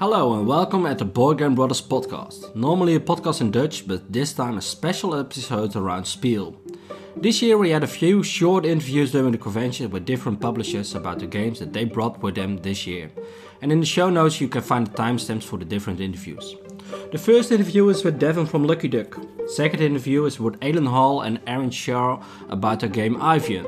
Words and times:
Hello 0.00 0.38
and 0.38 0.46
welcome 0.46 0.86
at 0.86 0.98
the 0.98 1.04
Board 1.04 1.38
Game 1.38 1.56
Brothers 1.56 1.82
podcast. 1.82 2.54
Normally 2.54 2.94
a 2.94 3.00
podcast 3.00 3.40
in 3.40 3.50
Dutch, 3.50 3.88
but 3.88 4.12
this 4.12 4.32
time 4.32 4.56
a 4.56 4.62
special 4.62 5.12
episode 5.12 5.74
around 5.74 6.04
Spiel. 6.04 6.54
This 7.16 7.42
year 7.42 7.58
we 7.58 7.70
had 7.70 7.82
a 7.82 7.88
few 7.88 8.22
short 8.22 8.64
interviews 8.64 9.10
during 9.10 9.32
the 9.32 9.38
convention 9.38 9.90
with 9.90 10.04
different 10.04 10.40
publishers 10.40 10.94
about 10.94 11.18
the 11.18 11.26
games 11.26 11.58
that 11.58 11.72
they 11.72 11.82
brought 11.84 12.22
with 12.22 12.36
them 12.36 12.58
this 12.58 12.86
year. 12.86 13.10
And 13.60 13.72
in 13.72 13.80
the 13.80 13.86
show 13.86 14.08
notes 14.08 14.40
you 14.40 14.46
can 14.46 14.62
find 14.62 14.86
the 14.86 14.96
timestamps 14.96 15.42
for 15.42 15.58
the 15.58 15.64
different 15.64 15.98
interviews. 15.98 16.54
The 17.10 17.18
first 17.18 17.50
interview 17.50 17.88
is 17.88 18.04
with 18.04 18.20
Devin 18.20 18.46
from 18.46 18.68
Lucky 18.68 18.86
Duck. 18.86 19.18
Second 19.48 19.80
interview 19.80 20.26
is 20.26 20.38
with 20.38 20.62
Alan 20.62 20.86
Hall 20.86 21.22
and 21.22 21.40
Aaron 21.44 21.72
Shaw 21.72 22.22
about 22.48 22.78
their 22.78 22.88
game 22.88 23.16
Ivion. 23.16 23.66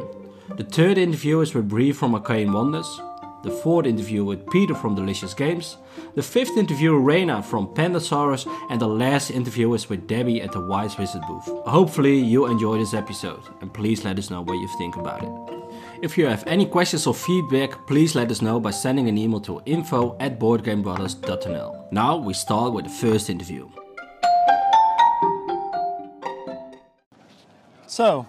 The 0.57 0.63
third 0.63 0.97
interview 0.97 1.41
is 1.41 1.55
with 1.55 1.69
Bree 1.69 1.91
from 1.91 2.15
Arcane 2.15 2.53
Wonders. 2.53 3.01
The 3.43 3.51
fourth 3.51 3.87
interview 3.87 4.25
with 4.25 4.47
Peter 4.51 4.75
from 4.75 4.95
Delicious 4.95 5.35
Games. 5.35 5.77
The 6.15 6.23
fifth 6.23 6.57
interview 6.57 6.95
with 6.95 7.05
Reina 7.05 7.43
from 7.43 7.69
Pandasaurus. 7.69 8.47
And 8.71 8.81
the 8.81 8.89
last 8.89 9.31
interview 9.31 9.73
is 9.73 9.89
with 9.89 10.07
Debbie 10.07 10.43
at 10.43 10.53
the 10.53 10.61
Wise 10.61 10.99
Wizard 10.99 11.23
booth. 11.27 11.47
Hopefully 11.67 12.19
you 12.19 12.47
enjoy 12.47 12.79
this 12.79 12.95
episode 12.95 13.43
and 13.61 13.73
please 13.73 14.05
let 14.05 14.19
us 14.19 14.31
know 14.31 14.43
what 14.43 14.59
you 14.59 14.69
think 14.79 14.97
about 14.97 15.23
it. 15.23 15.61
If 16.03 16.17
you 16.19 16.27
have 16.27 16.45
any 16.47 16.67
questions 16.67 17.07
or 17.07 17.15
feedback, 17.15 17.87
please 17.87 18.15
let 18.15 18.31
us 18.31 18.43
know 18.43 18.61
by 18.61 18.71
sending 18.71 19.09
an 19.09 19.17
email 19.17 19.41
to 19.41 19.63
info 19.67 20.17
at 20.19 20.39
boardgamebrothers.nl. 20.39 21.93
Now 21.93 22.17
we 22.17 22.35
start 22.35 22.73
with 22.73 22.85
the 22.85 22.91
first 22.91 23.31
interview. 23.31 23.69
So, 27.87 28.27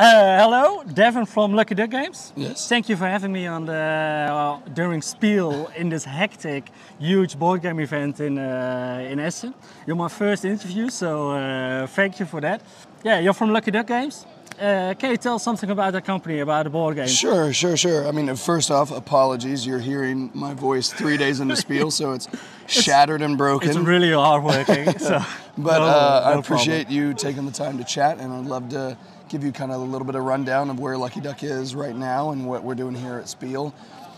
uh, 0.00 0.38
hello, 0.42 0.82
Devin 0.94 1.26
from 1.26 1.52
Lucky 1.52 1.74
Duck 1.74 1.90
Games. 1.90 2.32
Yes. 2.34 2.68
Thank 2.68 2.88
you 2.88 2.96
for 2.96 3.06
having 3.06 3.32
me 3.32 3.46
on 3.46 3.66
the 3.66 3.74
uh, 3.74 4.58
during 4.72 5.02
Spiel 5.02 5.70
in 5.76 5.90
this 5.90 6.04
hectic, 6.04 6.70
huge 6.98 7.38
board 7.38 7.60
game 7.60 7.80
event 7.80 8.18
in 8.20 8.38
uh, 8.38 9.10
in 9.10 9.20
Essen. 9.20 9.54
You're 9.86 9.96
my 9.96 10.08
first 10.08 10.44
interview, 10.44 10.88
so 10.88 11.30
uh, 11.32 11.86
thank 11.86 12.18
you 12.18 12.26
for 12.26 12.40
that. 12.40 12.62
Yeah, 13.04 13.20
you're 13.20 13.34
from 13.34 13.52
Lucky 13.52 13.70
Duck 13.70 13.86
Games. 13.86 14.26
Uh, 14.58 14.94
can 14.98 15.10
you 15.10 15.16
tell 15.16 15.38
something 15.38 15.70
about 15.70 15.92
the 15.92 16.00
company, 16.02 16.40
about 16.40 16.64
the 16.64 16.70
board 16.70 16.96
game? 16.96 17.06
Sure, 17.06 17.50
sure, 17.52 17.76
sure. 17.78 18.06
I 18.06 18.10
mean, 18.10 18.34
first 18.36 18.70
off, 18.70 18.90
apologies. 18.90 19.66
You're 19.66 19.78
hearing 19.78 20.30
my 20.34 20.52
voice 20.54 20.92
three 20.92 21.16
days 21.16 21.40
into 21.40 21.56
Spiel, 21.56 21.90
so 21.90 22.12
it's 22.12 22.28
shattered 22.66 23.22
and 23.22 23.38
broken. 23.38 23.70
It's 23.70 23.78
really 23.78 24.12
hard 24.12 24.44
working. 24.44 24.98
so, 24.98 25.20
but 25.56 25.78
no- 25.78 25.84
uh, 25.84 26.22
I 26.26 26.38
appreciate 26.38 26.88
problem. 26.88 27.08
you 27.08 27.14
taking 27.14 27.46
the 27.46 27.52
time 27.52 27.78
to 27.78 27.84
chat, 27.84 28.18
and 28.18 28.32
I'd 28.32 28.46
love 28.46 28.68
to 28.70 28.98
give 29.30 29.44
you 29.44 29.52
kind 29.52 29.70
of 29.70 29.80
a 29.80 29.84
little 29.84 30.04
bit 30.04 30.16
of 30.16 30.24
rundown 30.24 30.68
of 30.70 30.80
where 30.80 30.98
Lucky 30.98 31.20
Duck 31.20 31.42
is 31.44 31.74
right 31.74 31.94
now 31.94 32.30
and 32.32 32.46
what 32.46 32.64
we're 32.64 32.74
doing 32.74 32.94
here 32.96 33.14
at 33.14 33.28
Spiel. 33.28 33.72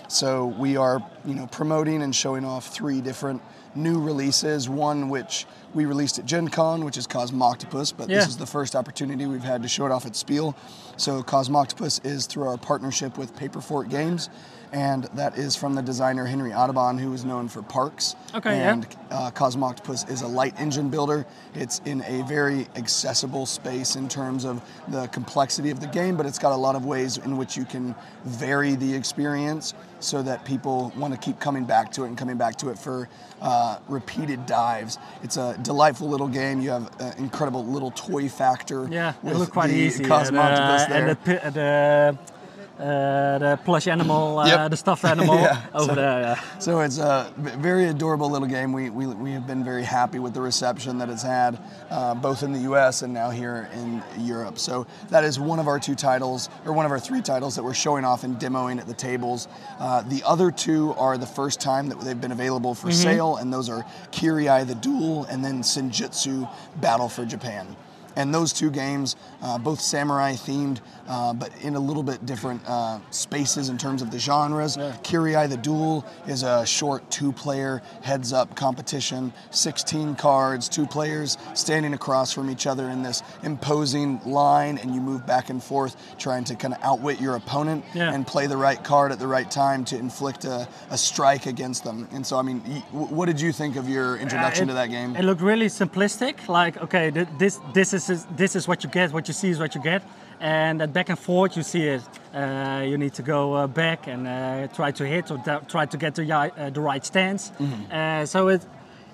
So 0.09 0.47
we 0.47 0.77
are, 0.77 1.07
you 1.27 1.35
know, 1.35 1.47
promoting 1.47 2.03
and 2.03 2.17
showing 2.17 2.45
off 2.45 2.69
three 2.69 3.01
different 3.03 3.43
new 3.75 4.01
releases. 4.01 4.69
One 4.71 5.11
which 5.11 5.47
we 5.75 5.85
released 5.85 6.19
at 6.19 6.25
Gen 6.25 6.49
Con, 6.49 6.85
which 6.85 6.97
is 6.97 7.07
Cosmoctopus, 7.07 7.93
but 7.97 8.09
Yeah. 8.09 8.19
this 8.21 8.29
is 8.29 8.37
the 8.39 8.47
first 8.47 8.75
opportunity 8.75 9.27
we've 9.27 9.45
had 9.45 9.63
to 9.63 9.69
show 9.69 9.85
it 9.87 9.93
off 9.93 10.07
at 10.07 10.17
Spiel. 10.17 10.55
So 10.97 11.23
Cosmoctopus 11.23 12.05
is 12.05 12.27
through 12.27 12.49
our 12.49 12.57
partnership 12.59 13.17
with 13.19 13.37
Paperfort 13.37 13.89
Games, 13.91 14.29
and 14.73 15.05
that 15.15 15.37
is 15.37 15.55
from 15.55 15.75
the 15.75 15.83
designer 15.83 16.25
Henry 16.25 16.53
Audubon, 16.53 16.99
who 16.99 17.13
is 17.13 17.25
known 17.25 17.49
for 17.49 17.63
Parks. 17.63 18.17
Okay, 18.35 18.57
yeah. 18.57 18.73
and 18.73 18.87
uh, 19.11 19.31
Cosmoctopus 19.31 20.09
is 20.11 20.23
a 20.23 20.27
light 20.27 20.59
engine 20.59 20.89
builder. 20.89 21.27
It's 21.55 21.81
in 21.85 22.03
a 22.07 22.23
very 22.23 22.67
accessible 22.75 23.45
space 23.45 23.97
in 23.97 24.09
terms 24.09 24.45
of 24.45 24.63
the 24.89 25.07
complexity 25.09 25.71
of 25.71 25.81
the 25.81 25.87
game, 25.87 26.17
but 26.17 26.25
it's 26.25 26.39
got 26.39 26.53
a 26.53 26.57
lot 26.57 26.75
of 26.75 26.87
ways 26.87 27.19
in 27.19 27.37
which 27.37 27.57
you 27.57 27.65
can 27.67 27.95
vary 28.25 28.75
the 28.75 28.95
experience 28.95 29.75
so 30.01 30.23
that 30.23 30.45
people 30.45 30.93
want 30.97 31.13
to 31.13 31.21
keep 31.21 31.39
coming 31.39 31.65
back 31.65 31.93
to 31.93 32.05
it 32.05 32.09
and 32.09 32.19
coming 32.19 32.37
back 32.37 32.57
to 32.57 32.71
it 32.71 32.79
for 32.79 33.09
uh, 33.41 33.79
repeated 33.89 34.47
dives. 34.47 34.99
It's 35.23 35.37
a 35.37 35.59
delightful 35.63 36.09
little 36.09 36.29
game. 36.29 36.61
You 36.61 36.71
have 36.71 37.01
an 37.01 37.19
incredible 37.19 37.65
little 37.65 37.91
toy 37.91 38.29
factor. 38.29 38.89
Yeah, 38.91 39.13
it 39.23 39.37
looked 39.37 39.53
quite 39.53 39.71
easy. 39.71 40.05
Cosmoctopus 40.05 40.91
and, 40.91 41.11
uh, 41.11 41.15
there. 41.25 41.41
and 41.45 41.47
the, 41.47 41.51
the, 41.51 42.19
uh, 42.19 42.33
the 42.79 43.59
plush 43.65 43.87
animal, 43.87 44.39
uh, 44.39 44.47
Yep. 44.47 44.71
the 44.71 44.77
stuffed 44.77 45.05
animal 45.05 45.35
Yeah, 45.41 45.61
over 45.75 45.87
so- 45.87 45.95
there. 45.95 46.21
Yeah. 46.21 46.41
So 46.59 46.81
it's 46.81 46.99
a 46.99 47.33
very 47.37 47.87
adorable 47.87 48.31
little 48.31 48.49
game. 48.49 48.73
We, 48.73 48.91
we, 48.91 49.07
we 49.07 49.33
have 49.33 49.47
been 49.47 49.65
very 49.65 49.83
happy 49.85 50.19
with 50.19 50.35
the 50.35 50.41
reception 50.41 50.99
that 50.99 51.09
it's 51.09 51.23
had, 51.23 51.59
uh, 51.91 52.15
both 52.15 52.43
in 52.43 52.53
the 52.53 52.61
US 52.73 53.03
and 53.03 53.13
now 53.13 53.31
here 53.31 53.69
in 53.75 54.03
Europe. 54.19 54.59
So 54.59 54.87
that 55.11 55.25
is 55.25 55.39
one 55.39 55.59
of 55.59 55.69
our 55.69 55.79
two 55.79 55.95
titles, 55.95 56.49
or 56.65 56.73
one 56.73 56.87
of 56.87 56.93
our 56.93 57.01
three 57.01 57.23
titles 57.23 57.57
that 57.57 57.63
we're 57.63 57.75
showing 57.75 58.05
off 58.05 58.25
and 58.25 58.37
demoing 58.39 58.79
at 58.79 58.87
the 58.87 58.95
tables. 58.95 59.49
Uh, 59.79 60.03
the 60.03 60.23
other 60.25 60.51
two 60.51 60.93
are 60.95 61.19
the 61.19 61.27
first 61.27 61.61
time 61.61 61.89
that 61.89 62.01
they've 62.01 62.21
been 62.21 62.33
available 62.33 62.75
for 62.75 62.91
sale, 62.91 63.37
and 63.37 63.53
those 63.53 63.69
are 63.69 63.85
Kirii 64.13 64.67
the 64.67 64.75
Duel 64.75 65.25
and 65.25 65.45
then 65.45 65.63
Senjutsu 65.63 66.49
Battle 66.81 67.09
for 67.09 67.25
Japan. 67.25 67.77
And 68.17 68.35
those 68.35 68.53
two 68.53 68.71
games, 68.71 69.17
uh, 69.43 69.59
both 69.59 69.81
samurai 69.81 70.33
themed, 70.35 70.81
uh, 71.09 71.33
but 71.33 71.51
in 71.63 71.75
a 71.75 71.81
little 71.81 72.03
bit 72.03 72.25
different 72.27 72.63
uh, 72.67 72.99
spaces 73.11 73.69
in 73.69 73.79
terms 73.79 74.03
of 74.03 74.11
the 74.11 74.19
genres. 74.19 74.77
Kirii 74.77 75.49
the 75.49 75.57
Duel 75.57 76.05
is 76.27 76.43
a 76.43 76.65
short 76.67 77.09
two 77.11 77.33
player 77.33 77.83
heads 78.03 78.33
up 78.33 78.55
competition, 78.57 79.33
16 79.51 80.15
cards, 80.17 80.69
two 80.69 80.87
players 80.87 81.37
standing 81.55 81.95
across 81.95 82.33
from 82.33 82.51
each 82.51 82.67
other 82.67 82.89
in 82.91 83.03
this 83.03 83.23
imposing 83.43 84.21
line, 84.25 84.79
and 84.79 84.95
you 84.95 85.01
move 85.01 85.27
back 85.27 85.51
and 85.51 85.63
forth 85.63 85.97
trying 86.19 86.45
to 86.45 86.55
kind 86.55 86.75
of 86.75 86.81
outwit 86.83 87.21
your 87.21 87.37
opponent 87.37 87.85
Yeah. 87.95 88.13
and 88.13 88.27
play 88.27 88.47
the 88.47 88.57
right 88.57 88.83
card 88.83 89.13
at 89.13 89.19
the 89.19 89.27
right 89.27 89.51
time 89.51 89.85
to 89.87 89.97
inflict 89.97 90.45
a, 90.45 90.69
a 90.91 90.99
strike 90.99 91.47
against 91.47 91.85
them. 91.85 92.09
And 92.13 92.27
so, 92.27 92.37
I 92.39 92.43
mean, 92.43 92.61
what 92.93 93.27
did 93.27 93.41
you 93.41 93.53
think 93.53 93.77
of 93.77 93.89
your 93.89 94.17
introduction 94.19 94.65
Uh, 94.65 94.73
to 94.73 94.75
that 94.75 94.91
game? 94.91 95.17
It 95.17 95.25
looked 95.25 95.43
really 95.43 95.67
simplistic. 95.69 96.49
Like, 96.49 96.77
okay, 96.83 97.11
th- 97.11 97.29
this 97.39 97.61
this 97.73 97.93
is 97.95 98.02
this 98.37 98.57
is 98.57 98.69
what 98.69 98.85
you 98.85 98.91
get. 98.91 99.13
What 99.13 99.29
you 99.29 99.35
see 99.35 99.51
is 99.51 99.59
what 99.59 99.75
you 99.75 99.83
get. 99.83 100.03
And 100.41 100.81
that 100.81 100.93
back 100.93 101.09
and 101.09 101.19
forth, 101.19 101.57
you 101.57 101.63
see 101.63 101.87
it. 101.87 102.03
Uh, 102.35 102.83
you 102.85 102.99
need 102.99 103.15
to 103.15 103.23
go 103.23 103.55
uh, 103.55 103.67
back 103.67 104.09
and 104.09 104.27
uh, 104.27 104.67
try 104.75 104.91
to 104.91 105.05
hit 105.07 105.31
or 105.31 105.39
try 105.69 105.87
to 105.87 105.97
get 105.97 106.15
the 106.15 106.33
uh, 106.33 106.71
the 106.71 106.81
right 106.81 107.05
stance. 107.05 107.51
Mm-hmm. 107.51 107.93
Uh, 107.93 108.27
so 108.27 108.49
it 108.49 108.67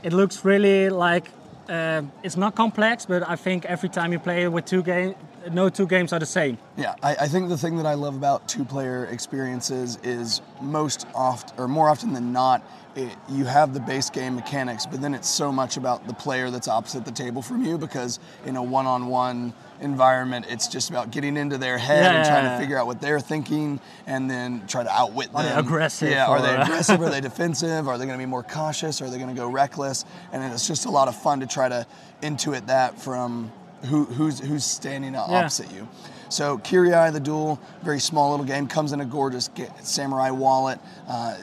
it 0.03 0.13
looks 0.13 0.45
really 0.45 0.89
like 0.89 1.31
uh, 1.69 2.03
it's 2.23 2.37
not 2.37 2.55
complex, 2.55 3.07
but 3.07 3.29
I 3.29 3.37
think 3.37 3.65
every 3.67 3.89
time 3.89 4.13
you 4.13 4.19
play 4.19 4.45
it 4.45 4.53
with 4.53 4.65
two 4.65 4.83
games, 4.83 5.15
no 5.53 5.69
two 5.69 5.87
games 5.87 6.13
are 6.13 6.19
the 6.19 6.27
same. 6.27 6.57
Yeah, 6.77 6.95
I, 7.03 7.17
I 7.21 7.29
think 7.29 7.49
the 7.49 7.59
thing 7.59 7.77
that 7.77 7.87
I 7.87 7.95
love 7.95 8.17
about 8.17 8.49
two-player 8.49 9.07
experiences 9.07 9.99
is 10.03 10.41
most 10.61 11.07
oft, 11.15 11.53
or 11.59 11.69
more 11.69 11.91
often 11.91 12.15
than 12.15 12.33
not, 12.33 12.63
it, 12.99 13.17
you 13.29 13.45
have 13.45 13.75
the 13.75 13.81
base 13.81 14.11
game 14.11 14.35
mechanics, 14.35 14.85
but 14.85 15.01
then 15.01 15.15
it's 15.15 15.29
so 15.29 15.53
much 15.53 15.77
about 15.77 16.07
the 16.09 16.15
player 16.15 16.51
that's 16.51 16.67
opposite 16.67 17.05
the 17.05 17.13
table 17.13 17.43
from 17.43 17.65
you 17.65 17.79
because 17.79 18.19
in 18.45 18.57
a 18.57 18.63
one-on-one 18.63 19.53
environment, 19.81 20.47
it's 20.49 20.67
just 20.67 20.91
about 20.91 21.13
getting 21.13 21.37
into 21.37 21.59
their 21.59 21.79
head 21.79 22.03
Yeah, 22.03 22.13
and 22.19 22.27
trying 22.29 22.45
yeah, 22.45 22.51
yeah. 22.51 22.57
to 22.57 22.61
figure 22.61 22.77
out 22.77 22.87
what 22.87 23.01
they're 23.01 23.21
thinking 23.21 23.79
and 24.07 24.29
then 24.29 24.67
try 24.67 24.83
to 24.83 24.91
outwit 24.91 25.29
Are 25.33 25.45
them. 25.45 25.55
they 25.55 25.61
aggressive 25.61 26.11
Yeah, 26.11 26.27
are 26.27 26.43
they 26.43 26.55
aggressive? 26.57 27.01
Are 27.01 27.09
they 27.11 27.21
defensive? 27.31 27.87
Are 27.87 27.97
they 27.99 28.05
going 28.07 28.19
to 28.19 28.23
be 28.23 28.27
more 28.29 28.43
cautious? 28.43 29.01
Are 29.01 29.09
they 29.09 29.19
going 29.19 29.35
to 29.35 29.41
go 29.41 29.49
reckless? 29.49 30.05
And 30.33 30.43
it's 30.53 30.67
just 30.67 30.87
a 30.87 30.91
lot 30.91 31.07
of 31.07 31.15
fun 31.15 31.39
to 31.41 31.47
try 31.47 31.69
to 31.69 31.87
intuit 32.21 32.67
that 32.67 33.01
from 33.01 33.53
who, 33.85 34.05
who's 34.07 34.41
who's 34.41 34.65
standing 34.65 35.15
opposite 35.15 35.71
you. 35.73 35.87
So 36.29 36.59
Kirii 36.59 37.13
the 37.13 37.21
Duel, 37.21 37.59
very 37.83 38.01
small 38.01 38.31
little 38.31 38.47
game, 38.47 38.67
comes 38.67 38.93
in 38.93 39.01
a 39.01 39.05
gorgeous 39.05 39.49
samurai 39.83 40.31
wallet, 40.31 40.79
uh, 41.09 41.37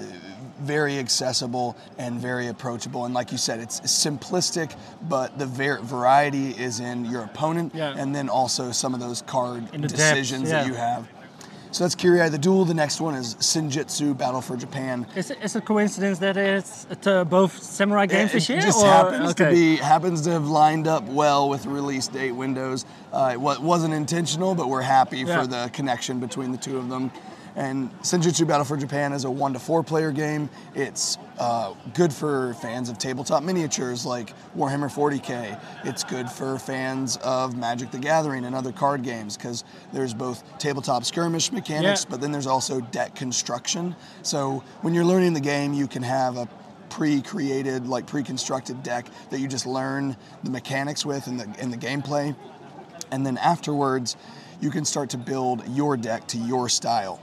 very 0.62 1.00
accessible 1.00 1.76
and 1.98 2.20
very 2.20 2.48
approachable. 2.48 3.06
And 3.06 3.14
like 3.14 3.32
you 3.32 3.38
said, 3.38 3.60
it's 3.60 3.82
simplistic, 3.82 4.74
but 5.10 5.38
the 5.38 5.46
var- 5.46 5.80
variety 5.82 6.52
is 6.52 6.80
in 6.80 7.06
your 7.06 7.24
opponent, 7.24 7.74
Yeah. 7.76 7.94
and 7.98 8.16
then 8.16 8.30
also 8.30 8.72
some 8.72 8.94
of 8.94 9.00
those 9.00 9.22
card 9.24 9.68
the 9.72 9.80
depth, 9.80 9.92
decisions 9.98 10.50
that 10.50 10.66
you 10.68 10.74
have. 10.76 11.08
So 11.76 11.84
that's 11.84 11.94
Kirii 11.94 12.32
the 12.32 12.38
Duel. 12.38 12.64
The 12.64 12.74
next 12.74 13.02
one 13.02 13.16
is 13.16 13.36
Senjutsu 13.36 14.18
Battle 14.18 14.40
for 14.40 14.56
Japan. 14.56 15.06
Is 15.14 15.30
it, 15.30 15.40
is 15.44 15.58
it 15.58 15.66
coincidence 15.66 16.20
that 16.20 16.38
it's 16.38 16.88
uh, 17.06 17.26
both 17.26 17.62
samurai 17.62 18.06
games 18.06 18.30
it 18.30 18.36
this 18.36 18.48
year? 18.48 18.62
just 18.62 18.82
or- 18.82 18.88
happens 18.88 19.34
to 19.34 19.44
okay. 19.48 19.54
be 19.54 19.76
happens 19.76 20.22
to 20.22 20.32
have 20.32 20.48
lined 20.48 20.88
up 20.88 21.04
well 21.04 21.50
with 21.50 21.66
release 21.66 22.08
date 22.08 22.32
windows. 22.32 22.86
Uh, 23.12 23.32
it 23.34 23.42
wasn't 23.42 23.94
intentional, 23.94 24.56
but 24.56 24.70
we're 24.70 24.82
happy 24.82 25.18
Yeah. 25.20 25.42
for 25.42 25.48
the 25.48 25.70
connection 25.74 26.22
between 26.22 26.54
the 26.54 26.58
two 26.58 26.78
of 26.78 26.88
them. 26.88 27.12
And 27.56 27.90
Senjutsu 28.02 28.46
Battle 28.46 28.66
for 28.66 28.76
Japan 28.76 29.14
is 29.14 29.24
a 29.24 29.32
one 29.32 29.54
to 29.54 29.60
four 29.60 29.82
player 29.82 30.12
game. 30.12 30.50
It's 30.74 31.18
uh, 31.40 31.74
good 31.94 32.12
for 32.12 32.54
fans 32.56 32.90
of 32.90 32.98
tabletop 32.98 33.44
miniatures 33.44 34.06
like 34.06 34.34
Warhammer 34.58 34.92
40k. 34.92 35.58
It's 35.86 36.04
good 36.04 36.30
for 36.30 36.60
fans 36.60 37.16
of 37.24 37.56
Magic 37.56 37.92
the 37.92 37.98
Gathering 37.98 38.44
and 38.44 38.54
other 38.56 38.74
card 38.74 39.04
games 39.04 39.38
because 39.38 39.64
there's 39.94 40.14
both 40.14 40.44
tabletop 40.60 41.06
skirmish 41.06 41.52
mechanics, 41.54 42.04
Yeah. 42.04 42.10
but 42.10 42.20
then 42.22 42.34
there's 42.34 42.48
also 42.48 42.82
deck 42.82 43.16
construction. 43.16 43.96
So 44.22 44.62
when 44.82 44.94
you're 44.94 45.06
learning 45.06 45.34
the 45.34 45.40
game, 45.40 45.74
you 45.74 45.88
can 45.88 46.04
have 46.04 46.36
a 46.36 46.50
pre-created, 46.90 47.88
like 47.88 48.06
pre-constructed 48.06 48.82
deck 48.84 49.06
that 49.30 49.40
you 49.40 49.48
just 49.48 49.66
learn 49.66 50.16
the 50.44 50.50
mechanics 50.50 51.06
with 51.06 51.28
and 51.28 51.40
the 51.40 51.62
in 51.62 51.70
the 51.72 51.78
gameplay, 51.78 52.36
and 53.12 53.26
then 53.26 53.38
afterwards, 53.38 54.16
you 54.62 54.70
can 54.70 54.84
start 54.86 55.10
to 55.12 55.18
build 55.18 55.68
your 55.70 55.96
deck 55.98 56.28
to 56.28 56.38
your 56.38 56.68
style. 56.70 57.22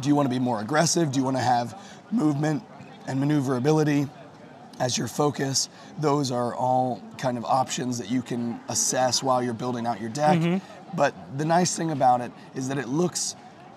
Do 0.00 0.08
you 0.08 0.14
want 0.14 0.26
to 0.26 0.30
be 0.30 0.38
more 0.38 0.60
aggressive? 0.60 1.12
Do 1.12 1.18
you 1.18 1.24
want 1.24 1.36
to 1.36 1.42
have 1.42 1.80
movement 2.10 2.62
and 3.06 3.20
maneuverability? 3.20 4.08
as 4.80 4.98
your 4.98 5.08
focus. 5.08 5.68
Those 5.98 6.30
are 6.30 6.54
all 6.54 7.00
kind 7.18 7.38
of 7.38 7.44
options 7.44 7.98
that 7.98 8.10
you 8.10 8.22
can 8.22 8.60
assess 8.68 9.22
while 9.22 9.42
you're 9.42 9.54
building 9.54 9.86
out 9.86 10.00
your 10.00 10.10
deck. 10.10 10.38
Mm-hmm. 10.38 10.96
But 10.96 11.14
the 11.38 11.44
nice 11.44 11.76
thing 11.76 11.90
about 11.90 12.20
it 12.20 12.32
is 12.54 12.68
that 12.68 12.78
it 12.78 12.88
looks 12.88 13.36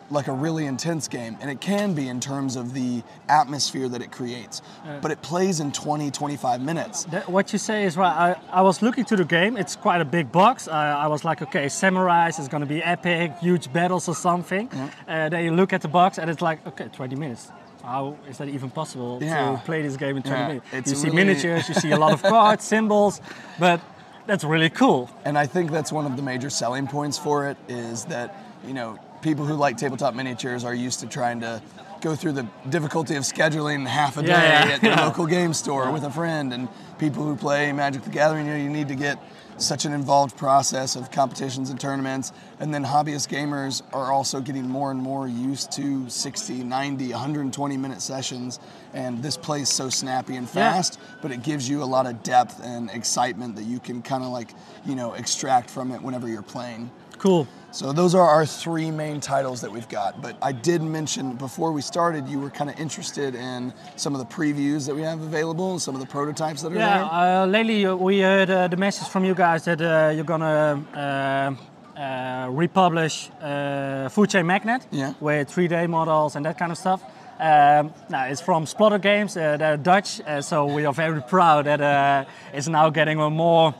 like 0.09 0.27
a 0.27 0.31
really 0.31 0.65
intense 0.65 1.07
game, 1.07 1.37
and 1.41 1.49
it 1.51 1.59
can 1.59 1.93
be 1.93 2.07
in 2.07 2.19
terms 2.19 2.55
of 2.55 2.73
the 2.73 3.03
atmosphere 3.27 3.89
that 3.89 4.01
it 4.01 4.11
creates. 4.11 4.61
But 5.01 5.11
it 5.11 5.21
plays 5.21 5.59
in 5.59 5.71
20, 5.71 6.11
25 6.11 6.61
minutes. 6.61 7.03
That, 7.05 7.29
what 7.29 7.51
you 7.51 7.59
say 7.59 7.83
is 7.83 7.97
right. 7.97 8.35
I, 8.51 8.59
I 8.59 8.61
was 8.61 8.81
looking 8.81 9.03
to 9.05 9.15
the 9.15 9.25
game. 9.25 9.57
It's 9.57 9.75
quite 9.75 9.99
a 10.01 10.05
big 10.05 10.31
box. 10.31 10.67
I, 10.67 11.03
I 11.03 11.07
was 11.07 11.25
like, 11.25 11.41
okay, 11.41 11.65
samurais 11.65 12.39
is 12.39 12.47
going 12.47 12.61
to 12.61 12.67
be 12.67 12.81
epic, 12.81 13.33
huge 13.41 13.71
battles 13.73 14.07
or 14.07 14.15
something. 14.15 14.69
Uh, 15.07 15.29
then 15.29 15.43
you 15.43 15.51
look 15.51 15.73
at 15.73 15.81
the 15.81 15.87
box 15.89 16.17
and 16.17 16.29
it's 16.29 16.41
like, 16.41 16.65
okay, 16.67 16.87
20 16.91 17.15
minutes. 17.15 17.51
How 17.83 18.17
is 18.29 18.37
that 18.39 18.49
even 18.49 18.69
possible 18.69 19.19
Yeah. 19.21 19.51
to 19.57 19.61
play 19.65 19.81
this 19.81 19.97
game 19.97 20.17
in 20.17 20.23
20 20.23 20.37
Yeah, 20.39 20.47
minutes? 20.47 20.67
it's 20.73 20.89
You 20.91 20.95
see 20.97 21.03
really- 21.09 21.15
miniatures, 21.17 21.69
you 21.69 21.75
see 21.75 21.91
a 21.91 21.97
lot 21.97 22.11
of 22.13 22.21
cards, 22.33 22.63
symbols, 22.63 23.21
but 23.59 23.79
that's 24.25 24.43
really 24.43 24.69
cool. 24.69 25.09
And 25.25 25.37
I 25.37 25.45
think 25.45 25.71
that's 25.71 25.91
one 25.91 26.05
of 26.05 26.15
the 26.17 26.21
major 26.21 26.49
selling 26.49 26.87
points 26.87 27.17
for 27.17 27.47
it 27.47 27.57
is 27.69 28.05
that, 28.05 28.35
you 28.65 28.73
know, 28.73 28.99
people 29.21 29.45
who 29.45 29.55
like 29.55 29.77
tabletop 29.77 30.13
miniatures 30.13 30.63
are 30.63 30.73
used 30.75 30.99
to 31.01 31.07
trying 31.07 31.39
to 31.41 31.61
go 32.01 32.15
through 32.15 32.33
the 32.33 32.47
difficulty 32.69 33.15
of 33.15 33.23
scheduling 33.23 33.85
half 33.87 34.17
a 34.17 34.21
day 34.21 34.27
Yeah, 34.27 34.67
yeah, 34.67 34.73
at 34.75 34.81
the 34.81 34.87
yeah. 34.87 35.05
local 35.05 35.25
game 35.25 35.53
store 35.53 35.91
with 35.91 36.03
a 36.03 36.11
friend 36.11 36.53
and 36.53 36.67
people 36.99 37.23
who 37.23 37.35
play 37.35 37.71
Magic 37.71 38.03
the 38.03 38.09
Gathering, 38.11 38.45
you 38.45 38.51
know, 38.53 38.57
you 38.59 38.69
need 38.69 38.87
to 38.89 38.95
get 38.95 39.17
such 39.57 39.85
an 39.85 39.91
involved 39.93 40.37
process 40.37 40.95
of 40.95 41.09
competitions 41.09 41.71
and 41.71 41.79
tournaments. 41.79 42.31
And 42.59 42.71
then 42.71 42.85
hobbyist 42.85 43.27
gamers 43.27 43.81
are 43.91 44.11
also 44.11 44.39
getting 44.39 44.69
more 44.69 44.91
and 44.91 45.01
more 45.01 45.27
used 45.27 45.71
to 45.73 46.07
60, 46.07 46.63
90, 46.63 47.09
120 47.11 47.77
minute 47.77 48.03
sessions. 48.03 48.59
And 48.93 49.23
this 49.23 49.35
plays 49.35 49.67
so 49.69 49.89
snappy 49.89 50.35
and 50.35 50.45
Yeah. 50.45 50.73
fast, 50.73 50.99
but 51.23 51.31
it 51.31 51.41
gives 51.41 51.67
you 51.67 51.81
a 51.81 51.85
lot 51.85 52.05
of 52.05 52.21
depth 52.21 52.61
and 52.63 52.91
excitement 52.91 53.55
that 53.55 53.63
you 53.63 53.79
can 53.79 54.03
kind 54.03 54.23
of 54.23 54.29
like, 54.29 54.49
you 54.85 54.93
know, 54.93 55.13
extract 55.13 55.71
from 55.71 55.91
it 55.91 56.03
whenever 56.03 56.27
you're 56.27 56.43
playing. 56.43 56.91
Cool. 57.19 57.47
So 57.71 57.91
those 57.91 58.15
are 58.15 58.21
our 58.27 58.45
three 58.45 58.89
main 58.91 59.19
titles 59.19 59.61
that 59.61 59.71
we've 59.71 59.89
got. 59.89 60.21
But 60.21 60.37
I 60.41 60.51
did 60.51 60.81
mention 60.81 61.33
before 61.35 61.71
we 61.71 61.81
started, 61.81 62.27
you 62.27 62.39
were 62.39 62.49
kind 62.49 62.69
of 62.69 62.79
interested 62.79 63.35
in 63.35 63.73
some 63.97 64.15
of 64.15 64.19
the 64.19 64.25
previews 64.33 64.87
that 64.87 64.95
we 64.95 65.01
have 65.01 65.21
available 65.21 65.71
and 65.71 65.81
some 65.81 65.93
of 65.93 66.01
the 66.01 66.07
prototypes 66.07 66.61
that 66.61 66.71
are 66.71 66.75
Yeah, 66.75 66.97
there. 66.97 67.43
uh, 67.43 67.45
lately 67.45 67.85
we 67.93 68.21
heard 68.21 68.49
uh, 68.49 68.67
the 68.67 68.77
message 68.77 69.07
from 69.09 69.25
you 69.25 69.35
guys 69.35 69.65
that 69.65 69.81
uh, 69.81 70.11
you're 70.15 70.23
gonna 70.23 70.83
uh, 70.95 71.99
uh, 71.99 72.49
republish 72.51 73.29
uh, 73.41 74.09
Food 74.09 74.29
Chain 74.29 74.45
Magnate 74.47 74.87
Yeah. 74.91 75.13
with 75.19 75.49
3D 75.49 75.87
models 75.89 76.35
and 76.35 76.45
that 76.45 76.57
kind 76.57 76.71
of 76.71 76.77
stuff. 76.77 77.03
Um, 77.39 77.93
now 78.09 78.25
it's 78.25 78.41
from 78.41 78.65
Splotter 78.65 78.99
Games. 78.99 79.37
Uh, 79.37 79.57
they're 79.57 79.77
Dutch, 79.77 80.21
uh, 80.21 80.41
so 80.41 80.65
we 80.65 80.85
are 80.85 80.93
very 80.93 81.21
proud 81.29 81.65
that 81.65 81.81
uh, 81.81 82.25
it's 82.53 82.67
now 82.67 82.89
getting 82.89 83.19
a 83.19 83.29
more. 83.29 83.75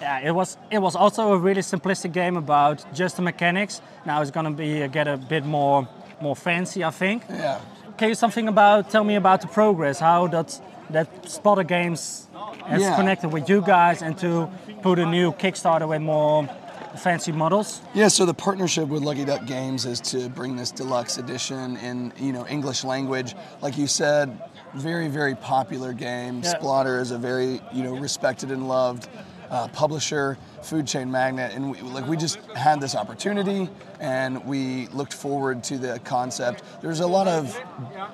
Yeah, 0.00 0.20
it 0.28 0.32
was 0.34 0.56
it 0.70 0.78
was 0.78 0.96
also 0.96 1.32
a 1.32 1.38
really 1.38 1.62
simplistic 1.62 2.12
game 2.12 2.36
about 2.36 2.84
just 2.94 3.16
the 3.16 3.22
mechanics. 3.22 3.80
Now 4.06 4.20
it's 4.22 4.30
gonna 4.30 4.50
be 4.50 4.82
uh, 4.82 4.88
get 4.88 5.06
a 5.08 5.16
bit 5.16 5.44
more 5.44 5.86
more 6.20 6.36
fancy, 6.36 6.82
I 6.84 6.90
think. 6.90 7.22
Yeah. 7.28 7.60
Can 7.96 8.08
you 8.08 8.14
something 8.14 8.48
about 8.48 8.90
tell 8.90 9.04
me 9.04 9.16
about 9.16 9.40
the 9.42 9.48
progress? 9.48 10.00
How 10.00 10.26
that 10.28 10.60
that 10.90 11.08
Splotter 11.24 11.66
Games 11.66 12.28
has 12.66 12.82
Yeah. 12.82 12.96
connected 12.96 13.32
with 13.32 13.48
you 13.48 13.60
guys 13.62 14.02
and 14.02 14.18
to 14.18 14.48
put 14.82 14.98
a 14.98 15.06
new 15.06 15.32
Kickstarter 15.32 15.86
with 15.88 16.02
more 16.02 16.48
fancy 16.96 17.32
models? 17.32 17.80
Yeah, 17.94 18.08
so 18.08 18.26
the 18.26 18.34
partnership 18.34 18.88
with 18.88 19.02
Lucky 19.02 19.24
Duck 19.24 19.46
Games 19.46 19.86
is 19.86 20.00
to 20.12 20.28
bring 20.28 20.56
this 20.56 20.70
deluxe 20.72 21.16
edition 21.18 21.76
in, 21.78 22.12
you 22.18 22.32
know, 22.32 22.46
English 22.46 22.84
language. 22.84 23.34
Like 23.62 23.78
you 23.78 23.86
said, 23.86 24.38
very, 24.74 25.08
very 25.08 25.34
popular 25.34 25.92
game. 25.94 26.42
Yeah. 26.42 26.54
Splotter 26.54 27.00
is 27.00 27.10
a 27.10 27.18
very, 27.18 27.60
you 27.72 27.82
know, 27.84 27.94
respected 27.96 28.50
and 28.50 28.68
loved 28.68 29.08
uh, 29.52 29.68
publisher, 29.68 30.38
Food 30.62 30.86
Chain 30.86 31.10
Magnate, 31.10 31.52
and 31.52 31.70
we, 31.72 31.80
like 31.82 32.06
we 32.08 32.16
just 32.16 32.36
had 32.56 32.80
this 32.80 32.94
opportunity, 32.96 33.68
and 34.00 34.42
we 34.46 34.86
looked 34.88 35.12
forward 35.12 35.62
to 35.64 35.76
the 35.76 35.98
concept. 36.04 36.62
There's 36.80 37.00
a 37.00 37.06
lot 37.06 37.28
of, 37.28 37.60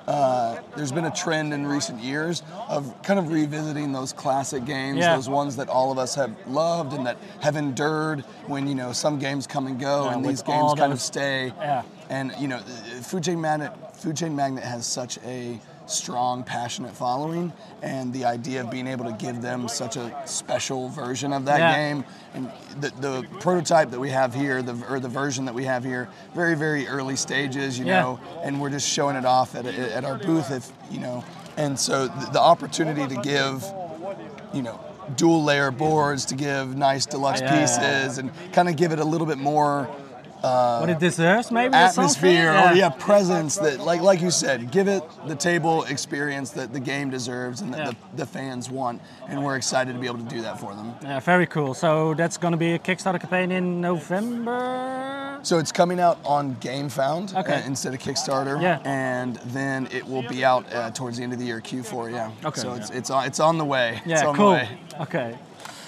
uh, 0.05 0.57
there's 0.75 0.91
been 0.91 1.05
a 1.05 1.11
trend 1.11 1.53
in 1.53 1.65
recent 1.65 2.01
years 2.01 2.43
of 2.67 2.93
kind 3.03 3.17
of 3.19 3.31
revisiting 3.31 3.93
those 3.93 4.11
classic 4.11 4.65
games, 4.65 4.97
Yeah. 4.99 5.15
those 5.15 5.29
ones 5.29 5.55
that 5.55 5.69
all 5.69 5.91
of 5.93 5.97
us 5.97 6.13
have 6.15 6.35
loved 6.45 6.91
and 6.93 7.05
that 7.05 7.17
have 7.39 7.55
endured 7.55 8.21
when 8.47 8.67
you 8.67 8.75
know 8.75 8.91
some 8.91 9.17
games 9.17 9.47
come 9.47 9.65
and 9.65 9.79
go 9.79 10.05
Yeah, 10.05 10.13
and 10.15 10.25
these 10.25 10.41
games 10.41 10.61
all 10.61 10.75
kind 10.75 10.91
of 10.91 10.99
stay. 10.99 11.53
Yeah. 11.57 11.83
And 12.09 12.33
you 12.37 12.49
know, 12.49 12.57
uh, 12.57 12.61
Food 13.01 13.23
Chain 13.23 13.39
Magnate, 13.39 13.71
Food 13.95 14.17
Chain 14.17 14.35
Magnate 14.35 14.65
has 14.65 14.85
such 14.85 15.17
a 15.25 15.59
strong, 15.91 16.43
passionate 16.43 16.95
following, 16.95 17.51
and 17.81 18.13
the 18.13 18.25
idea 18.25 18.61
of 18.61 18.69
being 18.69 18.87
able 18.87 19.05
to 19.05 19.13
give 19.13 19.41
them 19.41 19.67
such 19.67 19.95
a 19.97 20.15
special 20.25 20.89
version 20.89 21.33
of 21.33 21.45
that 21.45 21.59
Yeah. 21.59 21.75
game, 21.75 22.05
and 22.33 22.51
the, 22.79 22.89
the 22.99 23.27
prototype 23.39 23.91
that 23.91 23.99
we 23.99 24.09
have 24.11 24.33
here, 24.33 24.61
the 24.61 24.75
or 24.89 24.99
the 24.99 25.09
version 25.09 25.45
that 25.45 25.55
we 25.55 25.65
have 25.65 25.83
here, 25.83 26.07
very 26.33 26.55
very 26.55 26.87
early 26.87 27.15
stages, 27.15 27.77
you 27.79 27.85
Yeah. 27.85 28.01
know, 28.01 28.19
and 28.43 28.59
we're 28.61 28.69
just 28.69 28.87
showing 28.87 29.15
it 29.15 29.25
off 29.25 29.55
at, 29.55 29.65
at 29.65 30.05
our 30.05 30.17
booth, 30.17 30.51
if 30.51 30.71
you 30.91 30.99
know, 30.99 31.23
and 31.57 31.79
so 31.79 32.07
the, 32.07 32.29
the 32.33 32.41
opportunity 32.41 33.07
to 33.15 33.21
give 33.21 33.63
you 34.53 34.61
know, 34.61 34.79
dual 35.15 35.43
layer 35.43 35.71
boards 35.71 36.25
to 36.25 36.35
give 36.35 36.75
nice 36.75 37.05
deluxe 37.05 37.41
Yeah, 37.41 37.59
pieces 37.61 38.17
and 38.17 38.31
kind 38.53 38.67
of 38.69 38.75
give 38.75 38.91
it 38.91 38.99
a 38.99 39.03
little 39.05 39.27
bit 39.27 39.37
more 39.37 39.89
what 40.41 40.89
it 40.89 40.99
deserves, 40.99 41.51
maybe 41.51 41.73
or 41.73 41.77
atmosphere 41.77 42.51
or 42.51 42.73
yeah, 42.73 42.89
presence 42.89 43.55
that 43.57 43.79
like 43.79 44.01
like 44.01 44.21
you 44.21 44.31
said, 44.31 44.71
give 44.71 44.87
it 44.87 45.03
the 45.27 45.35
table 45.35 45.83
experience 45.85 46.51
that 46.51 46.73
the 46.73 46.79
game 46.79 47.09
deserves 47.09 47.61
and 47.61 47.73
that 47.73 47.79
Yeah. 47.79 47.91
the, 47.91 48.17
the 48.17 48.25
fans 48.25 48.69
want. 48.69 49.01
And 49.27 49.43
we're 49.43 49.57
excited 49.57 49.93
to 49.93 49.99
be 49.99 50.07
able 50.07 50.19
to 50.19 50.35
do 50.35 50.41
that 50.41 50.59
for 50.59 50.73
them. 50.75 50.93
Yeah, 51.03 51.19
very 51.19 51.45
cool. 51.45 51.73
So 51.73 52.13
that's 52.15 52.37
going 52.37 52.51
to 52.53 52.57
be 52.57 52.73
a 52.73 52.79
Kickstarter 52.79 53.19
campaign 53.19 53.51
in 53.51 53.81
November. 53.81 55.39
So 55.43 55.57
it's 55.57 55.71
coming 55.71 55.99
out 56.01 56.19
on 56.25 56.55
GameFound 56.57 57.33
Okay. 57.35 57.53
uh, 57.61 57.65
instead 57.65 57.93
of 57.93 57.99
Kickstarter, 58.01 58.61
Yeah. 58.61 58.79
and 58.83 59.37
then 59.47 59.87
it 59.91 60.05
will 60.05 60.23
be 60.23 60.43
out 60.43 60.65
uh, 60.73 60.91
towards 60.91 61.17
the 61.17 61.23
end 61.23 61.31
of 61.33 61.39
the 61.39 61.45
year, 61.45 61.61
Q4. 61.61 62.11
Yeah. 62.11 62.31
Okay, 62.43 62.59
So 62.61 62.69
yeah. 62.73 62.75
it's 62.79 62.89
it's 62.89 63.09
on 63.09 63.25
it's 63.25 63.39
on 63.39 63.57
the 63.57 63.65
way. 63.65 63.97
it's 64.05 64.21
Yeah, 64.21 64.27
on 64.27 64.35
cool. 64.35 64.49
The 64.49 64.55
way. 64.55 64.69
Okay. 65.01 65.37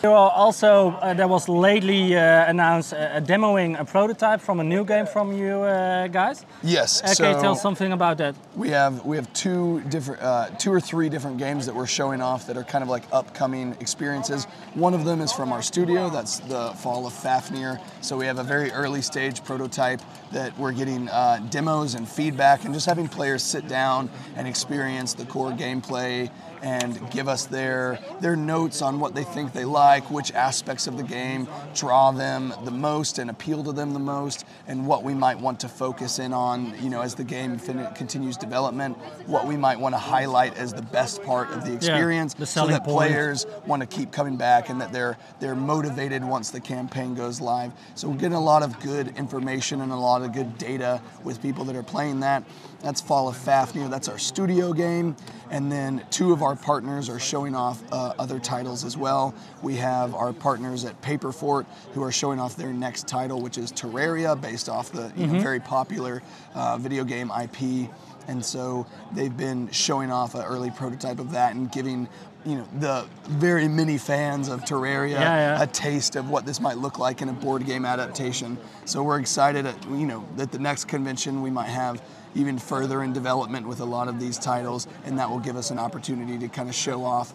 You 0.04 0.10
are 0.10 0.32
also, 0.32 0.90
uh, 0.94 1.14
there 1.14 1.28
was 1.28 1.48
lately 1.48 2.18
uh, 2.18 2.50
announced 2.50 2.92
a, 2.92 3.18
a 3.18 3.22
demoing 3.22 3.80
a 3.80 3.86
prototype 3.86 4.42
from 4.42 4.60
a 4.60 4.64
new 4.64 4.84
game 4.84 5.06
from 5.06 5.32
you 5.32 5.62
uh, 5.62 6.08
guys. 6.08 6.44
Yes. 6.64 7.04
Uh, 7.04 7.08
so 7.08 7.24
can 7.24 7.36
you 7.36 7.42
tell 7.42 7.56
something 7.56 7.92
about 7.92 8.18
that? 8.18 8.36
We 8.56 8.70
have 8.70 9.06
we 9.06 9.16
have 9.16 9.32
two 9.34 9.82
different, 9.90 10.24
uh, 10.24 10.50
two 10.58 10.74
or 10.74 10.80
three 10.80 11.08
different 11.08 11.38
games 11.38 11.68
that 11.68 11.76
we're 11.76 11.86
showing 11.86 12.20
off 12.20 12.48
that 12.48 12.58
are 12.58 12.64
kind 12.64 12.84
of 12.84 12.90
like 12.90 13.04
upcoming 13.12 13.76
experiences. 13.80 14.46
One 14.74 14.96
of 14.96 15.06
them 15.06 15.22
is 15.22 15.32
from 15.32 15.54
our 15.54 15.62
studio. 15.62 16.10
That's 16.10 16.40
the 16.40 16.72
Fall 16.78 17.06
of 17.06 17.14
Fafnir. 17.14 17.80
So 18.02 18.18
we 18.18 18.26
have 18.26 18.40
a 18.40 18.44
very 18.44 18.72
early 18.72 19.04
stage 19.04 19.44
prototype 19.44 20.02
that 20.32 20.58
we're 20.58 20.72
getting 20.72 21.10
uh, 21.10 21.46
demos 21.52 21.94
and 21.94 22.10
feedback, 22.10 22.66
and 22.66 22.74
just 22.74 22.88
having 22.88 23.08
players 23.08 23.44
sit 23.44 23.68
down 23.68 24.10
and 24.36 24.48
experience 24.48 25.14
the 25.14 25.26
core 25.26 25.52
gameplay 25.52 26.32
and 26.62 27.10
give 27.12 27.28
us 27.28 27.46
their 27.46 28.00
their 28.20 28.36
notes 28.36 28.82
on 28.82 29.00
what 29.00 29.16
they 29.16 29.24
think 29.24 29.54
they 29.54 29.66
like, 29.66 30.10
which 30.12 30.32
aspects 30.34 30.88
of 30.88 30.98
the 30.98 31.04
game 31.04 31.48
draw 31.74 32.12
them 32.12 32.54
the 32.64 32.72
most 32.72 33.18
and 33.20 33.30
appeal 33.30 33.64
to 33.64 33.72
them 33.72 33.94
the 33.94 34.00
most, 34.00 34.46
and 34.68 34.86
what 34.86 35.04
we 35.04 35.14
might 35.14 35.40
want 35.40 35.60
to 35.62 35.68
focus 35.70 36.20
in 36.20 36.34
on, 36.34 36.74
you 36.84 36.90
know, 36.90 37.02
as 37.02 37.16
the 37.16 37.24
game 37.24 37.58
fin- 37.58 37.88
continues 37.96 38.38
development, 38.38 38.98
what 39.26 39.48
we 39.48 39.58
might 39.58 39.80
want 39.80 39.94
to 39.94 40.00
highlight 40.00 40.56
as 40.58 40.74
the 40.74 40.82
best 40.82 41.24
part 41.24 41.50
of 41.52 41.66
the 41.66 41.74
experience, 41.74 42.34
the 42.34 42.46
so 42.46 42.68
that 42.68 42.84
point. 42.84 43.10
players 43.10 43.46
want 43.66 43.82
to 43.82 43.88
keep 43.88 44.12
coming 44.12 44.38
back 44.38 44.70
and 44.70 44.80
that 44.82 44.92
they're 44.92 45.18
they're 45.40 45.56
motivated 45.56 46.24
once 46.24 46.52
the 46.52 46.60
campaign 46.60 47.16
goes 47.16 47.42
live. 47.42 47.72
So 47.96 48.08
we're 48.08 48.16
getting 48.18 48.34
a 48.34 48.44
lot 48.44 48.64
of 48.64 48.80
good 48.82 49.18
information 49.18 49.82
and 49.82 49.92
a 49.92 49.96
lot 49.96 50.22
of 50.22 50.34
good 50.34 50.58
data 50.58 51.02
with 51.24 51.42
people 51.42 51.66
that 51.66 51.76
are 51.76 51.84
playing 51.84 52.20
that. 52.22 52.44
That's 52.82 53.00
Fall 53.02 53.28
of 53.28 53.38
Fafnir. 53.38 53.88
That's 53.90 54.08
our 54.08 54.18
studio 54.18 54.74
game, 54.74 55.16
and 55.52 55.70
then 55.70 56.04
two 56.10 56.32
of 56.32 56.42
our 56.42 56.56
partners 56.56 57.10
are 57.10 57.20
showing 57.20 57.54
off 57.56 57.84
uh, 57.92 58.14
other 58.18 58.40
titles 58.40 58.86
as 58.86 58.96
well. 58.96 59.36
We 59.62 59.76
have 59.76 60.16
our 60.16 60.32
partners 60.32 60.86
at 60.86 61.00
Paperfort 61.02 61.66
who 61.94 62.02
are 62.04 62.12
showing 62.12 62.40
off 62.40 62.56
their 62.56 62.72
next 62.74 63.08
title, 63.08 63.42
which 63.42 63.58
is 63.58 63.72
Terraria, 63.72 64.40
based 64.40 64.70
off 64.70 64.92
the 64.94 65.12
you 65.16 65.28
know, 65.28 65.40
very 65.42 65.60
popular 65.60 66.24
uh, 66.56 66.78
video 66.78 67.04
game 67.04 67.30
IP. 67.30 67.90
And 68.28 68.44
so 68.44 68.88
they've 69.14 69.36
been 69.36 69.70
showing 69.72 70.10
off 70.10 70.36
an 70.36 70.44
early 70.44 70.72
prototype 70.72 71.20
of 71.20 71.32
that 71.32 71.54
and 71.54 71.70
giving, 71.70 72.08
you 72.46 72.56
know, 72.56 72.68
the 72.80 73.06
very 73.28 73.68
many 73.68 73.98
fans 73.98 74.48
of 74.48 74.62
Terraria 74.62 75.12
Yeah, 75.12 75.58
yeah. 75.58 75.64
a 75.64 75.68
taste 75.68 76.16
of 76.16 76.30
what 76.30 76.46
this 76.46 76.62
might 76.62 76.78
look 76.78 76.98
like 76.98 77.22
in 77.22 77.28
a 77.28 77.34
board 77.34 77.66
game 77.66 77.84
adaptation. 77.84 78.58
So 78.86 79.04
we're 79.04 79.20
excited, 79.20 79.66
at, 79.66 79.84
you 79.86 80.06
know, 80.06 80.26
that 80.38 80.52
the 80.54 80.60
next 80.60 80.86
convention 80.86 81.42
we 81.42 81.50
might 81.50 81.68
have 81.70 82.02
even 82.36 82.58
further 82.58 83.04
in 83.04 83.14
development 83.14 83.68
with 83.68 83.80
a 83.80 83.86
lot 83.86 84.08
of 84.08 84.20
these 84.20 84.38
titles, 84.38 84.88
and 85.06 85.18
that 85.20 85.30
will 85.30 85.40
give 85.40 85.56
us 85.56 85.72
an 85.72 85.80
opportunity 85.80 86.38
to 86.40 86.48
kind 86.48 86.70
of 86.70 86.76
show 86.76 87.04
off, 87.04 87.32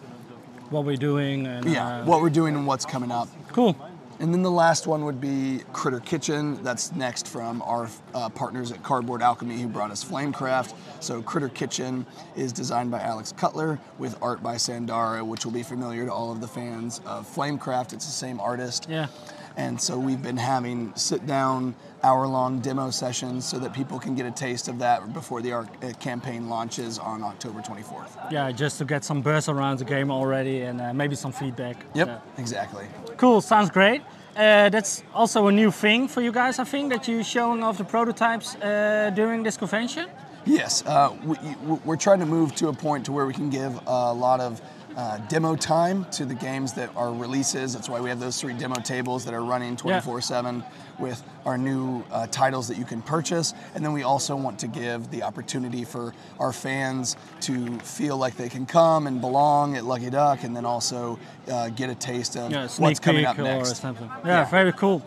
What 0.69 0.85
we're 0.85 0.97
doing? 0.97 1.45
And, 1.47 1.65
yeah, 1.65 1.99
uh, 1.99 2.05
what 2.05 2.21
we're 2.21 2.29
doing 2.29 2.55
and 2.55 2.67
what's 2.67 2.85
coming 2.85 3.11
up. 3.11 3.29
Cool. 3.49 3.75
And 4.19 4.33
then 4.33 4.41
the 4.41 4.51
last 4.51 4.87
one 4.87 5.05
would 5.05 5.21
be 5.21 5.61
Critter 5.73 5.99
Kitchen. 5.99 6.61
That's 6.63 6.91
next 6.93 7.27
from 7.27 7.61
our 7.61 7.87
uh, 8.15 8.29
partners 8.29 8.71
at 8.71 8.81
Cardboard 8.81 9.21
Alchemy 9.21 9.61
who 9.61 9.67
brought 9.67 9.91
us 9.91 10.03
Flamecraft. 10.03 10.73
So 10.99 11.21
Critter 11.21 11.49
Kitchen 11.49 12.03
is 12.35 12.51
designed 12.51 12.89
by 12.89 12.99
Alex 12.99 13.31
Cutler 13.31 13.79
with 13.99 14.17
art 14.21 14.41
by 14.41 14.55
Sandara, 14.55 15.23
which 15.23 15.45
will 15.45 15.51
be 15.51 15.61
familiar 15.61 16.05
to 16.05 16.11
all 16.11 16.31
of 16.31 16.41
the 16.41 16.47
fans 16.47 16.99
of 17.05 17.31
Flamecraft. 17.31 17.93
It's 17.93 18.07
the 18.07 18.11
same 18.11 18.39
artist. 18.39 18.87
Yeah. 18.89 19.07
And 19.57 19.81
so 19.81 19.97
we've 19.97 20.21
been 20.21 20.37
having 20.37 20.93
sit 20.95 21.25
down, 21.25 21.73
hour 22.03 22.27
long 22.27 22.59
demo 22.59 22.91
sessions 22.91 23.43
so 23.43 23.57
that 23.57 23.73
people 23.73 23.99
can 23.99 24.13
get 24.13 24.27
a 24.27 24.31
taste 24.31 24.67
of 24.67 24.77
that 24.79 25.13
before 25.13 25.41
the 25.41 25.51
arc, 25.51 25.67
uh, 25.83 25.91
campaign 25.99 26.47
launches 26.47 26.99
on 26.99 27.23
October 27.23 27.61
24th. 27.61 28.31
Yeah, 28.31 28.51
just 28.51 28.77
to 28.77 28.85
get 28.85 29.03
some 29.03 29.21
buzz 29.23 29.49
around 29.49 29.79
the 29.79 29.85
game 29.85 30.11
already 30.11 30.61
and 30.61 30.79
uh, 30.79 30.93
maybe 30.93 31.15
some 31.15 31.31
feedback. 31.31 31.77
Yep, 31.95 32.07
Yeah. 32.07 32.19
exactly. 32.37 32.85
Cool, 33.17 33.41
sounds 33.41 33.71
great. 33.71 34.03
Uh, 34.35 34.69
that's 34.69 35.01
also 35.15 35.47
a 35.47 35.51
new 35.51 35.71
thing 35.71 36.07
for 36.07 36.21
you 36.21 36.31
guys, 36.31 36.59
I 36.59 36.63
think, 36.63 36.93
that 36.93 37.07
you're 37.07 37.23
showing 37.23 37.63
off 37.63 37.79
the 37.79 37.83
prototypes 37.83 38.55
uh, 38.57 39.09
during 39.15 39.41
this 39.41 39.57
convention. 39.57 40.07
Yes, 40.45 40.85
uh, 40.85 41.11
we, 41.25 41.35
we're 41.83 41.97
trying 41.97 42.19
to 42.19 42.27
move 42.27 42.53
to 42.55 42.67
a 42.67 42.73
point 42.73 43.05
to 43.07 43.11
where 43.11 43.25
we 43.25 43.33
can 43.33 43.49
give 43.49 43.73
a 43.87 44.13
lot 44.13 44.39
of 44.39 44.61
uh, 44.97 45.17
demo 45.29 45.55
time 45.55 46.03
to 46.11 46.25
the 46.25 46.33
games 46.33 46.73
that 46.73 46.89
are 46.95 47.13
releases. 47.13 47.73
That's 47.73 47.87
why 47.87 47.99
we 48.01 48.09
have 48.09 48.19
those 48.19 48.41
three 48.41 48.53
demo 48.53 48.75
tables 48.81 49.23
that 49.25 49.33
are 49.33 49.43
running 49.45 49.77
24/7 49.77 50.63
with 50.99 51.23
our 51.45 51.57
new 51.57 52.03
uh, 52.11 52.25
titles 52.27 52.67
that 52.67 52.77
you 52.77 52.83
can 52.83 53.01
purchase. 53.03 53.53
And 53.75 53.85
then 53.85 53.93
we 53.93 54.01
also 54.01 54.35
want 54.35 54.57
to 54.59 54.67
give 54.67 55.11
the 55.11 55.21
opportunity 55.21 55.83
for 55.85 56.13
our 56.39 56.51
fans 56.51 57.15
to 57.41 57.77
feel 57.79 58.17
like 58.17 58.35
they 58.37 58.49
can 58.49 58.65
come 58.65 59.05
and 59.05 59.21
belong 59.21 59.77
at 59.77 59.85
Lucky 59.85 60.09
Duck, 60.09 60.43
and 60.43 60.55
then 60.55 60.65
also 60.65 61.19
uh, 61.47 61.69
get 61.69 61.89
a 61.91 61.95
taste 61.95 62.35
of 62.35 62.51
Yeah, 62.51 62.67
what's 62.79 62.99
coming 62.99 63.21
peek 63.21 63.29
up 63.29 63.39
or 63.39 63.43
next. 63.43 63.77
something. 63.77 64.09
Yeah, 64.25 64.45
very 64.49 64.73
cool. 64.73 65.03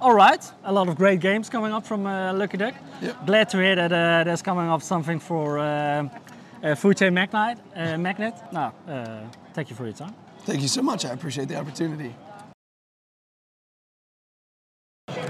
All 0.00 0.12
right, 0.14 0.44
a 0.64 0.72
lot 0.72 0.88
of 0.88 0.96
great 0.96 1.20
games 1.20 1.48
coming 1.48 1.72
up 1.72 1.86
from 1.86 2.06
uh, 2.06 2.32
Lucky 2.32 2.56
Duck. 2.56 2.74
Yep. 3.00 3.24
Glad 3.24 3.48
to 3.50 3.58
hear 3.58 3.76
that 3.76 3.92
uh, 3.92 4.24
there's 4.24 4.42
coming 4.42 4.68
up 4.68 4.82
something 4.82 5.20
for 5.20 5.60
uh, 6.62 6.66
uh, 6.66 6.74
Food 6.74 6.96
Chain 6.96 7.14
Magnate. 7.14 7.58
Uh, 7.74 7.96
Magnate. 7.98 8.34
No, 8.52 8.72
uh, 8.88 9.20
thank 9.54 9.70
you 9.70 9.76
for 9.76 9.84
your 9.84 9.92
time. 9.94 10.14
Thank 10.44 10.62
you 10.62 10.68
so 10.68 10.82
much. 10.82 11.04
I 11.04 11.10
appreciate 11.10 11.48
the 11.48 11.56
opportunity. 11.56 12.14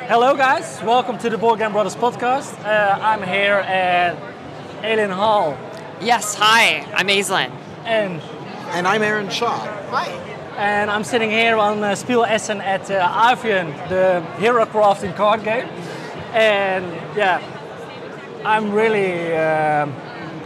Hello, 0.08 0.34
guys. 0.36 0.80
Welcome 0.82 1.18
to 1.18 1.30
the 1.30 1.38
Board 1.38 1.58
Game 1.58 1.72
Brothers 1.72 1.96
podcast. 1.96 2.58
Uh, 2.64 2.98
I'm 3.00 3.22
here 3.22 3.54
at 3.66 4.16
Alien 4.84 5.10
Hall, 5.10 5.56
Yes, 6.00 6.34
hi, 6.34 6.80
I'm 6.94 7.06
Aislinn. 7.06 7.50
and 7.84 8.20
And 8.74 8.88
I'm 8.88 9.02
Aaron 9.02 9.30
Shaw. 9.30 9.56
Hi. 9.90 10.08
and 10.56 10.90
I'm 10.90 11.04
sitting 11.04 11.30
here 11.30 11.56
on 11.56 11.82
uh, 11.84 11.94
Spiel 11.94 12.24
Essen 12.24 12.60
at 12.60 12.90
uh, 12.90 13.08
Ivion, 13.30 13.72
the 13.88 14.20
hero 14.40 14.64
crafting 14.66 15.14
card 15.14 15.44
game. 15.44 15.68
And 16.32 16.84
yeah, 17.16 17.40
I'm 18.44 18.72
really 18.72 19.34
um, 19.36 19.94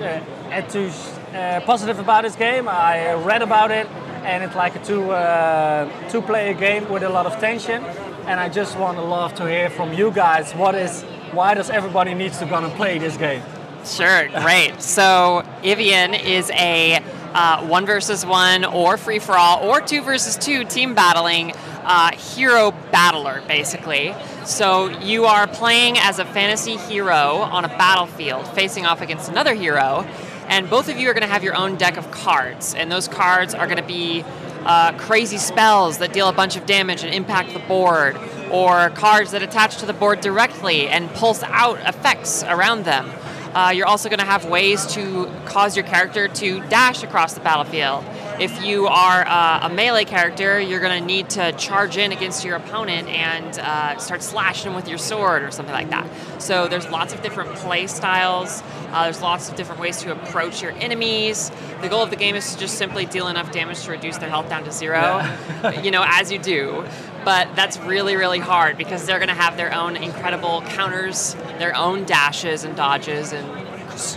uh, 0.00 0.21
enthus- 0.56 1.34
uh, 1.34 1.60
positive 1.60 1.98
about 1.98 2.22
this 2.25 2.36
game. 2.36 2.68
I 2.68 3.14
read 3.14 3.42
about 3.42 3.70
it, 3.70 3.86
and 4.25 4.42
it's 4.42 4.56
like 4.56 4.75
a 4.76 4.84
two 4.84 5.10
uh, 5.10 5.88
two 6.10 6.22
player 6.22 6.54
game 6.54 6.88
with 6.88 7.02
a 7.02 7.08
lot 7.08 7.26
of 7.26 7.38
tension. 7.38 7.84
And 8.26 8.40
I 8.40 8.48
just 8.48 8.76
want 8.76 8.98
to 8.98 9.04
love 9.04 9.34
to 9.36 9.46
hear 9.48 9.70
from 9.70 9.92
you 9.92 10.10
guys. 10.10 10.52
What 10.52 10.75
is 10.75 11.02
why 11.32 11.54
does 11.54 11.70
everybody 11.70 12.14
needs 12.14 12.38
to 12.38 12.46
go 12.46 12.56
and 12.56 12.72
play 12.75 12.98
this 12.98 13.16
game? 13.16 13.42
Sure, 13.84 14.28
great. 14.42 14.82
So 14.82 15.42
Ivion 15.62 16.18
is 16.25 16.50
a 16.50 17.00
uh, 17.34 17.66
one 17.66 17.84
versus 17.86 18.25
one 18.25 18.64
or 18.64 18.96
free 18.96 19.18
for 19.18 19.36
all 19.36 19.62
or 19.68 19.80
two 19.80 20.02
versus 20.02 20.36
two 20.36 20.64
team 20.64 20.94
battling 20.94 21.52
uh, 21.84 22.12
hero 22.16 22.72
battler, 22.90 23.42
basically. 23.46 24.14
So 24.44 24.88
you 25.00 25.25
are 25.26 25.46
playing 25.46 25.98
as 25.98 26.18
a 26.18 26.25
fantasy 26.25 26.76
hero 26.76 27.36
on 27.36 27.64
a 27.64 27.68
battlefield, 27.68 28.48
facing 28.54 28.86
off 28.86 29.00
against 29.00 29.28
another 29.28 29.54
hero, 29.54 30.04
and 30.49 30.69
both 30.71 30.88
of 30.88 30.99
you 30.99 31.09
are 31.11 31.15
going 31.15 31.23
to 31.23 31.33
have 31.33 31.45
your 31.45 31.55
own 31.55 31.76
deck 31.76 31.97
of 31.97 32.11
cards, 32.11 32.75
and 32.75 32.91
those 32.91 33.09
cards 33.09 33.55
are 33.55 33.67
going 33.67 33.79
to 33.79 33.83
be 33.83 34.25
uh, 34.65 34.93
crazy 34.99 35.38
spells 35.38 35.99
that 35.99 36.12
deal 36.12 36.29
a 36.29 36.33
bunch 36.33 36.57
of 36.57 36.67
damage 36.67 37.05
and 37.05 37.15
impact 37.15 37.53
the 37.53 37.61
board, 37.61 38.17
or 38.50 38.91
cards 38.91 39.31
that 39.33 39.43
attach 39.43 39.79
to 39.79 39.87
the 39.87 39.93
board 39.93 40.21
directly 40.21 40.88
and 40.88 41.11
pulse 41.15 41.43
out 41.45 41.79
effects 41.81 42.43
around 42.45 42.85
them. 42.85 43.11
Uh, 43.55 43.71
you're 43.71 43.87
also 43.87 44.09
going 44.09 44.19
to 44.19 44.25
have 44.25 44.45
ways 44.45 44.87
to 44.87 45.33
cause 45.47 45.76
your 45.76 45.85
character 45.87 46.29
to 46.29 46.61
dash 46.69 47.03
across 47.03 47.35
the 47.35 47.41
battlefield. 47.41 48.05
If 48.38 48.62
you 48.62 48.87
are 48.87 49.26
uh, 49.26 49.66
a 49.66 49.71
melee 49.71 50.05
character, 50.05 50.61
you're 50.61 50.81
going 50.81 51.00
to 51.00 51.07
need 51.07 51.31
to 51.31 51.52
charge 51.52 51.97
in 51.97 52.12
against 52.12 52.45
your 52.45 52.57
opponent 52.57 53.09
and 53.09 53.59
uh, 53.59 53.97
start 53.97 54.23
slashing 54.23 54.66
them 54.66 54.75
with 54.75 54.88
your 54.88 54.99
sword 54.99 55.43
or 55.43 55.50
something 55.50 55.73
like 55.73 55.88
that. 55.88 56.07
So 56.43 56.69
there's 56.69 56.87
lots 56.88 57.14
of 57.14 57.23
different 57.23 57.55
play 57.55 57.87
styles. 57.87 58.62
Uh, 58.90 59.05
there's 59.05 59.23
lots 59.23 59.49
of 59.49 59.57
different 59.57 59.81
ways 59.81 60.02
to 60.02 60.12
approach 60.12 60.62
your 60.62 60.73
enemies. 60.73 61.50
The 61.81 61.88
goal 61.88 62.02
of 62.02 62.11
the 62.11 62.16
game 62.16 62.37
is 62.37 62.52
to 62.52 62.59
just 62.59 62.76
simply 62.76 63.07
deal 63.07 63.28
enough 63.28 63.52
damage 63.52 63.83
to 63.85 63.90
reduce 63.90 64.19
their 64.19 64.28
health 64.28 64.50
down 64.50 64.64
to 64.64 64.73
zero, 64.73 65.26
you 65.83 65.90
know, 65.90 66.05
as 66.07 66.31
you 66.31 66.38
do. 66.38 66.85
But 67.25 67.57
that's 67.57 67.78
really, 67.78 68.16
really 68.16 68.38
hard 68.38 68.76
because 68.76 69.07
they're 69.07 69.19
going 69.19 69.28
to 69.28 69.35
have 69.35 69.57
their 69.57 69.75
own 69.75 69.97
incredible 69.97 70.61
counters, 70.62 71.35
their 71.59 71.75
own 71.75 72.05
dashes 72.05 72.64
and 72.64 72.76
dodges 72.76 73.33
and 73.33 73.65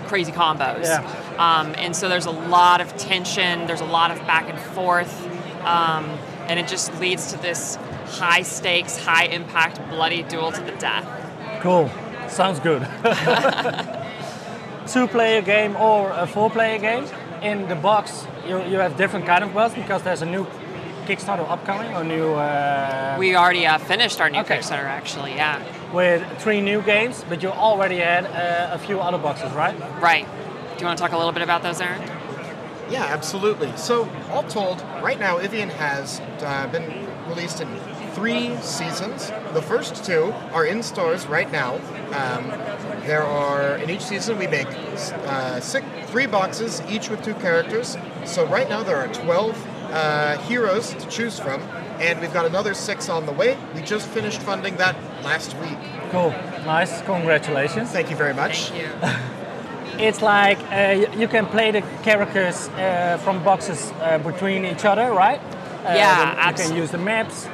crazy 0.08 0.32
combos. 0.32 0.84
Yeah. 0.84 1.04
Um, 1.38 1.74
and 1.78 1.96
so 1.96 2.10
there's 2.10 2.26
a 2.26 2.32
lot 2.32 2.82
of 2.82 2.96
tension, 2.98 3.68
there's 3.68 3.82
a 3.82 3.86
lot 3.86 4.12
of 4.12 4.18
back 4.28 4.50
and 4.50 4.60
forth, 4.60 5.26
um, 5.66 6.06
and 6.48 6.60
it 6.60 6.68
just 6.68 6.98
leads 7.00 7.32
to 7.32 7.38
this 7.42 7.78
high 8.08 8.42
stakes, 8.42 8.98
high 8.98 9.26
impact, 9.26 9.78
bloody 9.90 10.24
duel 10.24 10.52
to 10.52 10.62
the 10.62 10.72
death. 10.74 11.06
Cool. 11.62 11.90
Sounds 12.28 12.60
good. 12.60 12.88
Two 14.88 15.08
player 15.08 15.42
game 15.42 15.76
or 15.76 16.12
a 16.12 16.26
four 16.28 16.50
player 16.50 16.80
game. 16.80 17.06
In 17.42 17.68
the 17.70 17.76
box, 17.76 18.26
you, 18.48 18.62
you 18.64 18.78
have 18.80 18.98
different 18.98 19.26
kind 19.26 19.44
of 19.44 19.54
builds 19.54 19.74
because 19.76 20.04
there's 20.04 20.22
a 20.22 20.26
new 20.26 20.46
Kickstarter 21.06 21.50
upcoming 21.50 21.96
or 21.96 22.04
new 22.04 22.34
uh, 22.34 23.16
We 23.18 23.36
already 23.36 23.66
uh, 23.66 23.78
finished 23.78 24.20
our 24.22 24.30
new 24.30 24.40
Okay. 24.40 24.58
Kickstarter, 24.58 24.84
actually, 24.86 25.36
yeah. 25.36 25.64
With 25.93 26.24
three 26.39 26.62
new 26.62 26.81
games, 26.81 27.25
but 27.27 27.41
you 27.41 27.50
already 27.50 27.98
had 27.98 28.25
uh, 28.25 28.75
a 28.75 28.77
few 28.77 29.00
other 29.00 29.17
boxes, 29.17 29.51
right? 29.53 29.75
Right. 30.01 30.25
Do 30.25 30.79
you 30.81 30.86
want 30.86 30.98
to 30.98 31.01
talk 31.01 31.13
a 31.13 31.17
little 31.17 31.31
bit 31.31 31.41
about 31.41 31.63
those, 31.63 31.81
Aaron? 31.81 32.01
Yeah, 32.89 33.05
absolutely. 33.05 33.75
So, 33.75 34.10
all 34.31 34.43
told, 34.43 34.81
right 35.03 35.19
now, 35.19 35.38
Ivion 35.38 35.69
has 35.69 36.22
uh, 36.41 36.67
been 36.67 37.08
released 37.27 37.62
in 37.62 37.67
three 38.13 38.55
seasons. 38.58 39.31
The 39.53 39.62
first 39.62 40.03
two 40.03 40.34
are 40.53 40.65
in 40.65 40.81
stores 40.81 41.27
right 41.27 41.51
now. 41.51 41.75
Um, 42.13 42.50
there 43.05 43.24
are, 43.24 43.77
in 43.77 43.89
each 43.89 44.01
season, 44.01 44.38
we 44.38 44.48
make 44.48 44.67
uh, 44.67 45.60
six, 45.60 45.86
three 46.08 46.25
boxes, 46.25 46.81
each 46.89 47.10
with 47.10 47.24
two 47.24 47.36
characters. 47.36 47.96
So, 48.25 48.46
right 48.48 48.67
now, 48.67 48.81
there 48.84 48.98
are 48.98 49.08
12 49.08 49.67
uh, 49.91 50.38
heroes 50.39 50.93
to 50.93 51.08
choose 51.08 51.39
from, 51.39 51.62
and 52.00 52.20
we've 52.22 52.34
got 52.34 52.46
another 52.46 52.74
six 52.74 53.10
on 53.10 53.25
the 53.25 53.32
way. 53.32 53.58
We 53.75 53.82
just 53.82 54.08
finished 54.08 54.41
funding 54.41 54.75
that 54.77 54.96
last 55.24 55.56
week. 55.58 55.77
Cool. 56.12 56.32
Nice. 56.65 57.01
Congratulations. 57.03 57.89
Thank 57.91 58.10
you 58.10 58.15
very 58.15 58.34
much. 58.34 58.70
Thank 58.70 58.84
you. 58.84 59.10
It's 60.00 60.22
like 60.22 60.60
uh, 60.72 61.12
you 61.18 61.27
can 61.27 61.46
play 61.48 61.72
the 61.72 61.82
characters 62.03 62.70
uh, 62.70 63.18
from 63.22 63.44
boxes 63.44 63.91
uh, 64.00 64.18
between 64.20 64.63
each 64.63 64.86
other, 64.86 65.12
right? 65.12 65.41
Uh, 65.41 65.94
Yeah, 65.94 66.15
then 66.15 66.38
You 66.38 66.41
abso- 66.53 66.68
can 66.70 66.77
use 66.77 66.91
the 66.91 66.98
maps. 66.98 67.48